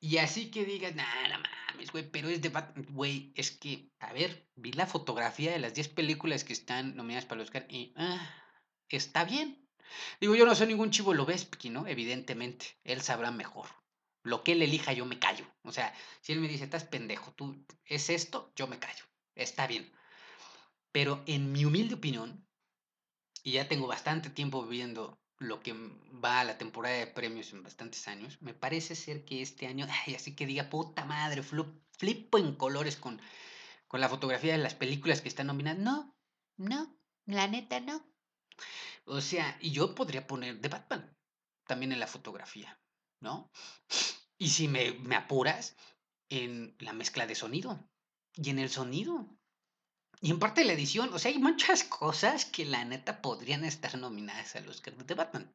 Y 0.00 0.16
así 0.18 0.50
que 0.50 0.64
digas, 0.64 0.94
nah, 0.94 1.28
no 1.28 1.42
mames, 1.68 1.92
güey, 1.92 2.10
pero 2.10 2.28
es 2.28 2.40
de. 2.40 2.48
Güey, 2.88 3.32
es 3.36 3.50
que, 3.50 3.92
a 4.00 4.12
ver, 4.12 4.48
vi 4.56 4.72
la 4.72 4.86
fotografía 4.86 5.52
de 5.52 5.58
las 5.58 5.74
10 5.74 5.88
películas 5.88 6.42
que 6.44 6.54
están 6.54 6.96
nominadas 6.96 7.26
para 7.26 7.40
el 7.40 7.46
Oscar 7.46 7.66
y 7.68 7.92
ah, 7.96 8.18
está 8.88 9.24
bien. 9.24 9.68
Digo, 10.20 10.34
yo 10.34 10.46
no 10.46 10.54
soy 10.54 10.68
ningún 10.68 10.90
chivo 10.90 11.14
lo 11.14 11.26
ves, 11.26 11.48
¿no? 11.70 11.86
Evidentemente, 11.86 12.78
él 12.84 13.02
sabrá 13.02 13.30
mejor. 13.30 13.68
Lo 14.22 14.42
que 14.42 14.52
él 14.52 14.62
elija, 14.62 14.92
yo 14.92 15.04
me 15.04 15.18
callo. 15.18 15.46
O 15.62 15.72
sea, 15.72 15.94
si 16.20 16.32
él 16.32 16.40
me 16.40 16.48
dice, 16.48 16.64
estás 16.64 16.84
pendejo, 16.84 17.32
tú 17.32 17.64
es 17.84 18.10
esto, 18.10 18.52
yo 18.56 18.66
me 18.66 18.78
callo. 18.78 19.04
Está 19.34 19.66
bien. 19.66 19.90
Pero 20.92 21.22
en 21.26 21.52
mi 21.52 21.64
humilde 21.64 21.94
opinión, 21.94 22.46
y 23.42 23.52
ya 23.52 23.68
tengo 23.68 23.86
bastante 23.86 24.30
tiempo 24.30 24.62
viviendo 24.62 25.19
lo 25.40 25.60
que 25.60 25.74
va 26.24 26.40
a 26.40 26.44
la 26.44 26.58
temporada 26.58 26.96
de 26.96 27.08
premios 27.08 27.52
en 27.52 27.64
bastantes 27.64 28.06
años, 28.06 28.40
me 28.40 28.54
parece 28.54 28.94
ser 28.94 29.24
que 29.24 29.42
este 29.42 29.66
año, 29.66 29.86
ay, 30.06 30.14
así 30.14 30.36
que 30.36 30.46
diga, 30.46 30.70
puta 30.70 31.04
madre, 31.04 31.42
flipo 31.42 32.38
en 32.38 32.54
colores 32.54 32.96
con, 32.96 33.20
con 33.88 34.00
la 34.00 34.08
fotografía 34.08 34.52
de 34.52 34.58
las 34.58 34.74
películas 34.74 35.20
que 35.20 35.28
están 35.28 35.48
nominadas. 35.48 35.80
No, 35.80 36.14
no, 36.56 36.96
la 37.26 37.48
neta 37.48 37.80
no. 37.80 38.06
O 39.06 39.20
sea, 39.20 39.58
y 39.60 39.72
yo 39.72 39.94
podría 39.96 40.28
poner 40.28 40.60
de 40.60 40.68
Batman 40.68 41.16
también 41.66 41.92
en 41.92 42.00
la 42.00 42.06
fotografía, 42.06 42.78
¿no? 43.20 43.50
Y 44.38 44.50
si 44.50 44.68
me, 44.68 44.92
me 44.92 45.16
apuras, 45.16 45.76
en 46.30 46.76
la 46.78 46.92
mezcla 46.92 47.26
de 47.26 47.34
sonido 47.34 47.90
y 48.34 48.50
en 48.50 48.58
el 48.58 48.70
sonido. 48.70 49.28
Y 50.22 50.30
en 50.30 50.38
parte 50.38 50.64
la 50.64 50.74
edición, 50.74 51.12
o 51.14 51.18
sea, 51.18 51.30
hay 51.30 51.38
muchas 51.38 51.82
cosas 51.84 52.44
que 52.44 52.66
la 52.66 52.84
neta 52.84 53.22
podrían 53.22 53.64
estar 53.64 53.96
nominadas 53.96 54.54
a 54.54 54.60
los 54.60 54.76
Oscar 54.76 54.94
de 54.94 55.14
Batman. 55.14 55.54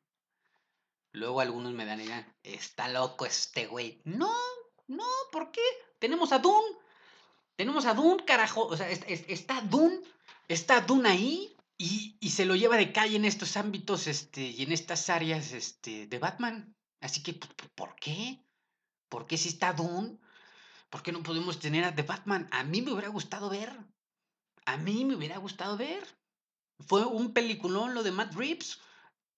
Luego 1.12 1.40
algunos 1.40 1.74
me 1.74 1.86
dan 1.86 2.00
dirán, 2.00 2.36
está 2.44 2.88
loco 2.88 3.26
este 3.26 3.68
güey. 3.68 4.02
No, 4.04 4.34
no, 4.88 5.06
¿por 5.32 5.52
qué? 5.52 5.62
Tenemos 6.00 6.32
a 6.32 6.40
Dune. 6.40 6.78
Tenemos 7.56 7.86
a 7.86 7.94
Dune, 7.94 8.26
carajo. 8.26 8.66
O 8.66 8.76
sea, 8.76 8.90
está 8.90 9.62
Dune, 9.62 10.02
está 10.48 10.82
Dune 10.82 11.10
ahí 11.10 11.56
y, 11.78 12.18
y, 12.20 12.32
se 12.32 12.46
lo 12.46 12.56
lleva 12.56 12.76
de 12.76 12.92
calle 12.92 13.16
en 13.18 13.26
estos 13.26 13.58
ámbitos 13.58 14.08
este, 14.08 14.42
y 14.42 14.64
en 14.64 14.72
estas 14.72 15.10
áreas 15.10 15.52
este, 15.54 16.08
de 16.08 16.20
Batman. 16.20 16.76
Así 17.02 17.22
que, 17.22 17.34
¿por 17.34 17.96
qué? 17.96 18.44
¿Por 19.10 19.28
qué 19.28 19.38
si 19.38 19.50
está 19.50 19.74
Dune? 19.74 20.18
¿Por 20.90 21.04
qué 21.04 21.12
no 21.12 21.24
podemos 21.24 21.60
tener 21.60 21.84
a 21.84 21.94
The 21.94 22.04
Batman? 22.04 22.48
A 22.52 22.64
mí 22.64 22.82
me 22.82 22.92
hubiera 22.92 23.10
gustado 23.10 23.50
ver. 23.50 23.78
A 24.66 24.78
mí 24.78 25.06
me 25.06 25.16
hubiera 25.16 25.38
gustado 25.38 25.78
ver. 25.78 26.04
Fue 26.88 27.06
un 27.06 27.34
peliculón 27.34 27.94
lo 27.94 28.04
de 28.04 28.12
Matt 28.12 28.34
Reeves. 28.34 28.80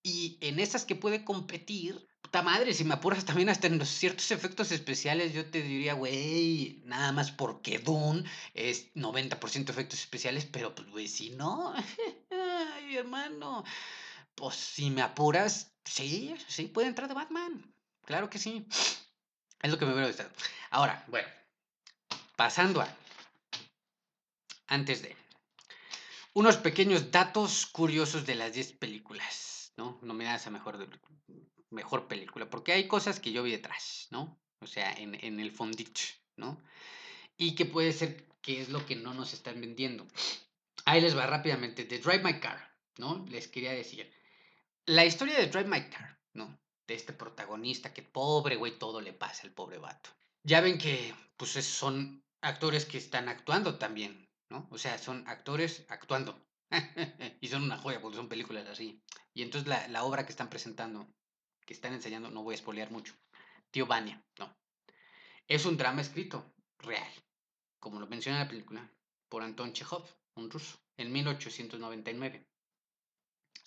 Y 0.03 0.38
en 0.41 0.59
esas 0.59 0.86
que 0.86 0.95
puede 0.95 1.25
competir, 1.25 2.07
puta 2.21 2.41
madre, 2.41 2.73
si 2.73 2.84
me 2.84 2.93
apuras 2.93 3.25
también 3.25 3.49
hasta 3.49 3.67
en 3.67 3.78
los 3.78 3.89
ciertos 3.89 4.32
efectos 4.32 4.71
especiales, 4.71 5.34
yo 5.34 5.49
te 5.49 5.61
diría, 5.61 5.93
güey, 5.93 6.82
nada 6.86 7.11
más 7.11 7.32
porque 7.32 7.80
Dune 7.80 8.23
es 8.53 8.93
90% 8.93 9.69
efectos 9.69 9.99
especiales, 9.99 10.45
pero 10.45 10.73
pues, 10.73 10.89
güey, 10.89 11.07
si 11.07 11.32
no, 11.32 11.73
ay, 12.32 12.97
hermano, 12.97 13.63
pues 14.36 14.55
si 14.55 14.89
me 14.89 15.01
apuras, 15.01 15.73
sí, 15.84 16.36
sí, 16.47 16.67
puede 16.67 16.88
entrar 16.88 17.07
de 17.07 17.15
Batman. 17.15 17.73
Claro 18.05 18.30
que 18.30 18.39
sí. 18.39 18.65
Es 19.61 19.71
lo 19.71 19.78
que 19.78 19.86
me 19.86 19.91
hubiera 19.91 20.07
gustado. 20.07 20.30
Ahora, 20.69 21.03
bueno, 21.07 21.28
pasando 22.36 22.82
a. 22.82 22.88
Antes 24.68 25.01
de. 25.01 25.15
Unos 26.34 26.57
pequeños 26.57 27.11
datos 27.11 27.65
curiosos 27.65 28.26
de 28.26 28.36
las 28.36 28.53
10 28.53 28.74
películas, 28.74 29.74
¿no? 29.78 29.97
Nominadas 30.03 30.45
a 30.45 30.51
mejor, 30.51 30.88
mejor 31.72 32.07
película. 32.07 32.49
Porque 32.49 32.74
hay 32.74 32.88
cosas 32.88 33.20
que 33.20 33.32
yo 33.32 33.43
vi 33.43 33.51
detrás, 33.51 34.07
¿no? 34.11 34.39
O 34.61 34.68
sea, 34.68 34.91
en, 34.93 35.15
en 35.24 35.39
el 35.39 35.51
fondito, 35.51 36.01
¿no? 36.36 36.61
Y 37.38 37.55
que 37.55 37.65
puede 37.65 37.93
ser 37.93 38.28
que 38.41 38.61
es 38.61 38.70
lo 38.70 38.86
que 38.86 38.95
no 38.95 39.13
nos 39.13 39.34
están 39.34 39.59
vendiendo. 39.59 40.07
Ahí 40.86 41.01
les 41.01 41.18
va 41.18 41.26
rápidamente. 41.26 41.86
The 41.86 41.99
Drive 41.99 42.24
My 42.24 42.39
Car, 42.39 42.74
¿no? 42.97 43.26
Les 43.30 43.47
quería 43.47 43.72
decir. 43.72 44.11
La 44.86 45.05
historia 45.05 45.38
de 45.38 45.47
Drive 45.47 45.68
My 45.68 45.89
Car, 45.89 46.18
¿no? 46.34 46.57
De 46.88 46.93
este 46.93 47.13
protagonista 47.13 47.93
que 47.93 48.03
pobre 48.03 48.55
güey, 48.55 48.80
todo 48.80 49.01
le 49.01 49.13
pasa 49.13 49.43
al 49.43 49.51
pobre 49.51 49.80
vato. 49.80 50.09
Ya 50.43 50.61
ven 50.61 50.78
que, 50.78 51.13
pues, 51.36 51.51
son 51.51 52.24
actores 52.41 52.86
que 52.86 52.97
están 52.97 53.28
actuando 53.28 53.78
también, 53.78 54.26
¿no? 54.50 54.68
O 54.72 54.78
sea, 54.78 54.98
son 54.98 55.28
actores 55.28 55.86
actuando. 55.89 56.45
y 57.41 57.48
son 57.48 57.64
una 57.64 57.78
joya 57.78 58.02
porque 58.02 58.18
son 58.18 58.30
películas 58.30 58.68
así. 58.68 59.02
Y 59.34 59.41
entonces 59.41 59.68
la, 59.68 59.88
la 59.88 60.04
obra 60.04 60.26
que 60.26 60.32
están 60.32 60.50
presentando, 60.50 61.08
que 61.66 61.74
están 61.74 61.93
enseñando, 61.93 62.30
no 62.30 62.43
voy 62.43 62.54
a 62.54 62.56
espolear 62.56 62.91
mucho. 62.91 63.14
Tío 63.72 63.86
Vania, 63.86 64.24
no. 64.38 64.58
Es 65.48 65.66
un 65.66 65.78
drama 65.78 66.02
escrito, 66.02 66.54
real, 66.80 67.12
como 67.80 68.00
lo 68.00 68.08
menciona 68.08 68.39
la 68.39 68.50
película, 68.50 68.91
por 69.30 69.43
Anton 69.43 69.74
Chekhov, 69.74 70.06
un 70.36 70.50
ruso, 70.50 70.78
en 70.98 71.12
1899. 71.12 72.48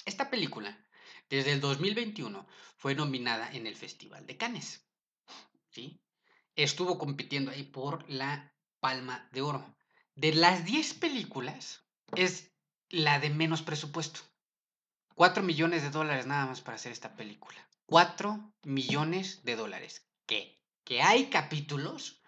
Esta 0.04 0.30
película, 0.30 0.86
desde 1.28 1.52
el 1.52 1.60
2021, 1.60 2.46
fue 2.76 2.94
nominada 2.94 3.50
en 3.52 3.66
el 3.66 3.76
Festival 3.76 4.26
de 4.26 4.36
Cannes. 4.36 4.86
¿sí? 5.70 6.00
Estuvo 6.54 6.98
compitiendo 6.98 7.50
ahí 7.50 7.62
por 7.62 8.08
la 8.10 8.54
Palma 8.80 9.28
de 9.32 9.42
Oro. 9.42 9.76
De 10.20 10.34
las 10.34 10.66
10 10.66 10.92
películas, 10.96 11.82
es 12.14 12.52
la 12.90 13.20
de 13.20 13.30
menos 13.30 13.62
presupuesto. 13.62 14.20
4 15.14 15.42
millones 15.42 15.82
de 15.82 15.88
dólares 15.88 16.26
nada 16.26 16.44
más 16.44 16.60
para 16.60 16.74
hacer 16.74 16.92
esta 16.92 17.16
película. 17.16 17.56
4 17.86 18.52
millones 18.64 19.42
de 19.44 19.56
dólares. 19.56 20.06
¿Qué? 20.26 20.60
Que 20.84 21.00
hay 21.00 21.30
capítulos 21.30 22.20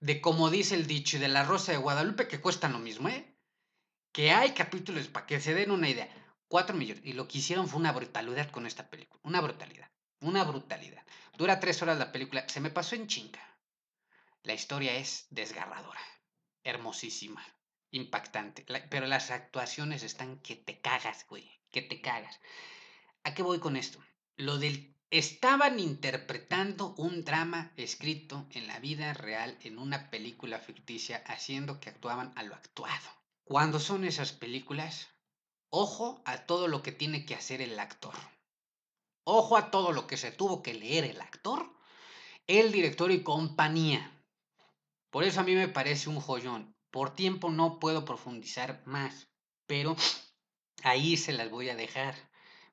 de, 0.00 0.22
como 0.22 0.48
dice 0.48 0.76
el 0.76 0.86
dicho, 0.86 1.18
de 1.18 1.28
la 1.28 1.44
Rosa 1.44 1.72
de 1.72 1.78
Guadalupe 1.78 2.26
que 2.26 2.40
cuestan 2.40 2.72
lo 2.72 2.78
mismo, 2.78 3.10
¿eh? 3.10 3.36
Que 4.12 4.30
hay 4.30 4.52
capítulos, 4.52 5.08
para 5.08 5.26
que 5.26 5.38
se 5.38 5.52
den 5.52 5.72
una 5.72 5.90
idea, 5.90 6.08
4 6.48 6.74
millones. 6.74 7.04
Y 7.04 7.12
lo 7.12 7.28
que 7.28 7.36
hicieron 7.36 7.68
fue 7.68 7.80
una 7.80 7.92
brutalidad 7.92 8.50
con 8.50 8.64
esta 8.64 8.88
película. 8.88 9.20
Una 9.24 9.42
brutalidad. 9.42 9.90
Una 10.22 10.42
brutalidad. 10.42 11.04
Dura 11.36 11.60
tres 11.60 11.82
horas 11.82 11.98
la 11.98 12.12
película. 12.12 12.48
Se 12.48 12.62
me 12.62 12.70
pasó 12.70 12.94
en 12.94 13.08
chinga. 13.08 13.58
La 14.42 14.54
historia 14.54 14.94
es 14.94 15.26
desgarradora. 15.28 16.00
Hermosísima. 16.66 17.46
Impactante. 17.92 18.66
pero 18.90 19.06
las 19.06 19.30
actuaciones 19.30 20.02
están 20.02 20.40
que 20.40 20.56
te 20.56 20.80
cagas, 20.80 21.24
güey. 21.28 21.48
Que 21.70 21.80
te 21.80 22.00
cagas. 22.00 22.40
¿A 23.22 23.34
qué 23.34 23.42
voy 23.42 23.60
con 23.60 23.76
esto? 23.76 24.04
Lo 24.36 24.58
del... 24.58 24.94
Estaban 25.10 25.78
interpretando 25.78 26.92
un 26.96 27.24
drama 27.24 27.72
escrito 27.76 28.48
en 28.50 28.66
la 28.66 28.80
vida 28.80 29.14
real 29.14 29.56
en 29.62 29.78
una 29.78 30.10
película 30.10 30.58
ficticia, 30.58 31.22
haciendo 31.26 31.78
que 31.78 31.90
actuaban 31.90 32.32
a 32.34 32.42
lo 32.42 32.56
actuado. 32.56 33.08
Cuando 33.44 33.78
son 33.78 34.04
esas 34.04 34.32
películas, 34.32 35.06
ojo 35.70 36.20
a 36.24 36.46
todo 36.46 36.66
lo 36.66 36.82
que 36.82 36.90
tiene 36.90 37.24
que 37.24 37.36
hacer 37.36 37.62
el 37.62 37.78
actor. 37.78 38.14
Ojo 39.22 39.56
a 39.56 39.70
todo 39.70 39.92
lo 39.92 40.08
que 40.08 40.16
se 40.16 40.32
tuvo 40.32 40.64
que 40.64 40.74
leer 40.74 41.04
el 41.04 41.20
actor, 41.20 41.72
el 42.48 42.72
director 42.72 43.12
y 43.12 43.22
compañía. 43.22 44.15
Por 45.16 45.24
eso 45.24 45.40
a 45.40 45.44
mí 45.44 45.54
me 45.54 45.66
parece 45.66 46.10
un 46.10 46.20
joyón. 46.20 46.76
Por 46.90 47.14
tiempo 47.14 47.48
no 47.48 47.78
puedo 47.78 48.04
profundizar 48.04 48.82
más, 48.84 49.30
pero 49.66 49.96
ahí 50.82 51.16
se 51.16 51.32
las 51.32 51.48
voy 51.48 51.70
a 51.70 51.74
dejar. 51.74 52.14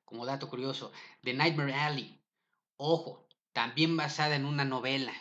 Como 0.04 0.26
dato 0.26 0.50
curioso, 0.50 0.92
The 1.22 1.32
Nightmare 1.32 1.72
Alley. 1.72 2.22
Ojo, 2.76 3.26
también 3.54 3.96
basada 3.96 4.36
en 4.36 4.44
una 4.44 4.66
novela 4.66 5.14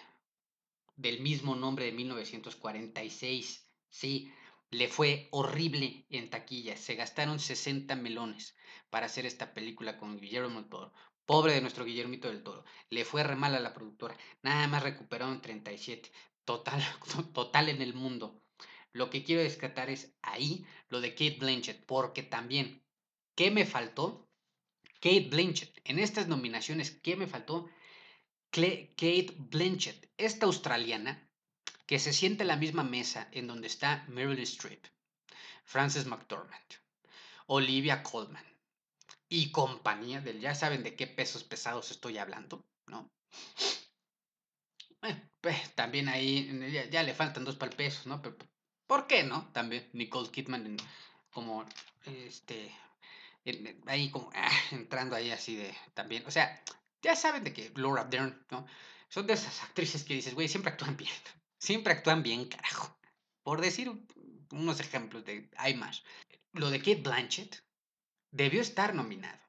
del 0.98 1.22
mismo 1.22 1.56
nombre 1.56 1.86
de 1.86 1.94
1946. 1.94 3.70
Sí, 3.90 4.34
le 4.70 4.90
fue 4.90 5.30
horrible 5.32 6.06
en 6.10 6.30
taquilla. 6.30 6.76
Se 6.76 6.96
gastaron 6.96 7.40
60 7.40 7.96
melones 7.96 8.54
para 8.90 9.06
hacer 9.06 9.26
esta 9.26 9.54
película 9.54 9.98
con 9.98 10.20
Guillermo 10.20 10.60
del 10.60 10.70
Toro. 10.70 10.94
Pobre 11.26 11.54
de 11.54 11.62
nuestro 11.62 11.86
Guillermito 11.86 12.28
del 12.28 12.44
Toro. 12.44 12.66
Le 12.90 13.06
fue 13.06 13.24
re 13.24 13.38
mal 13.38 13.56
a 13.56 13.62
la 13.62 13.74
productora. 13.74 14.18
Nada 14.42 14.68
más 14.68 14.84
recuperaron 14.84 15.42
37. 15.42 16.12
Total, 16.46 16.82
total 17.34 17.70
en 17.70 17.82
el 17.82 17.94
mundo. 17.94 18.42
Lo 18.92 19.10
que 19.10 19.24
quiero 19.24 19.42
descartar 19.42 19.90
es 19.90 20.16
ahí 20.22 20.66
lo 20.90 21.02
de 21.02 21.12
Kate 21.12 21.38
Blanchett. 21.40 21.86
Porque 21.86 22.24
también, 22.24 22.84
¿qué 23.36 23.52
me 23.52 23.66
faltó? 23.66 24.30
Kate 24.96 25.28
Blanchett. 25.30 25.82
En 25.84 26.00
estas 26.00 26.28
nominaciones, 26.28 26.92
¿qué 26.92 27.16
me 27.16 27.28
faltó? 27.28 27.70
Kate 28.52 29.34
Blanchett, 29.36 30.12
esta 30.16 30.46
australiana, 30.46 31.28
que 31.88 31.98
se 32.00 32.14
siente 32.14 32.44
en 32.44 32.50
la 32.50 32.56
misma 32.56 32.84
mesa 32.84 33.28
en 33.32 33.48
donde 33.48 33.68
está 33.68 34.06
Meryl 34.08 34.40
Streep, 34.40 34.86
Frances 35.66 36.06
McDormand, 36.06 36.70
Olivia 37.48 38.04
Colman 38.04 38.46
y 39.28 39.52
compañía 39.52 40.22
del, 40.22 40.40
ya 40.40 40.54
saben 40.54 40.84
de 40.84 40.96
qué 40.96 41.08
pesos 41.08 41.44
pesados 41.44 41.90
estoy 41.92 42.20
hablando, 42.20 42.64
¿no? 42.86 43.12
Eh, 45.02 45.22
pues, 45.44 45.76
también 45.76 46.08
ahí 46.08 46.90
ya, 46.90 47.04
le 47.04 47.14
faltan 47.14 47.44
dos 47.44 47.58
palpesos, 47.58 48.08
¿no? 48.08 48.22
Pero, 48.22 48.38
¿Por 48.88 49.08
qué 49.08 49.24
no? 49.24 49.52
También 49.52 49.90
Nicole 49.92 50.32
Kidman 50.32 50.78
como 51.32 51.66
este 52.06 52.72
ahí 53.88 54.10
como 54.10 54.30
ah, 54.34 54.50
entrando 54.72 55.18
ahí 55.18 55.32
así 55.32 55.58
de 55.58 55.76
también, 55.94 56.24
o 56.26 56.32
sea, 56.32 56.64
ya 57.02 57.16
saben 57.18 57.44
de 57.44 57.52
que 57.52 57.74
Laura 57.76 58.06
Dern, 58.06 58.46
¿no? 58.52 58.66
Son 59.10 59.28
de 59.28 59.34
esas 59.34 59.62
actrices 59.64 60.06
que 60.06 60.14
dices, 60.14 60.34
güey, 60.34 60.48
siempre 60.48 60.72
actúan 60.72 60.96
bien. 60.96 61.12
Siempre 61.60 61.94
actúan 61.94 62.24
bien, 62.24 62.46
carajo. 62.46 62.98
Por 63.42 63.62
decir 63.62 63.90
unos 64.52 64.80
ejemplos 64.82 65.24
de 65.24 65.50
hay 65.58 65.76
más. 65.76 66.04
Lo 66.52 66.70
de 66.70 66.80
Kate 66.80 67.02
Blanchett 67.02 67.64
debió 68.32 68.62
estar 68.62 68.94
nominado 68.94 69.43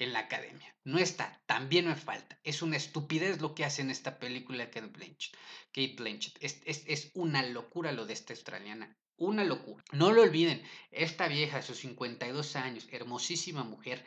en 0.00 0.12
la 0.12 0.20
academia. 0.20 0.74
No 0.84 0.98
está, 0.98 1.40
también 1.46 1.86
me 1.86 1.94
falta. 1.94 2.38
Es 2.42 2.62
una 2.62 2.76
estupidez 2.76 3.40
lo 3.40 3.54
que 3.54 3.64
hace 3.64 3.82
en 3.82 3.90
esta 3.90 4.18
película 4.18 4.70
Kate 4.70 4.86
Blanchett. 4.86 5.36
Kate 5.72 5.94
Blanchett. 5.96 6.36
Es, 6.40 6.62
es, 6.64 7.10
una 7.14 7.42
locura 7.42 7.92
lo 7.92 8.06
de 8.06 8.14
esta 8.14 8.32
australiana. 8.32 8.96
Una 9.16 9.44
locura. 9.44 9.84
No 9.92 10.12
lo 10.12 10.22
olviden, 10.22 10.62
esta 10.90 11.28
vieja, 11.28 11.60
sus 11.60 11.78
52 11.78 12.56
años, 12.56 12.88
hermosísima 12.90 13.62
mujer, 13.62 14.04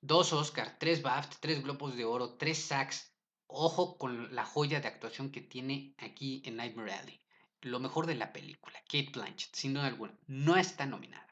dos 0.00 0.32
Oscars, 0.32 0.78
tres 0.78 1.02
BAFTA, 1.02 1.36
tres 1.40 1.62
Globos 1.62 1.96
de 1.96 2.06
Oro, 2.06 2.34
tres 2.36 2.58
SACs, 2.58 3.12
Ojo 3.48 3.96
con 3.96 4.34
la 4.34 4.44
joya 4.44 4.80
de 4.80 4.88
actuación 4.88 5.30
que 5.30 5.40
tiene 5.40 5.94
aquí 5.98 6.42
en 6.44 6.56
Nightmare 6.56 6.94
Alley. 6.94 7.20
Lo 7.60 7.78
mejor 7.78 8.06
de 8.06 8.16
la 8.16 8.32
película, 8.32 8.76
Kate 8.88 9.10
Blanchett, 9.12 9.54
sin 9.54 9.74
duda 9.74 9.86
alguna, 9.86 10.18
no 10.26 10.56
está 10.56 10.84
nominada. 10.84 11.26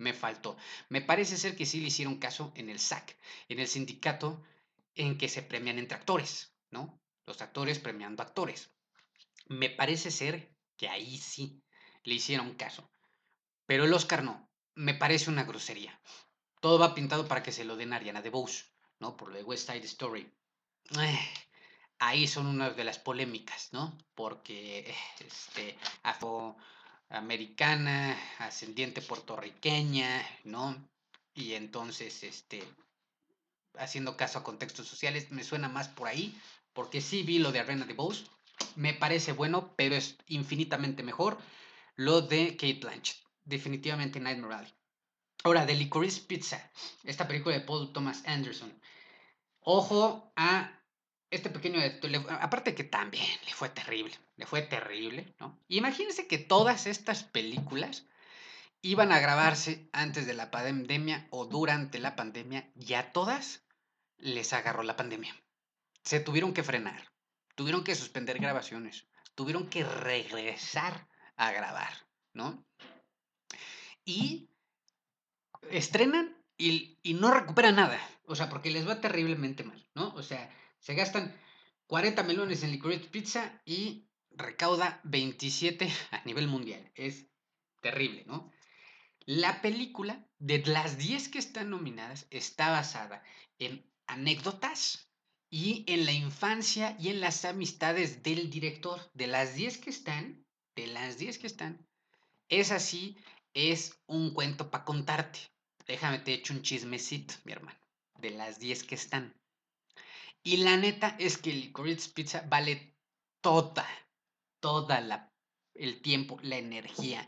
Me 0.00 0.14
faltó. 0.14 0.56
Me 0.88 1.02
parece 1.02 1.36
ser 1.36 1.54
que 1.54 1.66
sí 1.66 1.78
le 1.78 1.88
hicieron 1.88 2.16
caso 2.16 2.52
en 2.56 2.70
el 2.70 2.78
SAC, 2.78 3.18
en 3.50 3.58
el 3.60 3.68
sindicato 3.68 4.42
en 4.94 5.18
que 5.18 5.28
se 5.28 5.42
premian 5.42 5.78
entre 5.78 5.98
actores, 5.98 6.54
¿no? 6.70 6.98
Los 7.26 7.42
actores 7.42 7.78
premiando 7.78 8.22
actores. 8.22 8.72
Me 9.46 9.68
parece 9.68 10.10
ser 10.10 10.56
que 10.78 10.88
ahí 10.88 11.18
sí 11.18 11.62
le 12.04 12.14
hicieron 12.14 12.54
caso. 12.54 12.90
Pero 13.66 13.84
el 13.84 13.92
Oscar 13.92 14.24
no. 14.24 14.50
Me 14.74 14.94
parece 14.94 15.28
una 15.28 15.44
grosería. 15.44 16.00
Todo 16.62 16.78
va 16.78 16.94
pintado 16.94 17.28
para 17.28 17.42
que 17.42 17.52
se 17.52 17.64
lo 17.64 17.76
den 17.76 17.92
a 17.92 17.96
Ariana 17.96 18.22
DeBose, 18.22 18.64
¿no? 19.00 19.18
Por 19.18 19.28
lo 19.28 19.36
de 19.36 19.44
West 19.44 19.68
Side 19.68 19.84
Story. 19.84 20.32
Ahí 21.98 22.26
son 22.26 22.46
una 22.46 22.70
de 22.70 22.84
las 22.84 22.98
polémicas, 22.98 23.70
¿no? 23.74 23.98
Porque 24.14 24.94
este, 25.18 25.76
afroamericana, 27.10 28.16
ascendiente 28.38 29.02
puertorriqueña, 29.02 30.24
¿no? 30.44 30.88
Y 31.34 31.54
entonces, 31.54 32.22
este, 32.22 32.62
haciendo 33.74 34.16
caso 34.16 34.38
a 34.38 34.44
contextos 34.44 34.86
sociales, 34.86 35.30
me 35.32 35.42
suena 35.42 35.68
más 35.68 35.88
por 35.88 36.06
ahí, 36.06 36.40
porque 36.72 37.00
sí 37.00 37.24
vi 37.24 37.40
lo 37.40 37.50
de 37.50 37.58
Arena 37.58 37.84
de 37.84 37.94
Bose, 37.94 38.24
me 38.76 38.94
parece 38.94 39.32
bueno, 39.32 39.74
pero 39.76 39.96
es 39.96 40.16
infinitamente 40.26 41.02
mejor 41.02 41.38
lo 41.96 42.20
de 42.20 42.56
Kate 42.56 42.78
Blanchett, 42.80 43.18
definitivamente 43.44 44.20
Nightmare 44.20 44.54
Alley. 44.54 44.74
Ahora, 45.42 45.66
de 45.66 45.74
Licorice 45.74 46.20
Pizza, 46.20 46.70
esta 47.02 47.26
película 47.26 47.56
de 47.56 47.62
Paul 47.62 47.92
Thomas 47.92 48.22
Anderson. 48.26 48.72
Ojo 49.60 50.32
a 50.36 50.78
este 51.30 51.50
pequeño 51.50 51.80
aparte 52.40 52.74
que 52.74 52.84
también 52.84 53.26
le 53.46 53.52
fue 53.52 53.68
terrible, 53.70 54.16
le 54.40 54.46
fue 54.46 54.62
terrible, 54.62 55.34
¿no? 55.38 55.60
Imagínense 55.68 56.26
que 56.26 56.38
todas 56.38 56.86
estas 56.86 57.24
películas 57.24 58.06
iban 58.80 59.12
a 59.12 59.20
grabarse 59.20 59.90
antes 59.92 60.26
de 60.26 60.32
la 60.32 60.50
pandemia 60.50 61.28
o 61.30 61.44
durante 61.44 61.98
la 61.98 62.16
pandemia 62.16 62.72
y 62.74 62.94
a 62.94 63.12
todas 63.12 63.66
les 64.16 64.54
agarró 64.54 64.82
la 64.82 64.96
pandemia. 64.96 65.36
Se 66.04 66.20
tuvieron 66.20 66.54
que 66.54 66.62
frenar, 66.62 67.12
tuvieron 67.54 67.84
que 67.84 67.94
suspender 67.94 68.38
grabaciones, 68.38 69.06
tuvieron 69.34 69.68
que 69.68 69.84
regresar 69.84 71.06
a 71.36 71.52
grabar, 71.52 71.92
¿no? 72.32 72.64
Y 74.06 74.48
estrenan 75.68 76.34
y, 76.56 76.98
no 77.12 77.30
recuperan 77.30 77.76
nada, 77.76 78.00
o 78.24 78.34
sea, 78.34 78.48
porque 78.48 78.70
les 78.70 78.88
va 78.88 79.02
terriblemente 79.02 79.64
mal, 79.64 79.86
¿no? 79.94 80.14
O 80.14 80.22
sea, 80.22 80.50
se 80.78 80.94
gastan 80.94 81.36
40 81.88 82.22
melones 82.22 82.62
en 82.62 82.70
Licorice 82.70 83.10
Pizza 83.10 83.60
y 83.66 84.09
recauda 84.40 85.00
27 85.04 85.88
a 86.10 86.24
nivel 86.24 86.48
mundial. 86.48 86.90
Es 86.94 87.26
terrible, 87.80 88.24
¿no? 88.26 88.50
La 89.26 89.62
película, 89.62 90.26
de 90.38 90.58
las 90.66 90.98
10 90.98 91.28
que 91.28 91.38
están 91.38 91.70
nominadas, 91.70 92.26
está 92.30 92.70
basada 92.70 93.22
en 93.58 93.88
anécdotas 94.06 95.10
y 95.50 95.84
en 95.86 96.06
la 96.06 96.12
infancia 96.12 96.96
y 96.98 97.08
en 97.08 97.20
las 97.20 97.44
amistades 97.44 98.22
del 98.22 98.50
director. 98.50 99.10
De 99.14 99.26
las 99.26 99.54
10 99.54 99.78
que 99.78 99.90
están, 99.90 100.44
de 100.74 100.86
las 100.86 101.18
10 101.18 101.38
que 101.38 101.46
están, 101.46 101.86
es 102.48 102.72
así, 102.72 103.16
es 103.54 104.00
un 104.06 104.32
cuento 104.32 104.70
para 104.70 104.84
contarte. 104.84 105.40
Déjame 105.86 106.18
te 106.20 106.34
echo 106.34 106.54
un 106.54 106.62
chismecito, 106.62 107.34
mi 107.44 107.52
hermano, 107.52 107.78
de 108.18 108.30
las 108.30 108.58
10 108.58 108.84
que 108.84 108.94
están. 108.94 109.34
Y 110.42 110.58
la 110.58 110.76
neta 110.76 111.16
es 111.18 111.36
que 111.36 111.50
el 111.50 111.60
Licorice 111.60 112.10
Pizza 112.10 112.44
vale 112.48 112.96
toda, 113.40 113.86
toda 114.60 115.00
la, 115.00 115.32
el 115.74 116.00
tiempo, 116.02 116.38
la 116.42 116.56
energía, 116.56 117.26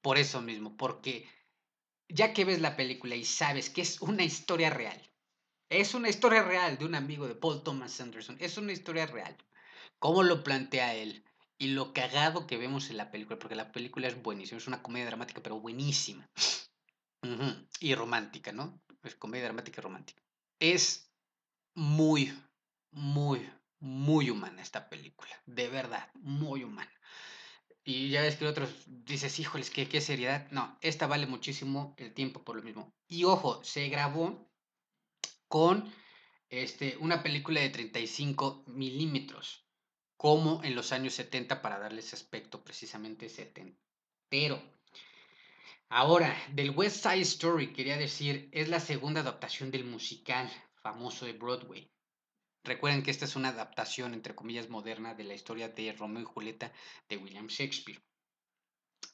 por 0.00 0.18
eso 0.18 0.40
mismo, 0.40 0.76
porque 0.76 1.28
ya 2.08 2.32
que 2.32 2.44
ves 2.44 2.60
la 2.60 2.76
película 2.76 3.14
y 3.16 3.24
sabes 3.24 3.70
que 3.70 3.82
es 3.82 4.00
una 4.00 4.24
historia 4.24 4.70
real, 4.70 5.00
es 5.70 5.94
una 5.94 6.08
historia 6.08 6.42
real 6.42 6.78
de 6.78 6.84
un 6.84 6.94
amigo 6.94 7.28
de 7.28 7.34
Paul 7.34 7.62
Thomas 7.62 8.00
Anderson, 8.00 8.36
es 8.40 8.58
una 8.58 8.72
historia 8.72 9.06
real. 9.06 9.36
¿Cómo 10.00 10.22
lo 10.22 10.42
plantea 10.42 10.94
él? 10.94 11.24
Y 11.58 11.68
lo 11.68 11.92
cagado 11.92 12.46
que 12.46 12.56
vemos 12.56 12.90
en 12.90 12.96
la 12.96 13.10
película, 13.10 13.38
porque 13.38 13.54
la 13.54 13.70
película 13.70 14.08
es 14.08 14.20
buenísima, 14.20 14.58
es 14.58 14.66
una 14.66 14.82
comedia 14.82 15.06
dramática, 15.06 15.42
pero 15.42 15.60
buenísima. 15.60 16.28
Y 17.80 17.94
romántica, 17.94 18.50
¿no? 18.50 18.82
Es 19.02 19.14
comedia 19.14 19.44
dramática 19.44 19.80
y 19.80 19.84
romántica. 19.84 20.22
Es 20.58 21.12
muy, 21.74 22.32
muy, 22.90 23.48
muy 23.80 24.30
humana 24.30 24.62
esta 24.62 24.88
película. 24.88 25.30
De 25.46 25.68
verdad, 25.68 26.10
muy 26.14 26.62
humana. 26.62 26.92
Y 27.82 28.10
ya 28.10 28.22
ves 28.22 28.36
que 28.36 28.46
otros 28.46 28.70
dices, 28.86 29.38
híjoles, 29.38 29.70
¿qué, 29.70 29.88
qué 29.88 30.00
seriedad. 30.00 30.48
No, 30.50 30.78
esta 30.80 31.06
vale 31.06 31.26
muchísimo 31.26 31.94
el 31.98 32.14
tiempo 32.14 32.44
por 32.44 32.56
lo 32.56 32.62
mismo. 32.62 32.94
Y 33.08 33.24
ojo, 33.24 33.64
se 33.64 33.88
grabó 33.88 34.50
con 35.48 35.92
este, 36.50 36.96
una 36.98 37.22
película 37.22 37.60
de 37.60 37.70
35 37.70 38.64
milímetros, 38.66 39.66
como 40.16 40.62
en 40.62 40.74
los 40.74 40.92
años 40.92 41.14
70 41.14 41.62
para 41.62 41.78
darle 41.78 42.00
ese 42.00 42.16
aspecto 42.16 42.62
precisamente 42.62 43.28
70. 43.28 43.76
Pero, 44.28 44.62
ahora, 45.88 46.36
del 46.52 46.70
West 46.70 47.02
Side 47.02 47.22
Story, 47.22 47.72
quería 47.72 47.96
decir, 47.96 48.48
es 48.52 48.68
la 48.68 48.80
segunda 48.80 49.22
adaptación 49.22 49.70
del 49.70 49.84
musical 49.84 50.50
famoso 50.82 51.24
de 51.24 51.32
Broadway. 51.32 51.90
Recuerden 52.62 53.02
que 53.02 53.10
esta 53.10 53.24
es 53.24 53.36
una 53.36 53.48
adaptación, 53.48 54.12
entre 54.12 54.34
comillas, 54.34 54.68
moderna 54.68 55.14
de 55.14 55.24
la 55.24 55.34
historia 55.34 55.68
de 55.68 55.92
Romeo 55.92 56.22
y 56.22 56.26
Julieta 56.26 56.72
de 57.08 57.16
William 57.16 57.46
Shakespeare. 57.46 58.02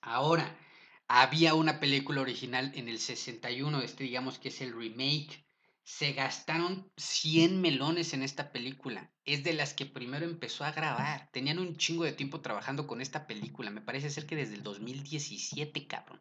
Ahora, 0.00 0.58
había 1.08 1.54
una 1.54 1.78
película 1.78 2.20
original 2.20 2.72
en 2.74 2.88
el 2.88 2.98
61, 2.98 3.80
este 3.82 4.04
digamos 4.04 4.38
que 4.38 4.48
es 4.48 4.60
el 4.60 4.74
remake. 4.76 5.46
Se 5.84 6.12
gastaron 6.12 6.90
100 6.96 7.60
melones 7.60 8.12
en 8.12 8.24
esta 8.24 8.50
película. 8.50 9.12
Es 9.24 9.44
de 9.44 9.52
las 9.52 9.72
que 9.74 9.86
primero 9.86 10.24
empezó 10.24 10.64
a 10.64 10.72
grabar. 10.72 11.30
Tenían 11.32 11.60
un 11.60 11.76
chingo 11.76 12.02
de 12.02 12.12
tiempo 12.12 12.40
trabajando 12.40 12.88
con 12.88 13.00
esta 13.00 13.28
película. 13.28 13.70
Me 13.70 13.80
parece 13.80 14.10
ser 14.10 14.26
que 14.26 14.34
desde 14.34 14.54
el 14.54 14.64
2017, 14.64 15.86
cabrón 15.86 16.20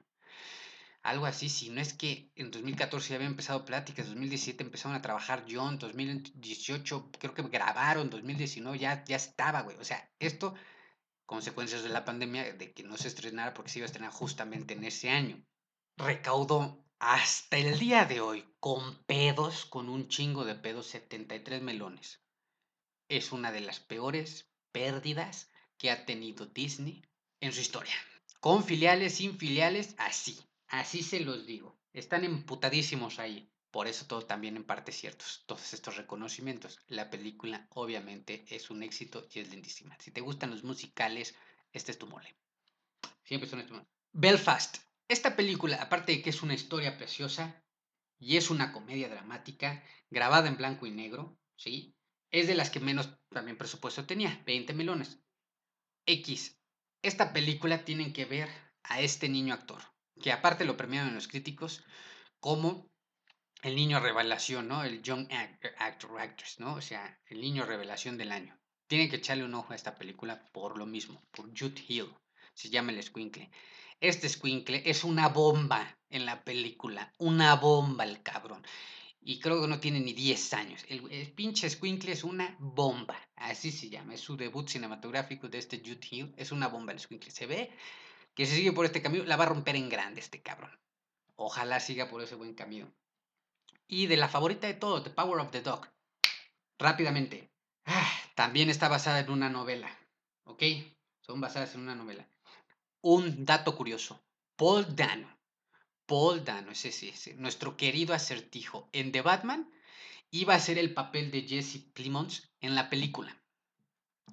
algo 1.06 1.28
así, 1.28 1.50
si 1.50 1.70
no 1.70 1.82
es 1.82 1.94
que 1.94 2.32
en 2.36 2.50
2014 2.50 3.10
ya 3.10 3.16
había 3.16 3.28
empezado 3.28 3.64
pláticas, 3.64 4.08
2017 4.08 4.64
empezaron 4.64 4.98
a 4.98 5.04
trabajar 5.04 5.46
John, 5.48 5.78
2018 5.78 7.12
creo 7.20 7.36
que 7.36 7.44
grabaron, 7.44 8.10
2019 8.10 8.80
ya, 8.80 9.06
ya 9.06 9.16
estaba, 9.16 9.62
güey. 9.62 9.78
O 9.78 9.84
sea, 9.84 10.10
esto, 10.18 10.56
consecuencias 11.28 11.84
de 11.84 11.90
la 11.90 12.06
pandemia, 12.06 12.54
de 12.54 12.74
que 12.74 12.82
no 12.82 12.98
se 12.98 13.08
estrenara 13.08 13.54
porque 13.54 13.70
se 13.70 13.80
iba 13.80 13.86
a 13.86 13.86
estrenar 13.86 14.12
justamente 14.12 14.74
en 14.74 14.84
ese 14.84 15.12
año. 15.12 15.46
Recaudó 15.96 16.84
hasta 16.98 17.58
el 17.58 17.78
día 17.78 18.06
de 18.06 18.20
hoy, 18.20 18.44
con 18.60 19.04
pedos, 19.06 19.66
con 19.66 19.90
un 19.90 20.08
chingo 20.08 20.44
de 20.44 20.56
pedos, 20.56 20.88
73 20.88 21.62
melones. 21.62 22.24
Es 23.10 23.32
una 23.32 23.52
de 23.52 23.62
las 23.62 23.80
peores 23.80 24.50
pérdidas 24.72 25.52
que 25.78 25.92
ha 25.92 26.04
tenido 26.08 26.48
Disney 26.48 27.04
en 27.42 27.54
su 27.54 27.62
historia. 27.62 27.94
Con 28.40 28.64
filiales, 28.64 29.14
sin 29.14 29.38
filiales, 29.38 29.94
así. 30.00 30.40
Así 30.68 31.04
se 31.04 31.20
los 31.20 31.46
digo. 31.46 31.80
Están 31.94 32.24
emputadísimos 32.24 33.20
ahí. 33.20 33.52
Por 33.72 33.88
eso 33.88 34.06
todo 34.06 34.26
también 34.26 34.56
en 34.56 34.64
parte 34.64 34.92
ciertos, 34.92 35.44
todos 35.46 35.74
estos 35.74 35.98
reconocimientos. 35.98 36.80
La 36.88 37.10
película 37.10 37.68
obviamente 37.72 38.46
es 38.48 38.70
un 38.70 38.84
éxito 38.84 39.28
y 39.34 39.40
es 39.40 39.50
lindísima. 39.50 39.98
Si 40.00 40.12
te 40.12 40.22
gustan 40.22 40.52
los 40.52 40.64
musicales, 40.64 41.36
este 41.74 41.92
es 41.92 42.00
tu 42.00 42.08
mole. 42.08 42.36
Siempre 43.24 43.50
son 43.50 43.60
estos 43.60 43.82
Belfast. 44.14 44.78
Esta 45.10 45.36
película, 45.36 45.82
aparte 45.82 46.14
de 46.14 46.22
que 46.22 46.30
es 46.30 46.42
una 46.42 46.54
historia 46.54 46.98
preciosa 46.98 47.64
y 48.18 48.38
es 48.38 48.50
una 48.50 48.72
comedia 48.72 49.10
dramática, 49.10 49.84
grabada 50.10 50.48
en 50.48 50.58
blanco 50.58 50.86
y 50.86 50.92
negro, 50.92 51.38
¿sí? 51.58 51.98
Es 52.32 52.48
de 52.48 52.56
las 52.56 52.70
que 52.70 52.80
menos 52.80 53.10
también 53.30 53.58
presupuesto 53.58 54.06
tenía, 54.06 54.42
20 54.46 54.74
millones. 54.74 55.20
X. 56.06 56.58
Esta 57.02 57.34
película 57.34 57.84
tienen 57.84 58.14
que 58.14 58.26
ver 58.26 58.50
a 58.84 59.02
este 59.02 59.28
niño 59.28 59.54
actor 59.54 59.95
que 60.22 60.32
aparte 60.32 60.66
lo 60.66 60.78
premiaron 60.78 61.16
los 61.16 61.28
críticos 61.28 61.84
como 62.40 62.90
el 63.64 63.76
niño 63.76 64.00
revelación, 64.00 64.68
¿no? 64.68 64.84
El 64.84 65.02
Young 65.02 65.28
Actor, 65.32 66.20
Actress, 66.20 66.60
¿no? 66.60 66.76
O 66.76 66.82
sea, 66.82 67.20
el 67.28 67.42
niño 67.42 67.66
revelación 67.66 68.18
del 68.18 68.32
año. 68.32 68.56
Tienen 68.88 69.10
que 69.10 69.16
echarle 69.16 69.44
un 69.44 69.56
ojo 69.56 69.74
a 69.74 69.76
esta 69.76 69.96
película 69.96 70.46
por 70.52 70.78
lo 70.78 70.86
mismo, 70.86 71.24
por 71.32 71.48
Jude 71.58 71.84
Hill. 71.88 72.14
Se 72.54 72.70
llama 72.70 72.92
el 72.92 73.02
Squinkle. 73.02 73.50
Este 74.00 74.30
Squinkle 74.30 74.84
es 74.86 75.04
una 75.04 75.30
bomba 75.30 75.98
en 76.10 76.26
la 76.26 76.44
película. 76.44 77.12
Una 77.18 77.56
bomba 77.56 78.04
el 78.04 78.22
cabrón. 78.22 78.64
Y 79.22 79.40
creo 79.40 79.60
que 79.62 79.68
no 79.68 79.80
tiene 79.80 80.00
ni 80.00 80.14
10 80.14 80.54
años. 80.54 80.86
El, 80.88 81.32
pinche 81.34 81.68
Squinkle 81.68 82.12
es 82.12 82.24
una 82.24 82.56
bomba. 82.60 83.20
Así 83.36 83.72
se 83.72 83.90
llama. 83.90 84.14
Es 84.14 84.22
su 84.22 84.38
debut 84.38 84.68
cinematográfico 84.70 85.50
de 85.50 85.58
este 85.58 85.80
Jude 85.80 86.08
Hill. 86.12 86.34
Es 86.38 86.52
una 86.52 86.68
bomba 86.68 86.94
el 86.94 87.00
Squinkle. 87.00 87.32
Se 87.32 87.48
ve 87.48 87.72
que 88.36 88.46
si 88.46 88.56
sigue 88.56 88.74
por 88.74 88.86
este 88.86 89.02
camino, 89.02 89.24
la 89.24 89.38
va 89.38 89.46
a 89.46 89.50
romper 89.50 89.76
en 89.76 89.90
grande 89.90 90.20
este 90.20 90.42
cabrón. 90.42 90.78
Ojalá 91.36 91.80
siga 91.80 92.10
por 92.10 92.22
ese 92.22 92.36
buen 92.36 92.54
camino. 92.54 92.94
Y 93.88 94.08
de 94.08 94.18
la 94.18 94.30
favorita 94.30 94.68
de 94.68 94.74
todo, 94.74 95.02
The 95.02 95.10
Power 95.10 95.40
of 95.40 95.52
the 95.52 95.62
Dog. 95.62 95.88
Rápidamente. 96.78 97.50
Ah, 97.86 98.12
también 98.36 98.70
está 98.70 98.90
basada 98.90 99.20
en 99.20 99.32
una 99.32 99.50
novela. 99.50 99.90
¿Ok? 100.44 100.64
Son 101.22 101.40
basadas 101.40 101.76
en 101.76 101.82
una 101.82 101.96
novela. 101.96 102.28
Un 103.02 103.46
dato 103.46 103.76
curioso. 103.76 104.22
Paul 104.56 104.96
Dano. 104.96 105.36
Paul 106.06 106.44
Dano, 106.44 106.72
ese 106.72 106.92
sí, 106.92 107.10
ese, 107.10 107.34
nuestro 107.36 107.78
querido 107.78 108.14
acertijo 108.14 108.90
en 108.92 109.12
The 109.12 109.22
Batman, 109.22 109.72
iba 110.30 110.54
a 110.54 110.60
ser 110.60 110.78
el 110.78 110.94
papel 110.94 111.32
de 111.32 111.42
Jesse 111.44 111.80
Plimons 111.94 112.52
en 112.62 112.76
la 112.76 112.90
película. 112.90 113.36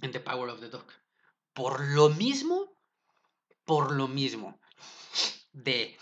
En 0.00 0.12
The 0.12 0.20
Power 0.20 0.50
of 0.50 0.60
the 0.60 0.68
Dog. 0.68 0.86
Por 1.54 1.80
lo 1.80 2.10
mismo, 2.10 2.61
por 3.64 3.92
lo 3.92 4.08
mismo 4.08 4.60
de 5.52 5.98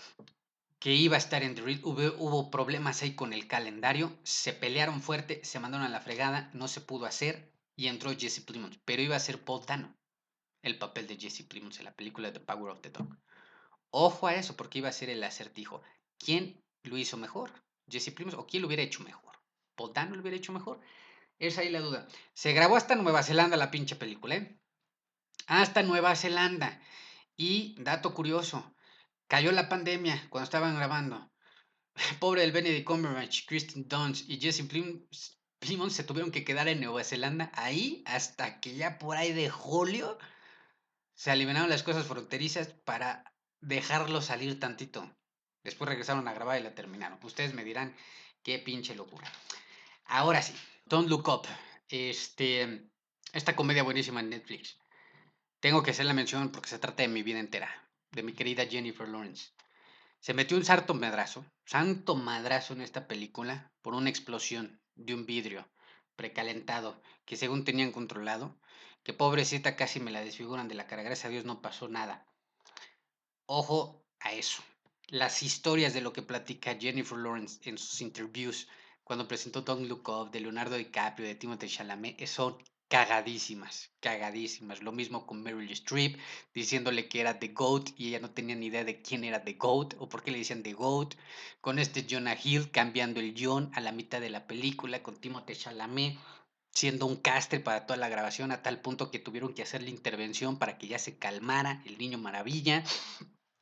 que 0.79 0.93
iba 0.93 1.15
a 1.15 1.19
estar 1.19 1.43
en 1.43 1.53
The 1.53 1.61
Real, 1.61 1.81
hubo, 1.83 2.49
problemas 2.49 3.03
ahí 3.03 3.13
con 3.13 3.33
el 3.33 3.47
calendario, 3.47 4.17
se 4.23 4.53
pelearon 4.53 5.01
fuerte, 5.01 5.43
se 5.45 5.59
mandaron 5.59 5.85
a 5.85 5.89
la 5.89 6.01
fregada, 6.01 6.49
no 6.53 6.67
se 6.67 6.81
pudo 6.81 7.05
hacer 7.05 7.53
y 7.75 7.87
entró 7.87 8.11
Jesse 8.17 8.43
Plimons, 8.43 8.79
pero 8.83 9.01
iba 9.01 9.15
a 9.15 9.19
ser 9.19 9.43
Paul 9.43 9.65
Dano 9.65 9.95
el 10.63 10.77
papel 10.77 11.07
de 11.07 11.17
Jesse 11.17 11.43
Plimons 11.47 11.79
en 11.79 11.85
la 11.85 11.95
película 11.95 12.33
The 12.33 12.39
Power 12.39 12.71
of 12.71 12.81
the 12.81 12.89
Dog. 12.89 13.17
Ojo 13.89 14.27
a 14.27 14.35
eso, 14.35 14.55
porque 14.55 14.79
iba 14.79 14.89
a 14.89 14.93
ser 14.93 15.09
el 15.09 15.23
acertijo. 15.23 15.81
¿Quién 16.17 16.63
lo 16.83 16.97
hizo 16.97 17.17
mejor? 17.17 17.51
¿Jesse 17.89 18.11
Plimons 18.11 18.37
o 18.37 18.45
quién 18.45 18.61
lo 18.61 18.67
hubiera 18.67 18.83
hecho 18.83 19.03
mejor? 19.03 19.35
Podano 19.75 20.15
lo 20.15 20.21
hubiera 20.21 20.37
hecho 20.37 20.53
mejor. 20.53 20.79
Es 21.39 21.57
ahí 21.57 21.69
la 21.69 21.81
duda. 21.81 22.07
Se 22.33 22.53
grabó 22.53 22.75
hasta 22.75 22.95
Nueva 22.95 23.23
Zelanda 23.23 23.57
la 23.57 23.71
pinche 23.71 23.95
película, 23.95 24.35
¿eh? 24.35 24.59
Hasta 25.47 25.81
Nueva 25.83 26.15
Zelanda. 26.15 26.79
Y, 27.43 27.73
dato 27.79 28.13
curioso, 28.13 28.75
cayó 29.27 29.51
la 29.51 29.67
pandemia 29.67 30.27
cuando 30.29 30.43
estaban 30.43 30.75
grabando. 30.75 31.31
Pobre 32.19 32.41
del 32.41 32.51
Benedict 32.51 32.85
Cumberbatch, 32.85 33.47
Kristen 33.47 33.87
Dunst 33.87 34.29
y 34.29 34.39
Jesse 34.39 34.61
Plimons 35.59 35.93
se 35.95 36.03
tuvieron 36.03 36.29
que 36.29 36.43
quedar 36.43 36.67
en 36.67 36.81
Nueva 36.81 37.03
Zelanda 37.03 37.51
ahí 37.55 38.03
hasta 38.05 38.59
que 38.59 38.75
ya 38.75 38.99
por 38.99 39.17
ahí 39.17 39.33
de 39.33 39.49
julio 39.49 40.19
se 41.15 41.31
eliminaron 41.31 41.71
las 41.71 41.81
cosas 41.81 42.05
fronterizas 42.05 42.75
para 42.85 43.33
dejarlo 43.59 44.21
salir 44.21 44.59
tantito. 44.59 45.11
Después 45.63 45.89
regresaron 45.89 46.27
a 46.27 46.33
grabar 46.33 46.59
y 46.59 46.63
la 46.63 46.75
terminaron. 46.75 47.17
Ustedes 47.23 47.55
me 47.55 47.63
dirán 47.63 47.95
qué 48.43 48.59
pinche 48.59 48.93
locura. 48.93 49.31
Ahora 50.05 50.43
sí, 50.43 50.53
Don't 50.85 51.09
Look 51.09 51.27
Up. 51.27 51.47
Este, 51.89 52.91
esta 53.33 53.55
comedia 53.55 53.81
buenísima 53.81 54.19
en 54.19 54.29
Netflix. 54.29 54.77
Tengo 55.61 55.83
que 55.83 55.91
hacer 55.91 56.07
la 56.07 56.15
mención 56.15 56.51
porque 56.51 56.69
se 56.69 56.79
trata 56.79 57.03
de 57.03 57.07
mi 57.07 57.21
vida 57.21 57.39
entera, 57.39 57.69
de 58.09 58.23
mi 58.23 58.33
querida 58.33 58.65
Jennifer 58.65 59.07
Lawrence. 59.07 59.51
Se 60.19 60.33
metió 60.33 60.57
un 60.57 60.65
santo 60.65 60.95
madrazo, 60.95 61.45
santo 61.65 62.15
madrazo 62.15 62.73
en 62.73 62.81
esta 62.81 63.07
película 63.07 63.71
por 63.83 63.93
una 63.93 64.09
explosión 64.09 64.81
de 64.95 65.13
un 65.13 65.27
vidrio 65.27 65.69
precalentado 66.15 66.99
que 67.25 67.37
según 67.37 67.63
tenían 67.63 67.91
controlado, 67.91 68.57
que 69.03 69.13
pobrecita 69.13 69.75
casi 69.75 69.99
me 69.99 70.09
la 70.09 70.21
desfiguran 70.21 70.67
de 70.67 70.73
la 70.73 70.87
cara, 70.87 71.03
gracias 71.03 71.25
a 71.25 71.29
Dios 71.29 71.45
no 71.45 71.61
pasó 71.61 71.87
nada. 71.87 72.25
Ojo 73.45 74.03
a 74.19 74.33
eso. 74.33 74.63
Las 75.09 75.43
historias 75.43 75.93
de 75.93 76.01
lo 76.01 76.11
que 76.11 76.23
platica 76.23 76.75
Jennifer 76.79 77.19
Lawrence 77.19 77.69
en 77.69 77.77
sus 77.77 78.01
interviews 78.01 78.67
cuando 79.03 79.27
presentó 79.27 79.61
Don't 79.61 79.87
Look 79.87 80.31
de 80.31 80.39
Leonardo 80.39 80.75
DiCaprio, 80.75 81.27
de 81.27 81.35
Timothée 81.35 81.69
Chalamet, 81.69 82.25
son 82.25 82.57
cagadísimas, 82.91 83.89
cagadísimas. 84.01 84.83
Lo 84.83 84.91
mismo 84.91 85.25
con 85.25 85.41
Meryl 85.41 85.71
Streep, 85.71 86.19
diciéndole 86.53 87.07
que 87.07 87.21
era 87.21 87.39
The 87.39 87.47
GOAT 87.47 87.91
y 87.95 88.09
ella 88.09 88.19
no 88.19 88.31
tenía 88.31 88.57
ni 88.57 88.65
idea 88.65 88.83
de 88.83 89.01
quién 89.01 89.23
era 89.23 89.45
The 89.45 89.53
GOAT 89.53 89.93
o 89.97 90.09
por 90.09 90.23
qué 90.23 90.31
le 90.31 90.39
decían 90.39 90.61
The 90.61 90.73
GOAT. 90.73 91.15
Con 91.61 91.79
este 91.79 92.05
Jonah 92.07 92.35
Hill 92.43 92.69
cambiando 92.69 93.21
el 93.21 93.33
John 93.39 93.71
a 93.75 93.79
la 93.79 93.93
mitad 93.93 94.19
de 94.19 94.29
la 94.29 94.45
película, 94.45 95.01
con 95.01 95.15
Timothée 95.15 95.55
Chalamet 95.55 96.17
siendo 96.73 97.05
un 97.05 97.15
caster 97.15 97.63
para 97.63 97.85
toda 97.85 97.95
la 97.95 98.09
grabación 98.09 98.51
a 98.51 98.61
tal 98.61 98.81
punto 98.81 99.09
que 99.09 99.19
tuvieron 99.19 99.53
que 99.53 99.63
hacer 99.63 99.81
la 99.81 99.89
intervención 99.89 100.59
para 100.59 100.77
que 100.77 100.87
ya 100.87 100.99
se 100.99 101.17
calmara 101.17 101.81
el 101.85 101.97
niño 101.97 102.17
maravilla. 102.17 102.83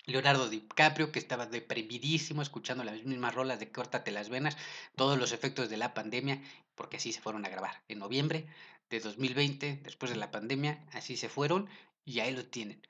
Leonardo 0.05 0.49
DiCaprio, 0.49 1.11
que 1.11 1.19
estaba 1.19 1.45
deprimidísimo 1.45 2.41
escuchando 2.41 2.83
las 2.83 3.03
mismas 3.03 3.35
rolas 3.35 3.59
de 3.59 3.71
Córtate 3.71 4.09
las 4.09 4.29
venas, 4.29 4.57
todos 4.95 5.19
los 5.19 5.33
efectos 5.33 5.69
de 5.69 5.77
la 5.77 5.93
pandemia, 5.93 6.41
porque 6.73 6.97
así 6.97 7.13
se 7.13 7.21
fueron 7.21 7.45
a 7.45 7.49
grabar 7.49 7.83
en 7.87 7.99
noviembre 7.99 8.47
de 8.89 8.99
2020, 8.99 9.81
después 9.83 10.11
de 10.11 10.17
la 10.17 10.31
pandemia, 10.31 10.85
así 10.93 11.17
se 11.17 11.29
fueron 11.29 11.69
y 12.05 12.19
ahí 12.19 12.31
lo 12.31 12.45
tienen. 12.45 12.81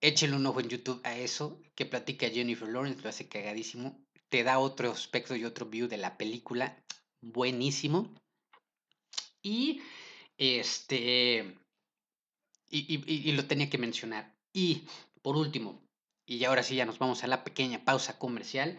Échenle 0.00 0.36
un 0.36 0.46
ojo 0.46 0.60
en 0.60 0.68
YouTube 0.68 1.00
a 1.04 1.16
eso 1.16 1.60
que 1.74 1.86
platica 1.86 2.28
Jennifer 2.28 2.68
Lawrence, 2.68 3.02
lo 3.02 3.08
hace 3.08 3.28
cagadísimo, 3.28 4.04
te 4.28 4.42
da 4.44 4.58
otro 4.58 4.92
aspecto 4.92 5.34
y 5.36 5.44
otro 5.44 5.66
view 5.66 5.88
de 5.88 5.96
la 5.96 6.16
película, 6.16 6.82
buenísimo. 7.20 8.14
Y 9.42 9.82
este, 10.36 11.56
y, 12.68 13.28
y 13.28 13.32
lo 13.32 13.46
tenía 13.46 13.70
que 13.70 13.78
mencionar. 13.78 14.36
Y 14.52 14.82
por 15.22 15.36
último, 15.36 15.82
y 16.26 16.44
ahora 16.44 16.62
sí 16.62 16.76
ya 16.76 16.84
nos 16.84 16.98
vamos 16.98 17.24
a 17.24 17.26
la 17.26 17.42
pequeña 17.42 17.84
pausa 17.84 18.18
comercial, 18.18 18.78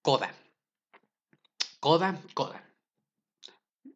Coda. 0.00 0.34
Coda, 1.80 2.22
Coda. 2.34 2.64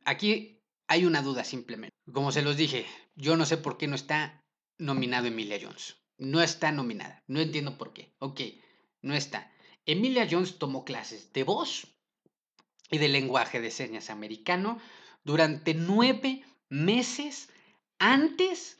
Aquí 0.04 0.57
hay 0.88 1.04
una 1.04 1.22
duda 1.22 1.44
simplemente. 1.44 1.94
Como 2.12 2.32
se 2.32 2.42
los 2.42 2.56
dije, 2.56 2.86
yo 3.14 3.36
no 3.36 3.46
sé 3.46 3.58
por 3.58 3.76
qué 3.76 3.86
no 3.86 3.94
está 3.94 4.42
nominado 4.78 5.26
Emilia 5.26 5.58
Jones. 5.62 5.96
No 6.16 6.40
está 6.40 6.72
nominada. 6.72 7.22
No 7.28 7.40
entiendo 7.40 7.78
por 7.78 7.92
qué. 7.92 8.14
Ok, 8.18 8.40
no 9.02 9.14
está. 9.14 9.52
Emilia 9.86 10.26
Jones 10.28 10.58
tomó 10.58 10.84
clases 10.84 11.32
de 11.32 11.44
voz 11.44 11.86
y 12.90 12.98
de 12.98 13.08
lenguaje 13.08 13.60
de 13.60 13.70
señas 13.70 14.10
americano 14.10 14.80
durante 15.22 15.74
nueve 15.74 16.42
meses 16.70 17.50
antes 17.98 18.78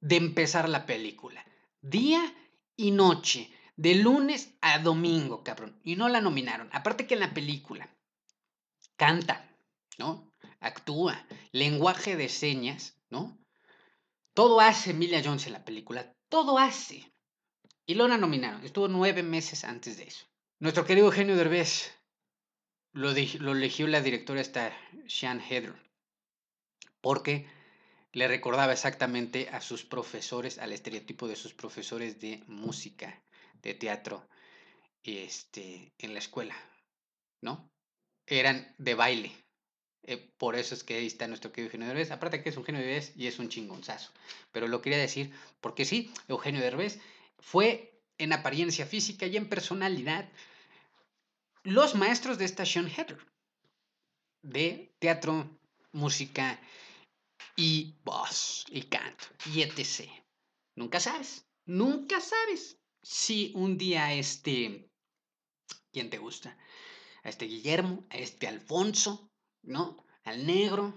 de 0.00 0.16
empezar 0.16 0.68
la 0.68 0.86
película. 0.86 1.44
Día 1.80 2.34
y 2.76 2.90
noche, 2.90 3.50
de 3.76 3.94
lunes 3.94 4.54
a 4.60 4.78
domingo, 4.78 5.42
cabrón. 5.42 5.80
Y 5.82 5.96
no 5.96 6.08
la 6.08 6.20
nominaron. 6.20 6.68
Aparte 6.72 7.06
que 7.06 7.14
en 7.14 7.20
la 7.20 7.34
película 7.34 7.88
canta, 8.96 9.48
¿no? 9.98 10.25
Actúa, 10.60 11.26
lenguaje 11.52 12.16
de 12.16 12.28
señas, 12.28 12.98
¿no? 13.10 13.38
Todo 14.34 14.60
hace 14.60 14.90
Emilia 14.90 15.22
Jones 15.24 15.46
en 15.46 15.52
la 15.52 15.64
película, 15.64 16.14
todo 16.28 16.58
hace. 16.58 17.12
Y 17.86 17.94
lo 17.94 18.08
nominaron, 18.08 18.64
estuvo 18.64 18.88
nueve 18.88 19.22
meses 19.22 19.64
antes 19.64 19.96
de 19.96 20.04
eso. 20.04 20.26
Nuestro 20.58 20.84
querido 20.84 21.06
Eugenio 21.06 21.36
Derbez 21.36 21.92
lo, 22.92 23.12
lo 23.12 23.52
eligió 23.52 23.86
la 23.86 24.00
directora 24.00 24.40
esta 24.40 24.76
Sean 25.06 25.40
Heather, 25.40 25.74
porque 27.00 27.48
le 28.12 28.26
recordaba 28.28 28.72
exactamente 28.72 29.48
a 29.50 29.60
sus 29.60 29.84
profesores, 29.84 30.58
al 30.58 30.72
estereotipo 30.72 31.28
de 31.28 31.36
sus 31.36 31.52
profesores 31.52 32.18
de 32.18 32.42
música, 32.46 33.22
de 33.62 33.74
teatro, 33.74 34.26
este, 35.02 35.92
en 35.98 36.14
la 36.14 36.18
escuela, 36.18 36.56
¿no? 37.40 37.70
Eran 38.26 38.74
de 38.78 38.94
baile, 38.94 39.45
eh, 40.06 40.18
por 40.38 40.54
eso 40.54 40.74
es 40.74 40.84
que 40.84 40.94
ahí 40.94 41.06
está 41.06 41.26
nuestro 41.26 41.50
querido 41.50 41.66
Eugenio 41.66 41.88
Derbez. 41.88 42.12
Aparte 42.12 42.42
que 42.42 42.50
es 42.50 42.56
un 42.56 42.64
genio 42.64 42.80
Derbez 42.80 43.12
y 43.16 43.26
es 43.26 43.38
un 43.38 43.48
chingonzazo. 43.48 44.12
Pero 44.52 44.68
lo 44.68 44.80
quería 44.80 44.98
decir 44.98 45.32
porque 45.60 45.84
sí, 45.84 46.12
Eugenio 46.28 46.60
Derbez 46.60 47.00
fue 47.40 48.00
en 48.18 48.32
apariencia 48.32 48.86
física 48.86 49.26
y 49.26 49.36
en 49.36 49.48
personalidad 49.48 50.28
los 51.64 51.96
maestros 51.96 52.38
de 52.38 52.44
esta 52.44 52.64
Sean 52.64 52.88
Heather. 52.88 53.18
De 54.42 54.94
teatro, 55.00 55.50
música 55.90 56.60
y 57.56 57.96
voz 58.04 58.64
y 58.70 58.82
canto 58.82 59.24
y 59.52 59.62
etc. 59.62 60.08
Nunca 60.76 61.00
sabes, 61.00 61.44
nunca 61.64 62.20
sabes 62.20 62.78
si 63.02 63.50
un 63.56 63.76
día 63.76 64.12
este, 64.14 64.88
¿quién 65.90 66.10
te 66.10 66.18
gusta? 66.18 66.56
A 67.24 67.28
este 67.28 67.46
Guillermo, 67.46 68.06
a 68.10 68.18
este 68.18 68.46
Alfonso, 68.46 69.32
¿no? 69.66 70.04
Al 70.24 70.46
negro. 70.46 70.94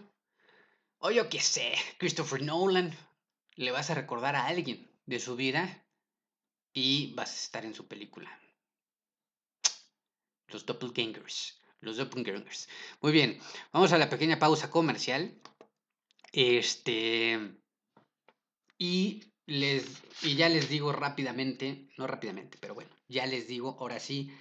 O 0.97 1.11
yo 1.11 1.29
qué 1.29 1.39
sé, 1.39 1.73
Christopher 1.97 2.41
Nolan. 2.41 2.95
Le 3.55 3.71
vas 3.71 3.89
a 3.89 3.95
recordar 3.95 4.35
a 4.35 4.47
alguien 4.47 4.89
de 5.05 5.19
su 5.19 5.35
vida 5.35 5.85
y 6.71 7.13
vas 7.15 7.31
a 7.31 7.35
estar 7.35 7.65
en 7.65 7.73
su 7.73 7.87
película. 7.87 8.29
Los 10.47 10.65
doppelgangers. 10.65 11.59
Los 11.81 11.97
doppelgangers. 11.97 12.69
Muy 13.01 13.11
bien, 13.11 13.39
vamos 13.71 13.91
a 13.91 13.97
la 13.97 14.09
pequeña 14.09 14.39
pausa 14.39 14.69
comercial. 14.69 15.39
Este. 16.31 17.55
Y, 18.77 19.33
les, 19.45 19.85
y 20.21 20.35
ya 20.35 20.47
les 20.47 20.69
digo 20.69 20.91
rápidamente, 20.91 21.89
no 21.97 22.07
rápidamente, 22.07 22.57
pero 22.61 22.75
bueno, 22.75 22.91
ya 23.07 23.25
les 23.25 23.47
digo 23.47 23.75
ahora 23.79 23.99
sí 23.99 24.31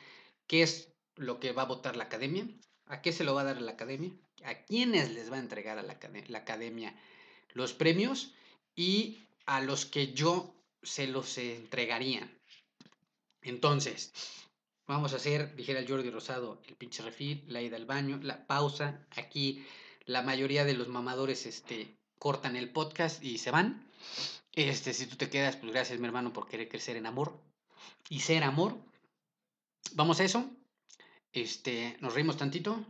qué 0.47 0.62
es 0.62 0.93
lo 1.16 1.41
que 1.41 1.53
va 1.53 1.62
a 1.62 1.66
votar 1.66 1.97
la 1.97 2.05
academia. 2.05 2.47
¿A 2.89 3.03
qué 3.03 3.12
se 3.12 3.24
lo 3.24 3.34
va 3.34 3.43
a 3.43 3.45
dar 3.45 3.61
la 3.61 3.72
academia? 3.72 4.12
¿A 4.45 4.55
quiénes 4.64 5.11
les 5.12 5.30
va 5.30 5.36
a 5.36 5.41
entregar 5.41 5.78
a 5.78 5.82
la, 5.82 5.93
academia 6.39 6.95
los 7.53 7.72
premios? 7.72 8.32
Y 8.74 9.20
a 9.47 9.61
los 9.61 9.86
que 9.86 10.12
yo 10.12 10.55
se 10.82 11.07
los 11.07 11.36
entregaría. 11.39 12.30
Entonces, 13.43 14.12
vamos 14.86 15.12
a 15.12 15.16
hacer, 15.16 15.55
dijera 15.57 15.80
el 15.80 15.89
Jordi 15.89 16.11
Rosado, 16.11 16.62
el 16.66 16.76
pinche 16.76 17.03
refil, 17.03 17.45
la 17.49 17.61
ida 17.61 17.76
al 17.76 17.86
baño, 17.86 18.18
la 18.22 18.47
pausa. 18.47 19.05
Aquí 19.16 19.66
la 20.05 20.22
mayoría 20.22 20.64
de 20.64 20.74
los 20.74 20.89
mamadores 20.89 21.47
este, 21.47 21.97
cortan 22.18 22.57
el 22.57 22.70
podcast 22.70 23.22
y 23.22 23.39
se 23.39 23.51
van. 23.51 23.86
Este, 24.55 24.95
si 24.95 25.07
tú 25.07 25.16
te 25.16 25.28
quedas, 25.28 25.57
pues 25.57 25.72
gracias, 25.72 25.99
mi 25.99 26.07
hermano, 26.07 26.32
por 26.32 26.49
querer 26.49 26.68
crecer 26.68 26.97
en 26.97 27.07
amor 27.07 27.39
y 28.09 28.20
ser 28.20 28.45
amor. 28.45 28.76
Vamos 29.93 30.20
a 30.20 30.24
eso. 30.24 30.51
Este, 31.33 31.97
nos 32.01 32.14
reímos 32.14 32.37
tantito. 32.37 32.85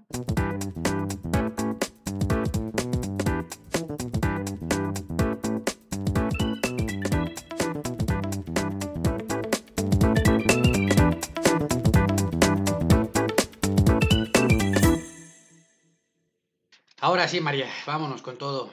Ahora 17.00 17.28
sí, 17.28 17.40
María, 17.40 17.68
vámonos 17.86 18.22
con 18.22 18.38
todo. 18.38 18.70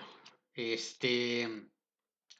Este, 0.54 1.70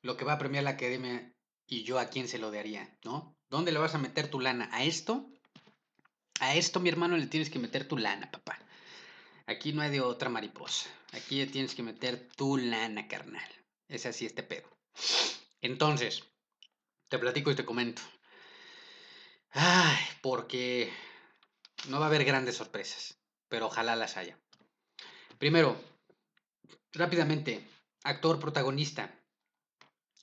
lo 0.02 0.18
que 0.18 0.26
va 0.26 0.34
a 0.34 0.38
premiar 0.38 0.64
la 0.64 0.72
academia 0.72 1.34
y 1.66 1.84
yo 1.84 2.00
a 2.00 2.10
quién 2.10 2.28
se 2.28 2.38
lo 2.38 2.52
daría, 2.52 2.98
¿no? 3.04 3.38
¿Dónde 3.50 3.72
le 3.72 3.80
vas 3.80 3.96
a 3.96 4.00
meter 4.00 4.30
tu 4.30 4.40
lana? 4.40 4.70
¿A 4.72 4.84
esto? 4.84 5.30
A 6.46 6.54
esto, 6.54 6.80
mi 6.80 6.90
hermano, 6.90 7.18
le 7.18 7.26
tienes 7.26 7.50
que 7.50 7.58
meter 7.58 7.88
tu 7.88 7.98
lana, 7.98 8.30
papá. 8.30 8.60
Aquí 9.48 9.74
no 9.74 9.82
hay 9.82 9.90
de 9.90 10.02
otra 10.02 10.30
mariposa. 10.30 10.88
Aquí 11.14 11.44
ya 11.44 11.52
tienes 11.52 11.74
que 11.74 11.82
meter 11.82 12.30
tu 12.36 12.58
lana, 12.58 13.08
carnal. 13.08 13.50
Es 13.88 14.06
así 14.06 14.28
este 14.28 14.44
pedo. 14.44 14.70
Entonces, 15.62 16.24
te 17.10 17.18
platico 17.18 17.50
y 17.50 17.56
te 17.56 17.66
comento. 17.66 18.04
Ay, 19.54 19.98
porque 20.22 20.94
no 21.88 21.98
va 22.00 22.06
a 22.06 22.10
haber 22.10 22.26
grandes 22.26 22.58
sorpresas, 22.58 23.18
pero 23.48 23.66
ojalá 23.66 23.96
las 23.96 24.16
haya. 24.16 24.38
Primero, 25.40 25.82
rápidamente, 26.94 27.68
actor 28.04 28.40
protagonista. 28.40 29.20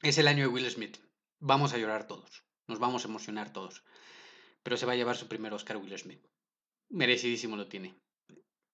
Es 0.03 0.19
el 0.19 0.29
año 0.29 0.45
de 0.45 0.55
Will 0.55 0.71
Smith. 0.71 0.99
Vamos 1.41 1.73
a 1.73 1.79
llorar 1.79 2.07
todos. 2.07 2.45
Nos 2.69 2.79
vamos 2.79 3.05
a 3.05 3.09
emocionar 3.09 3.53
todos. 3.53 3.83
Pero 4.63 4.77
se 4.77 4.87
va 4.87 4.93
a 4.93 4.97
llevar 4.97 5.17
su 5.17 5.29
primer 5.29 5.53
Oscar 5.53 5.77
Will 5.77 5.99
Smith. 5.99 6.25
Merecidísimo 6.89 7.57
lo 7.57 7.69
tiene. 7.69 7.95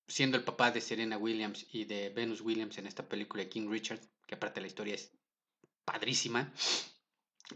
Siendo 0.06 0.36
el 0.36 0.44
papá 0.44 0.70
de 0.70 0.80
Serena 0.80 1.18
Williams 1.18 1.66
y 1.72 1.84
de 1.84 2.10
Venus 2.10 2.40
Williams 2.40 2.78
en 2.78 2.86
esta 2.86 3.08
película 3.08 3.48
King 3.48 3.68
Richard, 3.70 4.00
que 4.26 4.34
aparte 4.34 4.60
la 4.60 4.66
historia 4.66 4.94
es 4.94 5.12
padrísima. 5.84 6.52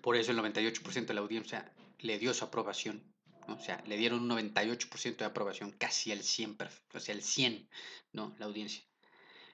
Por 0.01 0.17
eso 0.17 0.33
el 0.33 0.39
98% 0.39 1.07
de 1.07 1.15
la 1.15 1.21
audiencia 1.21 1.73
le 1.99 2.19
dio 2.19 2.33
su 2.33 2.45
aprobación. 2.45 3.03
O 3.49 3.59
sea, 3.59 3.83
le 3.87 3.97
dieron 3.97 4.21
un 4.21 4.31
98% 4.31 5.17
de 5.17 5.25
aprobación, 5.25 5.73
casi 5.73 6.13
el 6.13 6.23
100, 6.23 6.57
o 6.95 7.01
sea, 7.01 7.15
el 7.15 7.23
100, 7.23 7.69
¿no? 8.13 8.35
La 8.39 8.47
audiencia. 8.47 8.85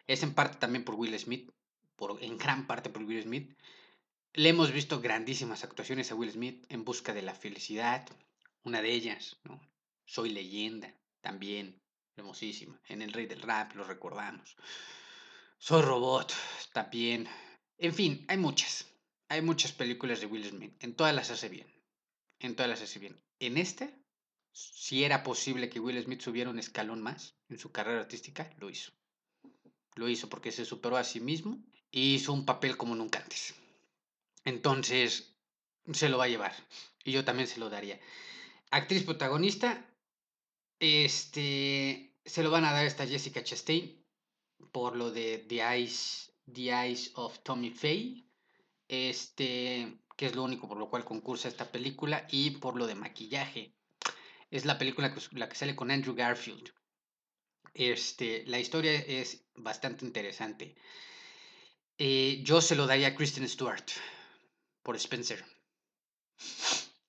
Es 0.07 0.23
en 0.23 0.35
parte 0.35 0.59
también 0.59 0.85
por 0.85 0.95
Will 0.95 1.19
Smith, 1.19 1.51
por, 1.97 2.23
en 2.23 2.37
gran 2.39 2.67
parte 2.67 2.91
por 2.91 3.03
Will 3.03 3.23
Smith. 3.23 3.59
Le 4.35 4.51
hemos 4.51 4.73
visto 4.73 5.01
grandísimas 5.01 5.65
actuaciones 5.65 6.13
a 6.13 6.15
Will 6.15 6.31
Smith 6.31 6.65
en 6.69 6.85
busca 6.85 7.15
de 7.15 7.23
la 7.23 7.35
felicidad, 7.35 8.07
una 8.69 8.83
de 8.83 8.93
ellas. 8.93 9.37
Soy 10.05 10.29
leyenda, 10.29 10.95
también, 11.23 11.81
hermosísima. 12.17 12.79
En 12.87 13.01
El 13.01 13.13
Rey 13.13 13.27
del 13.27 13.41
Rap 13.41 13.75
lo 13.75 13.85
recordamos. 13.85 14.57
Soy 15.59 15.83
robot, 15.83 16.33
también. 16.73 17.27
En 17.79 17.95
fin, 17.95 18.25
hay 18.29 18.37
muchas. 18.37 18.87
Hay 19.29 19.41
muchas 19.41 19.73
películas 19.73 20.21
de 20.21 20.27
Will 20.27 20.49
Smith. 20.49 20.75
En 20.81 20.95
todas 20.95 21.15
las 21.15 21.31
hace 21.31 21.49
bien. 21.49 21.67
En 22.41 22.55
todas 22.55 22.69
las 22.69 22.83
hace 22.83 22.99
bien. 22.99 23.19
En 23.41 23.57
este, 23.57 23.95
si 24.53 25.03
era 25.03 25.23
posible 25.23 25.71
que 25.71 25.81
Will 25.81 26.03
Smith 26.03 26.21
subiera 26.21 26.51
un 26.51 26.59
escalón 26.59 27.03
más 27.03 27.35
en 27.49 27.59
su 27.59 27.73
carrera 27.73 28.01
artística, 28.01 28.51
lo 28.59 28.69
hizo. 28.69 28.93
Lo 29.95 30.09
hizo 30.09 30.29
porque 30.29 30.53
se 30.53 30.65
superó 30.67 30.97
a 30.97 31.05
sí 31.05 31.21
mismo 31.21 31.59
y 31.91 32.15
hizo 32.15 32.35
un 32.35 32.45
papel 32.45 32.77
como 32.77 32.95
nunca 32.95 33.19
antes. 33.21 33.55
Entonces, 34.45 35.35
se 35.93 36.09
lo 36.11 36.19
va 36.19 36.25
a 36.25 36.29
llevar. 36.29 36.55
Y 37.05 37.13
yo 37.13 37.25
también 37.25 37.49
se 37.49 37.61
lo 37.61 37.71
daría. 37.71 37.99
Actriz 38.71 39.05
protagonista, 39.05 39.87
este, 40.79 42.15
se 42.25 42.43
lo 42.43 42.51
van 42.51 42.65
a 42.65 42.73
dar 42.73 42.87
esta 42.87 43.07
Jessica 43.07 43.43
Chastain 43.43 44.05
por 44.73 44.97
lo 44.97 45.11
de 45.11 45.39
The 45.49 45.63
Eyes, 45.63 46.33
The 46.53 46.71
Eyes 46.71 47.13
of 47.15 47.39
Tommy 47.41 47.71
Faye. 47.71 48.25
Este, 48.89 49.99
que 50.19 50.27
es 50.27 50.35
lo 50.35 50.43
único 50.43 50.69
por 50.69 50.79
lo 50.79 50.91
cual 50.91 51.05
concursa 51.05 51.47
esta 51.47 51.71
película, 51.71 52.27
y 52.29 52.51
por 52.51 52.77
lo 52.77 52.89
de 52.89 52.97
maquillaje. 52.97 53.77
Es 54.51 54.65
la 54.65 54.77
película 54.77 55.15
que, 55.15 55.21
la 55.33 55.49
que 55.49 55.55
sale 55.55 55.77
con 55.77 55.93
Andrew 55.93 56.15
Garfield. 56.15 56.73
Este, 57.73 58.45
la 58.47 58.59
historia 58.59 58.93
es 58.95 59.45
bastante 59.55 60.05
interesante. 60.05 60.75
Eh, 61.99 62.41
yo 62.43 62.61
se 62.61 62.75
lo 62.75 62.89
daría 62.89 63.09
a 63.09 63.15
Kristen 63.15 63.49
Stewart 63.49 63.89
por 64.83 64.97
Spencer. 64.97 65.45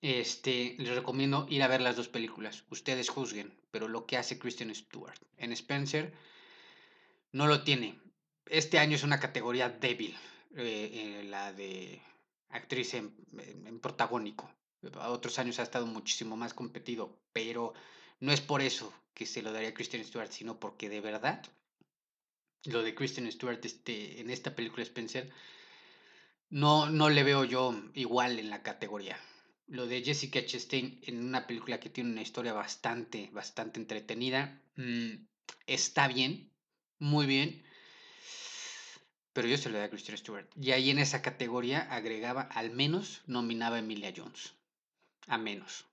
Este, 0.02 0.76
les 0.78 0.94
recomiendo 0.94 1.46
ir 1.50 1.62
a 1.62 1.68
ver 1.68 1.82
las 1.82 1.96
dos 1.96 2.08
películas. 2.08 2.64
Ustedes 2.70 3.10
juzguen, 3.10 3.54
pero 3.70 3.86
lo 3.86 4.06
que 4.06 4.16
hace 4.16 4.38
Kristen 4.38 4.74
Stewart 4.74 5.18
en 5.36 5.52
Spencer 5.52 6.12
no 7.32 7.46
lo 7.46 7.62
tiene. 7.64 8.00
Este 8.46 8.78
año 8.78 8.96
es 8.96 9.04
una 9.04 9.20
categoría 9.20 9.68
débil, 9.68 10.16
eh, 10.56 11.20
eh, 11.20 11.24
la 11.24 11.52
de 11.52 12.00
actriz 12.48 12.94
en, 12.94 13.14
protagónico. 13.80 14.50
A 14.94 15.10
otros 15.10 15.38
años 15.38 15.58
ha 15.58 15.62
estado 15.62 15.86
muchísimo 15.86 16.36
más 16.36 16.54
competido, 16.54 17.20
pero 17.32 17.74
no 18.20 18.32
es 18.32 18.40
por 18.40 18.62
eso 18.62 18.92
que 19.12 19.26
se 19.26 19.42
lo 19.42 19.52
daría 19.52 19.68
a 19.68 19.74
Kristen 19.74 20.04
Stewart, 20.04 20.30
sino 20.30 20.58
porque 20.58 20.88
de 20.88 21.00
verdad 21.02 21.44
lo 22.64 22.82
de 22.82 22.94
Kristen 22.94 23.30
Stewart 23.30 23.64
este, 23.64 24.20
en 24.20 24.30
esta 24.30 24.54
película 24.54 24.82
Spencer 24.82 25.30
no, 26.48 26.88
no 26.88 27.10
le 27.10 27.22
veo 27.22 27.44
yo 27.44 27.74
igual 27.94 28.38
en 28.38 28.50
la 28.50 28.62
categoría. 28.62 29.18
Lo 29.70 29.86
de 29.86 30.02
Jessica 30.02 30.44
Chastain 30.44 31.00
en 31.06 31.24
una 31.24 31.46
película 31.46 31.78
que 31.78 31.90
tiene 31.90 32.10
una 32.10 32.22
historia 32.22 32.52
bastante, 32.52 33.30
bastante 33.32 33.78
entretenida, 33.78 34.60
mm, 34.74 35.12
está 35.66 36.08
bien, 36.08 36.50
muy 36.98 37.26
bien, 37.26 37.62
pero 39.32 39.46
yo 39.46 39.56
se 39.56 39.68
lo 39.68 39.78
doy 39.78 39.86
a 39.86 39.90
Kristen 39.90 40.18
Stewart. 40.18 40.48
Y 40.60 40.72
ahí 40.72 40.90
en 40.90 40.98
esa 40.98 41.22
categoría 41.22 41.82
agregaba 41.82 42.42
al 42.42 42.72
menos 42.72 43.22
nominaba 43.26 43.76
a 43.76 43.78
Emilia 43.78 44.12
Jones. 44.14 44.54
A 45.28 45.38
menos. 45.38 45.86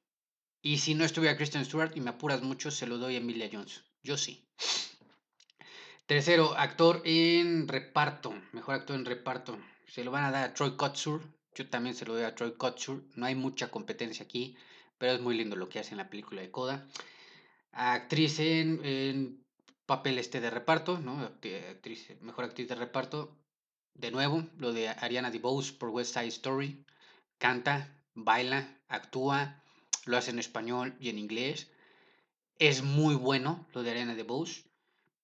Y 0.64 0.80
si 0.80 0.96
no 0.96 1.06
estuviera 1.06 1.38
Kristen 1.38 1.64
Stewart 1.64 1.96
y 1.96 2.02
me 2.02 2.10
apuras 2.10 2.42
mucho, 2.42 2.72
se 2.72 2.88
lo 2.88 2.98
doy 2.98 3.14
a 3.14 3.20
Emilia 3.20 3.50
Jones. 3.52 3.84
Yo 4.02 4.18
sí. 4.18 4.44
Tercero, 6.08 6.58
actor 6.58 7.04
en 7.06 7.68
reparto. 7.68 8.34
Mejor 8.54 8.74
actor 8.74 8.96
en 8.96 9.06
reparto. 9.06 9.60
Se 9.88 10.04
lo 10.04 10.10
van 10.10 10.24
a 10.24 10.32
dar 10.32 10.44
a 10.46 10.54
Troy 10.56 10.76
Kotsur. 10.76 11.22
Yo 11.58 11.68
también 11.68 11.96
se 11.96 12.06
lo 12.06 12.14
doy 12.14 12.24
a 12.24 12.36
Troy 12.36 12.54
Kotsur. 12.54 13.04
No 13.16 13.26
hay 13.26 13.34
mucha 13.34 13.72
competencia 13.72 14.24
aquí, 14.24 14.56
pero 15.00 15.14
es 15.14 15.22
muy 15.22 15.36
lindo 15.36 15.56
lo 15.56 15.70
que 15.70 15.80
hace 15.80 15.92
en 15.92 15.98
la 15.98 16.08
película 16.08 16.40
de 16.40 16.52
Coda. 16.52 16.88
Actriz 17.72 18.38
en 18.40 19.44
papel 19.88 20.20
este 20.20 20.40
de 20.40 20.52
reparto, 20.52 21.00
¿no? 21.00 21.20
Actriz, 21.20 22.12
mejor 22.22 22.46
actriz 22.46 22.68
de 22.68 22.76
reparto. 22.76 23.36
De 23.96 24.12
nuevo, 24.12 24.48
lo 24.60 24.72
de 24.72 24.90
Ariana 24.90 25.32
DeBose 25.32 25.74
por 25.74 25.90
West 25.90 26.14
Side 26.14 26.28
Story. 26.28 26.86
Canta, 27.40 27.92
baila, 28.14 28.80
actúa, 28.88 29.64
lo 30.06 30.16
hace 30.16 30.30
en 30.30 30.38
español 30.38 30.96
y 31.00 31.10
en 31.10 31.18
inglés. 31.18 31.72
Es 32.60 32.84
muy 32.84 33.16
bueno 33.16 33.68
lo 33.74 33.82
de 33.82 33.90
Ariana 33.90 34.14
DeBose, 34.14 34.66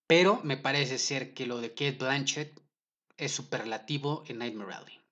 pero 0.07 0.41
me 0.43 0.57
parece 0.57 0.97
ser 0.97 1.35
que 1.35 1.45
lo 1.45 1.61
de 1.61 1.75
Kate 1.75 1.97
Blanchett 1.99 2.59
es 3.17 3.31
superlativo 3.31 4.23
en 4.27 4.39
Nightmare 4.39 4.73
Alley. 4.73 5.02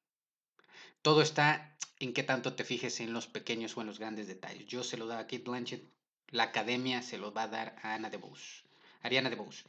Todo 1.01 1.21
está 1.21 1.77
en 1.99 2.13
qué 2.13 2.23
tanto 2.23 2.53
te 2.53 2.63
fijes 2.63 2.99
en 2.99 3.13
los 3.13 3.27
pequeños 3.27 3.75
o 3.75 3.81
en 3.81 3.87
los 3.87 3.99
grandes 3.99 4.27
detalles. 4.27 4.67
Yo 4.67 4.83
se 4.83 4.97
lo 4.97 5.07
da 5.07 5.19
a 5.19 5.27
Kate 5.27 5.39
Blanchett, 5.39 5.83
la 6.29 6.43
academia 6.43 7.01
se 7.01 7.17
lo 7.17 7.33
va 7.33 7.43
a 7.43 7.47
dar 7.47 7.75
a 7.83 7.95
Ana 7.95 8.09
DeBose. 8.09 8.63
Ariana 9.01 9.29
DeBose. 9.29 9.63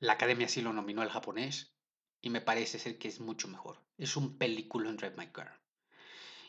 La 0.00 0.14
academia 0.14 0.48
sí 0.48 0.62
lo 0.62 0.72
nominó 0.72 1.02
al 1.02 1.10
japonés 1.10 1.72
y 2.20 2.30
me 2.30 2.40
parece 2.40 2.78
ser 2.78 2.98
que 2.98 3.08
es 3.08 3.20
mucho 3.20 3.48
mejor. 3.48 3.78
Es 3.98 4.16
un 4.16 4.36
película 4.38 4.88
en 4.88 4.96
Drive 4.96 5.16
My 5.16 5.28
Car. 5.28 5.60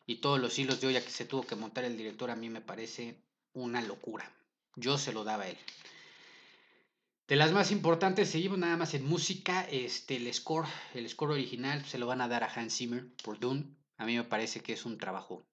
Y 0.05 0.15
todos 0.15 0.39
los 0.39 0.57
hilos 0.57 0.81
de 0.81 0.87
olla 0.87 1.03
que 1.03 1.11
se 1.11 1.25
tuvo 1.25 1.43
que 1.43 1.55
montar 1.55 1.83
el 1.83 1.97
director 1.97 2.31
a 2.31 2.35
mí 2.35 2.49
me 2.49 2.61
parece 2.61 3.21
una 3.53 3.81
locura. 3.81 4.31
Yo 4.75 4.97
se 4.97 5.13
lo 5.13 5.23
daba 5.23 5.43
a 5.43 5.49
él. 5.49 5.57
De 7.27 7.35
las 7.35 7.51
más 7.51 7.71
importantes, 7.71 8.29
seguimos 8.29 8.57
nada 8.57 8.75
más 8.77 8.93
en 8.93 9.05
música. 9.05 9.65
Este, 9.69 10.17
el 10.17 10.33
score, 10.33 10.67
el 10.93 11.07
score 11.07 11.31
original 11.31 11.85
se 11.85 11.97
lo 11.97 12.07
van 12.07 12.21
a 12.21 12.27
dar 12.27 12.43
a 12.43 12.53
Hans 12.53 12.75
Zimmer 12.75 13.13
por 13.23 13.39
Dune. 13.39 13.75
A 13.97 14.05
mí 14.05 14.15
me 14.15 14.23
parece 14.23 14.61
que 14.61 14.73
es 14.73 14.85
un 14.85 14.97
trabajo. 14.97 15.45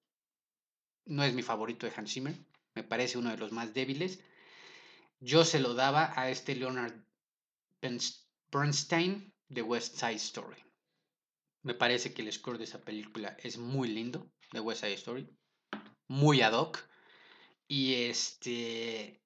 No 1.05 1.23
es 1.23 1.33
mi 1.33 1.41
favorito 1.41 1.85
de 1.85 1.93
Hans 1.95 2.13
Zimmer. 2.13 2.35
Me 2.75 2.83
parece 2.83 3.17
uno 3.17 3.29
de 3.29 3.37
los 3.37 3.51
más 3.51 3.73
débiles. 3.73 4.19
Yo 5.21 5.43
se 5.43 5.59
lo 5.59 5.73
daba 5.73 6.13
a 6.15 6.29
este 6.29 6.55
Leonard 6.55 6.93
Bernstein 8.51 9.33
de 9.49 9.61
West 9.61 9.97
Side 9.97 10.15
Story. 10.15 10.63
Me 11.61 11.73
parece 11.73 12.13
que 12.13 12.21
el 12.21 12.31
score 12.31 12.57
de 12.57 12.63
esa 12.63 12.81
película 12.81 13.35
es 13.43 13.57
muy 13.57 13.89
lindo, 13.89 14.31
de 14.53 14.61
West 14.61 14.81
Side 14.81 14.93
Story. 14.93 15.29
Muy 16.07 16.41
ad 16.41 16.53
hoc. 16.53 16.79
Y 17.67 17.95
este. 18.05 19.21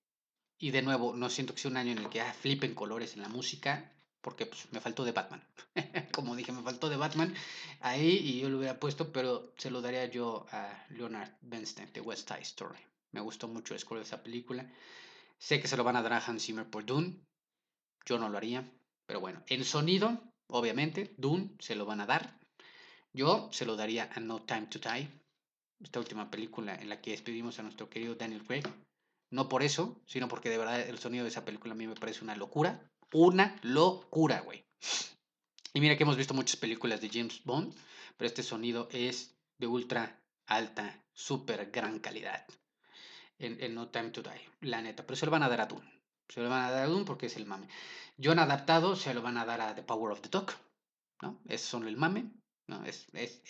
Y 0.57 0.71
de 0.71 0.81
nuevo, 0.81 1.15
no 1.15 1.29
siento 1.29 1.53
que 1.53 1.61
sea 1.61 1.71
un 1.71 1.77
año 1.77 1.91
en 1.91 1.99
el 1.99 2.09
que 2.09 2.21
ah, 2.21 2.33
flipen 2.33 2.73
colores 2.73 3.13
en 3.13 3.21
la 3.21 3.29
música, 3.29 3.93
porque 4.21 4.45
pues, 4.45 4.71
me 4.71 4.79
faltó 4.79 5.03
de 5.03 5.11
Batman. 5.11 5.47
Como 6.11 6.35
dije, 6.35 6.51
me 6.51 6.63
faltó 6.63 6.89
de 6.89 6.97
Batman 6.97 7.35
ahí 7.81 8.17
y 8.17 8.39
yo 8.39 8.49
lo 8.49 8.57
hubiera 8.57 8.79
puesto, 8.79 9.11
pero 9.11 9.53
se 9.57 9.69
lo 9.69 9.81
daría 9.81 10.05
yo 10.05 10.47
a 10.51 10.85
Leonard 10.89 11.33
Bernstein 11.41 11.91
de 11.93 12.01
West 12.01 12.27
Side 12.27 12.41
Story. 12.41 12.79
Me 13.11 13.21
gustó 13.21 13.47
mucho 13.47 13.73
el 13.73 13.79
score 13.79 13.99
de 13.99 14.05
esa 14.05 14.23
película. 14.23 14.67
Sé 15.43 15.59
que 15.59 15.67
se 15.67 15.75
lo 15.75 15.83
van 15.83 15.97
a 15.97 16.01
dar 16.01 16.13
a 16.13 16.25
Hans 16.25 16.45
Zimmer 16.45 16.69
por 16.69 16.85
Dune. 16.85 17.19
Yo 18.05 18.17
no 18.17 18.29
lo 18.29 18.37
haría. 18.37 18.63
Pero 19.05 19.19
bueno, 19.19 19.43
en 19.47 19.65
sonido, 19.65 20.23
obviamente, 20.47 21.13
Dune 21.17 21.49
se 21.59 21.75
lo 21.75 21.85
van 21.85 21.99
a 21.99 22.05
dar. 22.05 22.39
Yo 23.11 23.49
se 23.51 23.65
lo 23.65 23.75
daría 23.75 24.09
a 24.15 24.21
No 24.21 24.41
Time 24.43 24.67
to 24.67 24.79
Die. 24.79 25.09
Esta 25.81 25.99
última 25.99 26.31
película 26.31 26.75
en 26.75 26.87
la 26.87 27.01
que 27.01 27.11
despedimos 27.11 27.59
a 27.59 27.63
nuestro 27.63 27.89
querido 27.89 28.15
Daniel 28.15 28.45
Craig. 28.45 28.63
No 29.31 29.49
por 29.49 29.63
eso, 29.63 30.01
sino 30.05 30.29
porque 30.29 30.49
de 30.49 30.59
verdad 30.59 30.79
el 30.79 30.97
sonido 30.97 31.25
de 31.25 31.29
esa 31.29 31.43
película 31.43 31.73
a 31.73 31.75
mí 31.75 31.87
me 31.87 31.95
parece 31.95 32.23
una 32.23 32.37
locura. 32.37 32.89
Una 33.11 33.59
locura, 33.63 34.39
güey. 34.39 34.63
Y 35.73 35.81
mira 35.81 35.97
que 35.97 36.03
hemos 36.03 36.15
visto 36.15 36.33
muchas 36.33 36.55
películas 36.55 37.01
de 37.01 37.09
James 37.09 37.43
Bond, 37.43 37.75
pero 38.15 38.27
este 38.27 38.43
sonido 38.43 38.87
es 38.93 39.35
de 39.57 39.67
ultra 39.67 40.23
alta, 40.47 41.03
súper 41.11 41.69
gran 41.69 41.99
calidad 41.99 42.45
en, 43.39 43.75
No 43.75 43.89
Time 43.89 44.11
to 44.11 44.21
Die, 44.21 44.49
la 44.61 44.81
neta. 44.81 45.05
Pero 45.05 45.15
se 45.15 45.25
lo 45.25 45.31
van 45.31 45.43
a 45.43 45.49
dar 45.49 45.61
a 45.61 45.65
Dune. 45.65 45.91
Se 46.29 46.41
lo 46.41 46.49
van 46.49 46.63
a 46.63 46.71
dar 46.71 46.83
a 46.83 46.87
Dune 46.87 47.05
porque 47.05 47.27
es 47.27 47.35
el 47.35 47.45
mame. 47.45 47.67
John 48.21 48.39
adaptado 48.39 48.95
se 48.95 49.13
lo 49.13 49.21
van 49.21 49.37
a 49.37 49.45
dar 49.45 49.61
a 49.61 49.75
The 49.75 49.83
Power 49.83 50.11
of 50.11 50.21
the 50.21 50.29
Dog. 50.29 50.51
¿no? 51.21 51.39
Es 51.47 51.61
solo 51.61 51.87
el 51.87 51.97
mame. 51.97 52.31
¿no? 52.67 52.85
Es, 52.85 53.07
es, 53.13 53.41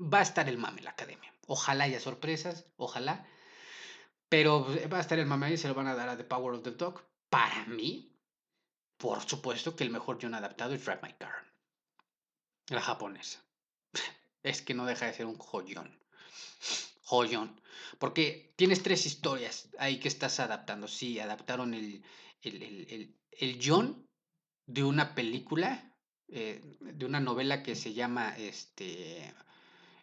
va 0.00 0.20
a 0.20 0.22
estar 0.22 0.48
el 0.48 0.58
mame 0.58 0.78
en 0.78 0.84
la 0.84 0.90
academia. 0.90 1.32
Ojalá 1.46 1.84
haya 1.84 2.00
sorpresas, 2.00 2.66
ojalá. 2.76 3.26
Pero 4.28 4.66
va 4.92 4.98
a 4.98 5.00
estar 5.00 5.18
el 5.18 5.26
mame 5.26 5.52
y 5.52 5.56
se 5.56 5.68
lo 5.68 5.74
van 5.74 5.86
a 5.86 5.94
dar 5.94 6.08
a 6.08 6.16
The 6.16 6.24
Power 6.24 6.54
of 6.54 6.62
the 6.62 6.72
Dog. 6.72 7.02
Para 7.30 7.64
mí, 7.66 8.14
por 8.96 9.22
supuesto 9.22 9.74
que 9.74 9.84
el 9.84 9.90
mejor 9.90 10.18
John 10.20 10.34
adaptado 10.34 10.74
es 10.74 10.84
Drive 10.84 11.00
My 11.02 11.14
Car. 11.14 11.44
La 12.68 12.80
japonesa. 12.80 13.42
Es 14.44 14.62
que 14.62 14.72
no 14.72 14.86
deja 14.86 15.06
de 15.06 15.14
ser 15.14 15.26
un 15.26 15.36
joyón 15.36 15.98
joyón. 17.08 17.58
Porque 17.98 18.52
tienes 18.56 18.82
tres 18.82 19.06
historias 19.06 19.70
ahí 19.78 19.98
que 19.98 20.08
estás 20.08 20.40
adaptando. 20.40 20.86
Sí, 20.88 21.18
adaptaron 21.18 21.72
el, 21.74 22.04
el, 22.42 23.58
John 23.62 24.06
de 24.66 24.84
una 24.84 25.14
película, 25.14 25.96
eh, 26.28 26.60
de 26.80 27.06
una 27.06 27.20
novela 27.20 27.62
que 27.62 27.74
se 27.74 27.94
llama 27.94 28.36
este, 28.36 29.34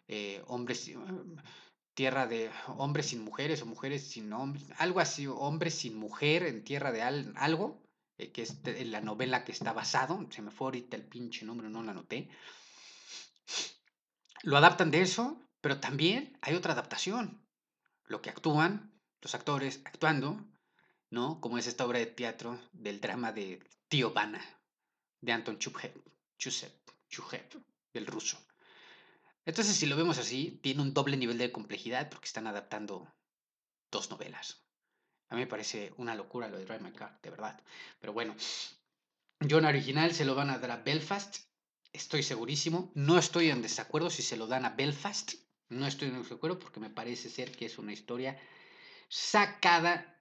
eh, 0.08 0.42
Hombres, 0.48 0.90
Tierra 1.94 2.26
de 2.26 2.50
Hombres 2.76 3.06
sin 3.06 3.22
Mujeres 3.22 3.62
o 3.62 3.66
Mujeres 3.66 4.08
sin 4.08 4.32
Hombres, 4.32 4.64
algo 4.78 4.98
así, 4.98 5.28
Hombres 5.28 5.74
sin 5.74 5.96
Mujer 5.96 6.42
en 6.42 6.64
Tierra 6.64 6.90
de 6.90 7.02
algo, 7.02 7.82
eh, 8.18 8.32
que 8.32 8.42
es 8.42 8.58
la 8.86 9.00
novela 9.00 9.44
que 9.44 9.52
está 9.52 9.72
basado. 9.72 10.26
Se 10.30 10.42
me 10.42 10.50
fue 10.50 10.66
ahorita 10.66 10.96
el 10.96 11.06
pinche 11.06 11.46
nombre, 11.46 11.68
no 11.68 11.82
lo 11.84 11.92
anoté. 11.92 12.28
Lo 14.42 14.56
adaptan 14.56 14.90
de 14.90 15.02
eso 15.02 15.45
pero 15.60 15.80
también 15.80 16.38
hay 16.42 16.54
otra 16.54 16.72
adaptación. 16.72 17.46
Lo 18.04 18.22
que 18.22 18.30
actúan, 18.30 18.92
los 19.20 19.34
actores 19.34 19.80
actuando, 19.84 20.44
¿no? 21.10 21.40
Como 21.40 21.58
es 21.58 21.66
esta 21.66 21.84
obra 21.84 21.98
de 21.98 22.06
teatro 22.06 22.60
del 22.72 23.00
drama 23.00 23.32
de 23.32 23.60
Tío 23.88 24.12
Vana, 24.12 24.44
de 25.20 25.32
Anton 25.32 25.58
Chubchev, 25.58 25.94
Chubchev, 26.38 27.64
del 27.92 28.06
ruso. 28.06 28.38
Entonces, 29.44 29.76
si 29.76 29.86
lo 29.86 29.96
vemos 29.96 30.18
así, 30.18 30.58
tiene 30.62 30.82
un 30.82 30.92
doble 30.92 31.16
nivel 31.16 31.38
de 31.38 31.52
complejidad 31.52 32.08
porque 32.10 32.26
están 32.26 32.46
adaptando 32.46 33.12
dos 33.90 34.10
novelas. 34.10 34.66
A 35.28 35.34
mí 35.34 35.40
me 35.40 35.46
parece 35.46 35.92
una 35.96 36.14
locura 36.14 36.48
lo 36.48 36.58
de 36.58 36.64
Drive 36.64 36.80
My 36.80 36.92
Car, 36.92 37.20
de 37.22 37.30
verdad. 37.30 37.60
Pero 38.00 38.12
bueno, 38.12 38.34
John 39.48 39.64
original 39.64 40.12
se 40.12 40.24
lo 40.24 40.34
van 40.34 40.50
a 40.50 40.58
dar 40.58 40.70
a 40.70 40.82
Belfast, 40.82 41.38
estoy 41.92 42.22
segurísimo. 42.22 42.92
No 42.94 43.18
estoy 43.18 43.50
en 43.50 43.62
desacuerdo 43.62 44.10
si 44.10 44.22
se 44.22 44.36
lo 44.36 44.46
dan 44.46 44.64
a 44.64 44.70
Belfast. 44.70 45.34
No 45.68 45.86
estoy 45.86 46.08
en 46.08 46.16
acuerdo 46.16 46.58
porque 46.58 46.80
me 46.80 46.90
parece 46.90 47.28
ser 47.28 47.50
que 47.50 47.66
es 47.66 47.78
una 47.78 47.92
historia 47.92 48.38
sacada 49.08 50.16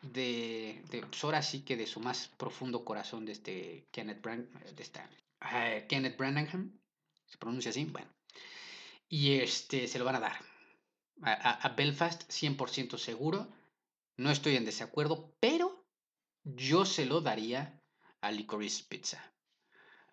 de, 0.00 0.82
de 0.90 1.00
pues 1.02 1.22
ahora 1.24 1.42
sí 1.42 1.62
que 1.62 1.76
de 1.76 1.86
su 1.86 2.00
más 2.00 2.28
profundo 2.36 2.84
corazón 2.84 3.24
de 3.24 3.32
este 3.32 3.86
Kenneth, 3.90 4.22
Brand, 4.22 4.48
de 4.74 4.82
esta, 4.82 5.08
uh, 5.42 5.86
Kenneth 5.88 6.16
Branagh, 6.16 6.50
se 7.26 7.38
pronuncia 7.38 7.70
así, 7.70 7.84
bueno, 7.84 8.08
y 9.08 9.34
este 9.34 9.88
se 9.88 9.98
lo 9.98 10.04
van 10.04 10.16
a 10.16 10.20
dar 10.20 10.38
a, 11.22 11.66
a 11.66 11.68
Belfast 11.70 12.22
100% 12.30 12.98
seguro, 12.98 13.48
no 14.16 14.30
estoy 14.30 14.56
en 14.56 14.64
desacuerdo, 14.64 15.34
pero 15.40 15.86
yo 16.44 16.84
se 16.84 17.06
lo 17.06 17.20
daría 17.20 17.82
a 18.20 18.30
Licorice 18.30 18.84
Pizza. 18.88 19.32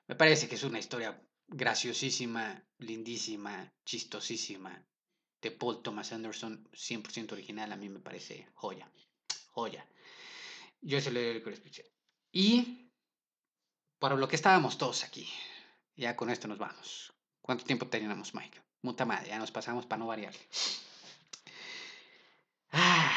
Me 0.07 0.15
parece 0.15 0.47
que 0.47 0.55
es 0.55 0.63
una 0.63 0.79
historia 0.79 1.21
graciosísima, 1.53 2.63
lindísima, 2.79 3.71
chistosísima 3.85 4.83
de 5.41 5.51
Paul 5.51 5.83
Thomas 5.83 6.11
Anderson, 6.11 6.67
100% 6.71 7.33
original, 7.33 7.71
a 7.71 7.75
mí 7.77 7.89
me 7.89 7.99
parece 7.99 8.47
joya, 8.55 8.89
joya. 9.51 9.85
Yo 10.81 10.99
se 10.99 11.11
lo 11.11 11.19
doy 11.19 11.29
el 11.29 11.91
Y 12.31 12.89
para 13.99 14.15
lo 14.15 14.27
que 14.27 14.35
estábamos 14.35 14.77
todos 14.77 15.03
aquí, 15.03 15.29
ya 15.95 16.15
con 16.15 16.29
esto 16.29 16.47
nos 16.47 16.57
vamos. 16.57 17.13
¿Cuánto 17.41 17.65
tiempo 17.65 17.87
tenemos, 17.87 18.33
Mike? 18.33 18.59
Muta 18.81 19.05
madre, 19.05 19.29
ya 19.29 19.37
nos 19.37 19.51
pasamos 19.51 19.85
para 19.85 19.99
no 19.99 20.07
variar. 20.07 20.33
Ah, 22.71 23.15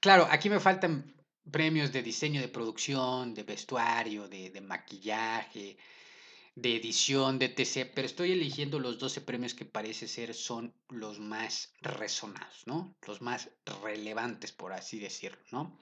claro, 0.00 0.28
aquí 0.30 0.50
me 0.50 0.60
faltan 0.60 1.14
premios 1.50 1.90
de 1.92 2.02
diseño 2.02 2.40
de 2.40 2.48
producción, 2.48 3.32
de 3.32 3.42
vestuario, 3.44 4.28
de, 4.28 4.50
de 4.50 4.60
maquillaje, 4.60 5.78
de 6.60 6.74
edición, 6.74 7.38
de 7.38 7.46
etc. 7.46 7.90
Pero 7.94 8.06
estoy 8.06 8.32
eligiendo 8.32 8.80
los 8.80 8.98
12 8.98 9.20
premios 9.20 9.54
que 9.54 9.64
parece 9.64 10.08
ser 10.08 10.34
son 10.34 10.74
los 10.88 11.20
más 11.20 11.72
resonados, 11.80 12.66
¿no? 12.66 12.96
Los 13.06 13.22
más 13.22 13.50
relevantes, 13.82 14.52
por 14.52 14.72
así 14.72 14.98
decirlo, 14.98 15.38
¿no? 15.52 15.78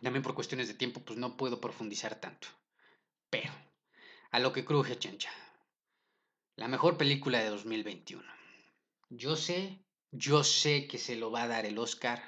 También 0.00 0.22
por 0.22 0.34
cuestiones 0.34 0.68
de 0.68 0.74
tiempo, 0.74 1.00
pues 1.00 1.18
no 1.18 1.36
puedo 1.36 1.60
profundizar 1.60 2.20
tanto. 2.20 2.48
Pero, 3.28 3.52
a 4.30 4.38
lo 4.38 4.52
que 4.52 4.64
cruje, 4.64 4.98
chancha. 4.98 5.30
La 6.56 6.68
mejor 6.68 6.96
película 6.96 7.40
de 7.40 7.48
2021. 7.48 8.22
Yo 9.10 9.36
sé, 9.36 9.84
yo 10.10 10.44
sé 10.44 10.86
que 10.86 10.98
se 10.98 11.16
lo 11.16 11.30
va 11.30 11.44
a 11.44 11.48
dar 11.48 11.66
el 11.66 11.78
Oscar 11.78 12.22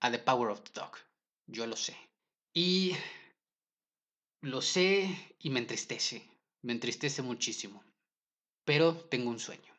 a 0.00 0.10
The 0.10 0.18
Power 0.18 0.50
of 0.50 0.62
the 0.62 0.72
Dog. 0.72 0.96
Yo 1.46 1.66
lo 1.66 1.76
sé. 1.76 1.96
Y 2.54 2.94
lo 4.42 4.60
sé 4.60 5.36
y 5.38 5.50
me 5.50 5.60
entristece, 5.60 6.28
me 6.62 6.72
entristece 6.72 7.22
muchísimo, 7.22 7.84
pero 8.64 8.96
tengo 8.96 9.30
un 9.30 9.38
sueño, 9.38 9.72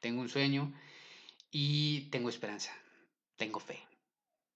tengo 0.00 0.20
un 0.20 0.28
sueño 0.28 0.72
y 1.50 2.08
tengo 2.10 2.28
esperanza, 2.28 2.72
tengo 3.36 3.58
fe. 3.58 3.84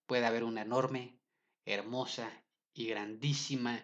Puede 0.06 0.26
haber 0.26 0.44
una 0.44 0.62
enorme, 0.62 1.18
hermosa 1.64 2.30
y 2.72 2.86
grandísima 2.86 3.82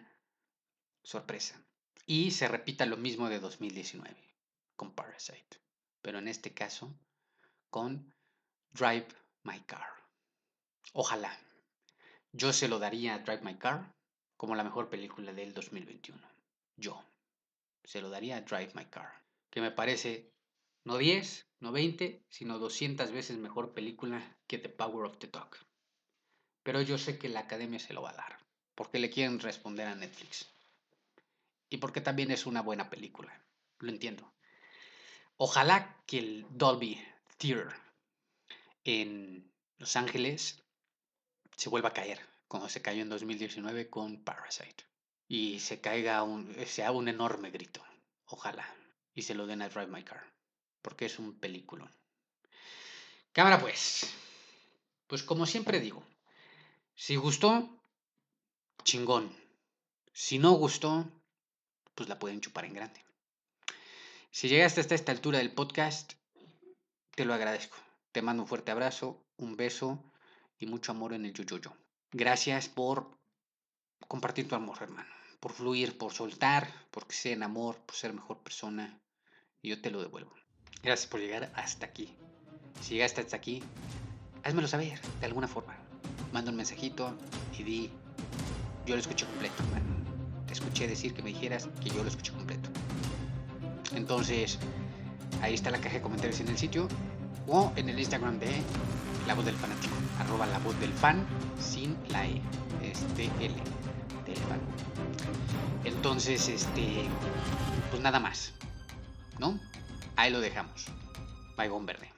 sorpresa. 1.03 1.61
Y 2.05 2.31
se 2.31 2.47
repita 2.47 2.85
lo 2.85 2.95
mismo 2.95 3.29
de 3.29 3.39
2019. 3.39 4.15
con 4.75 4.95
Parasite, 4.95 5.61
pero 6.01 6.17
en 6.19 6.27
este 6.27 6.53
caso 6.53 6.97
con 7.69 8.13
Drive 8.71 9.07
My 9.43 9.59
Car. 9.61 9.85
Ojalá. 10.93 11.37
Yo 12.31 12.51
se 12.53 12.67
lo 12.67 12.79
daría 12.79 13.15
a 13.15 13.19
Drive 13.19 13.41
My 13.41 13.57
Car 13.57 13.93
como 14.43 14.55
la 14.55 14.65
mejor 14.65 14.89
película 14.89 15.31
del 15.31 15.53
2021. 15.53 16.19
Yo 16.75 17.01
se 17.85 18.01
lo 18.01 18.09
daría 18.09 18.35
a 18.35 18.41
Drive 18.41 18.73
My 18.75 18.83
Car, 18.83 19.23
que 19.49 19.61
me 19.61 19.71
parece 19.71 20.33
no 20.83 20.97
10, 20.97 21.47
no 21.61 21.71
20, 21.71 22.25
sino 22.27 22.59
200 22.59 23.09
veces 23.13 23.37
mejor 23.37 23.73
película 23.73 24.35
que 24.45 24.57
The 24.57 24.67
Power 24.67 25.05
of 25.05 25.17
the 25.19 25.27
Dog. 25.27 25.55
Pero 26.61 26.81
yo 26.81 26.97
sé 26.97 27.17
que 27.17 27.29
la 27.29 27.39
academia 27.39 27.79
se 27.79 27.93
lo 27.93 28.01
va 28.01 28.09
a 28.09 28.17
dar, 28.17 28.37
porque 28.75 28.99
le 28.99 29.09
quieren 29.09 29.39
responder 29.39 29.87
a 29.87 29.95
Netflix. 29.95 30.49
Y 31.69 31.77
porque 31.77 32.01
también 32.01 32.29
es 32.29 32.45
una 32.45 32.61
buena 32.61 32.89
película, 32.89 33.41
lo 33.79 33.91
entiendo. 33.91 34.29
Ojalá 35.37 36.03
que 36.05 36.19
el 36.19 36.45
Dolby 36.49 37.01
Theater 37.37 37.69
en 38.83 39.49
Los 39.77 39.95
Ángeles 39.95 40.61
se 41.55 41.69
vuelva 41.69 41.87
a 41.87 41.93
caer, 41.93 42.32
como 42.53 42.69
se 42.69 42.83
cayó 42.83 43.01
en 43.01 43.09
2019 43.09 43.89
con 43.89 44.23
Parasite. 44.23 44.85
Y 45.27 45.59
se 45.59 45.81
caiga 45.81 46.21
un, 46.21 46.53
sea 46.67 46.91
un 46.91 47.07
enorme 47.07 47.49
grito. 47.49 47.83
Ojalá. 48.25 48.71
Y 49.15 49.23
se 49.23 49.33
lo 49.33 49.47
den 49.47 49.63
a 49.63 49.69
Drive 49.69 49.87
My 49.87 50.03
Car. 50.03 50.23
Porque 50.83 51.07
es 51.07 51.17
un 51.17 51.39
película. 51.39 51.91
Cámara 53.31 53.59
pues. 53.59 54.13
Pues 55.07 55.23
como 55.23 55.47
siempre 55.47 55.79
digo, 55.79 56.05
si 56.93 57.15
gustó, 57.15 57.67
chingón. 58.83 59.35
Si 60.13 60.37
no 60.37 60.51
gustó, 60.51 61.09
pues 61.95 62.07
la 62.07 62.19
pueden 62.19 62.39
chupar 62.39 62.65
en 62.65 62.75
grande. 62.75 63.03
Si 64.29 64.47
llegaste 64.47 64.79
hasta 64.79 64.93
esta 64.93 65.11
altura 65.11 65.39
del 65.39 65.55
podcast, 65.55 66.13
te 67.15 67.25
lo 67.25 67.33
agradezco. 67.33 67.77
Te 68.11 68.21
mando 68.21 68.43
un 68.43 68.47
fuerte 68.47 68.69
abrazo, 68.69 69.25
un 69.37 69.57
beso 69.57 70.03
y 70.59 70.67
mucho 70.67 70.91
amor 70.91 71.13
en 71.13 71.25
el 71.25 71.33
yo 71.33 71.82
Gracias 72.13 72.69
por 72.69 73.17
compartir 74.07 74.47
tu 74.47 74.55
amor, 74.55 74.77
hermano. 74.81 75.09
Por 75.39 75.51
fluir, 75.51 75.97
por 75.97 76.13
soltar, 76.13 76.71
por 76.91 77.05
sea 77.09 77.33
en 77.33 77.43
amor, 77.43 77.77
por 77.85 77.95
ser 77.95 78.13
mejor 78.13 78.37
persona. 78.37 78.99
Y 79.61 79.69
yo 79.69 79.81
te 79.81 79.89
lo 79.89 80.01
devuelvo. 80.01 80.31
Gracias 80.83 81.09
por 81.09 81.19
llegar 81.19 81.51
hasta 81.55 81.87
aquí. 81.87 82.15
Si 82.81 82.93
llegaste 82.93 83.21
hasta 83.21 83.35
aquí, 83.35 83.63
házmelo 84.43 84.67
saber 84.67 84.99
de 85.19 85.25
alguna 85.25 85.47
forma 85.47 85.75
manda 86.31 86.51
un 86.51 86.57
mensajito 86.57 87.15
y 87.57 87.63
di, 87.63 87.89
yo 88.85 88.95
lo 88.95 89.01
escuché 89.01 89.25
completo, 89.25 89.63
Te 90.47 90.53
escuché 90.53 90.87
decir 90.87 91.13
que 91.13 91.21
me 91.21 91.29
dijeras 91.29 91.67
que 91.81 91.89
yo 91.89 92.03
lo 92.03 92.09
escuché 92.09 92.31
completo. 92.33 92.69
Entonces, 93.95 94.59
ahí 95.41 95.53
está 95.53 95.71
la 95.71 95.79
caja 95.79 95.95
de 95.95 96.01
comentarios 96.01 96.39
en 96.39 96.49
el 96.49 96.57
sitio 96.57 96.87
o 97.47 97.71
en 97.75 97.89
el 97.89 97.99
Instagram 97.99 98.39
de 98.39 98.61
La 99.27 99.33
Voz 99.33 99.45
del 99.45 99.55
Fanático, 99.55 99.95
arroba 100.19 100.45
La 100.45 100.59
Voz 100.59 100.79
del 100.79 100.93
Fan 100.93 101.25
sin 101.59 101.97
la 102.09 102.25
E, 102.25 102.41
este 102.81 103.25
L, 103.39 103.55
del 104.25 104.37
fan. 104.37 104.59
Entonces, 105.85 106.47
este, 106.49 107.05
pues 107.89 108.01
nada 108.01 108.19
más, 108.19 108.53
¿no? 109.39 109.59
Ahí 110.15 110.31
lo 110.31 110.39
dejamos. 110.39 110.87
Baigón 111.55 111.85
verde. 111.85 112.12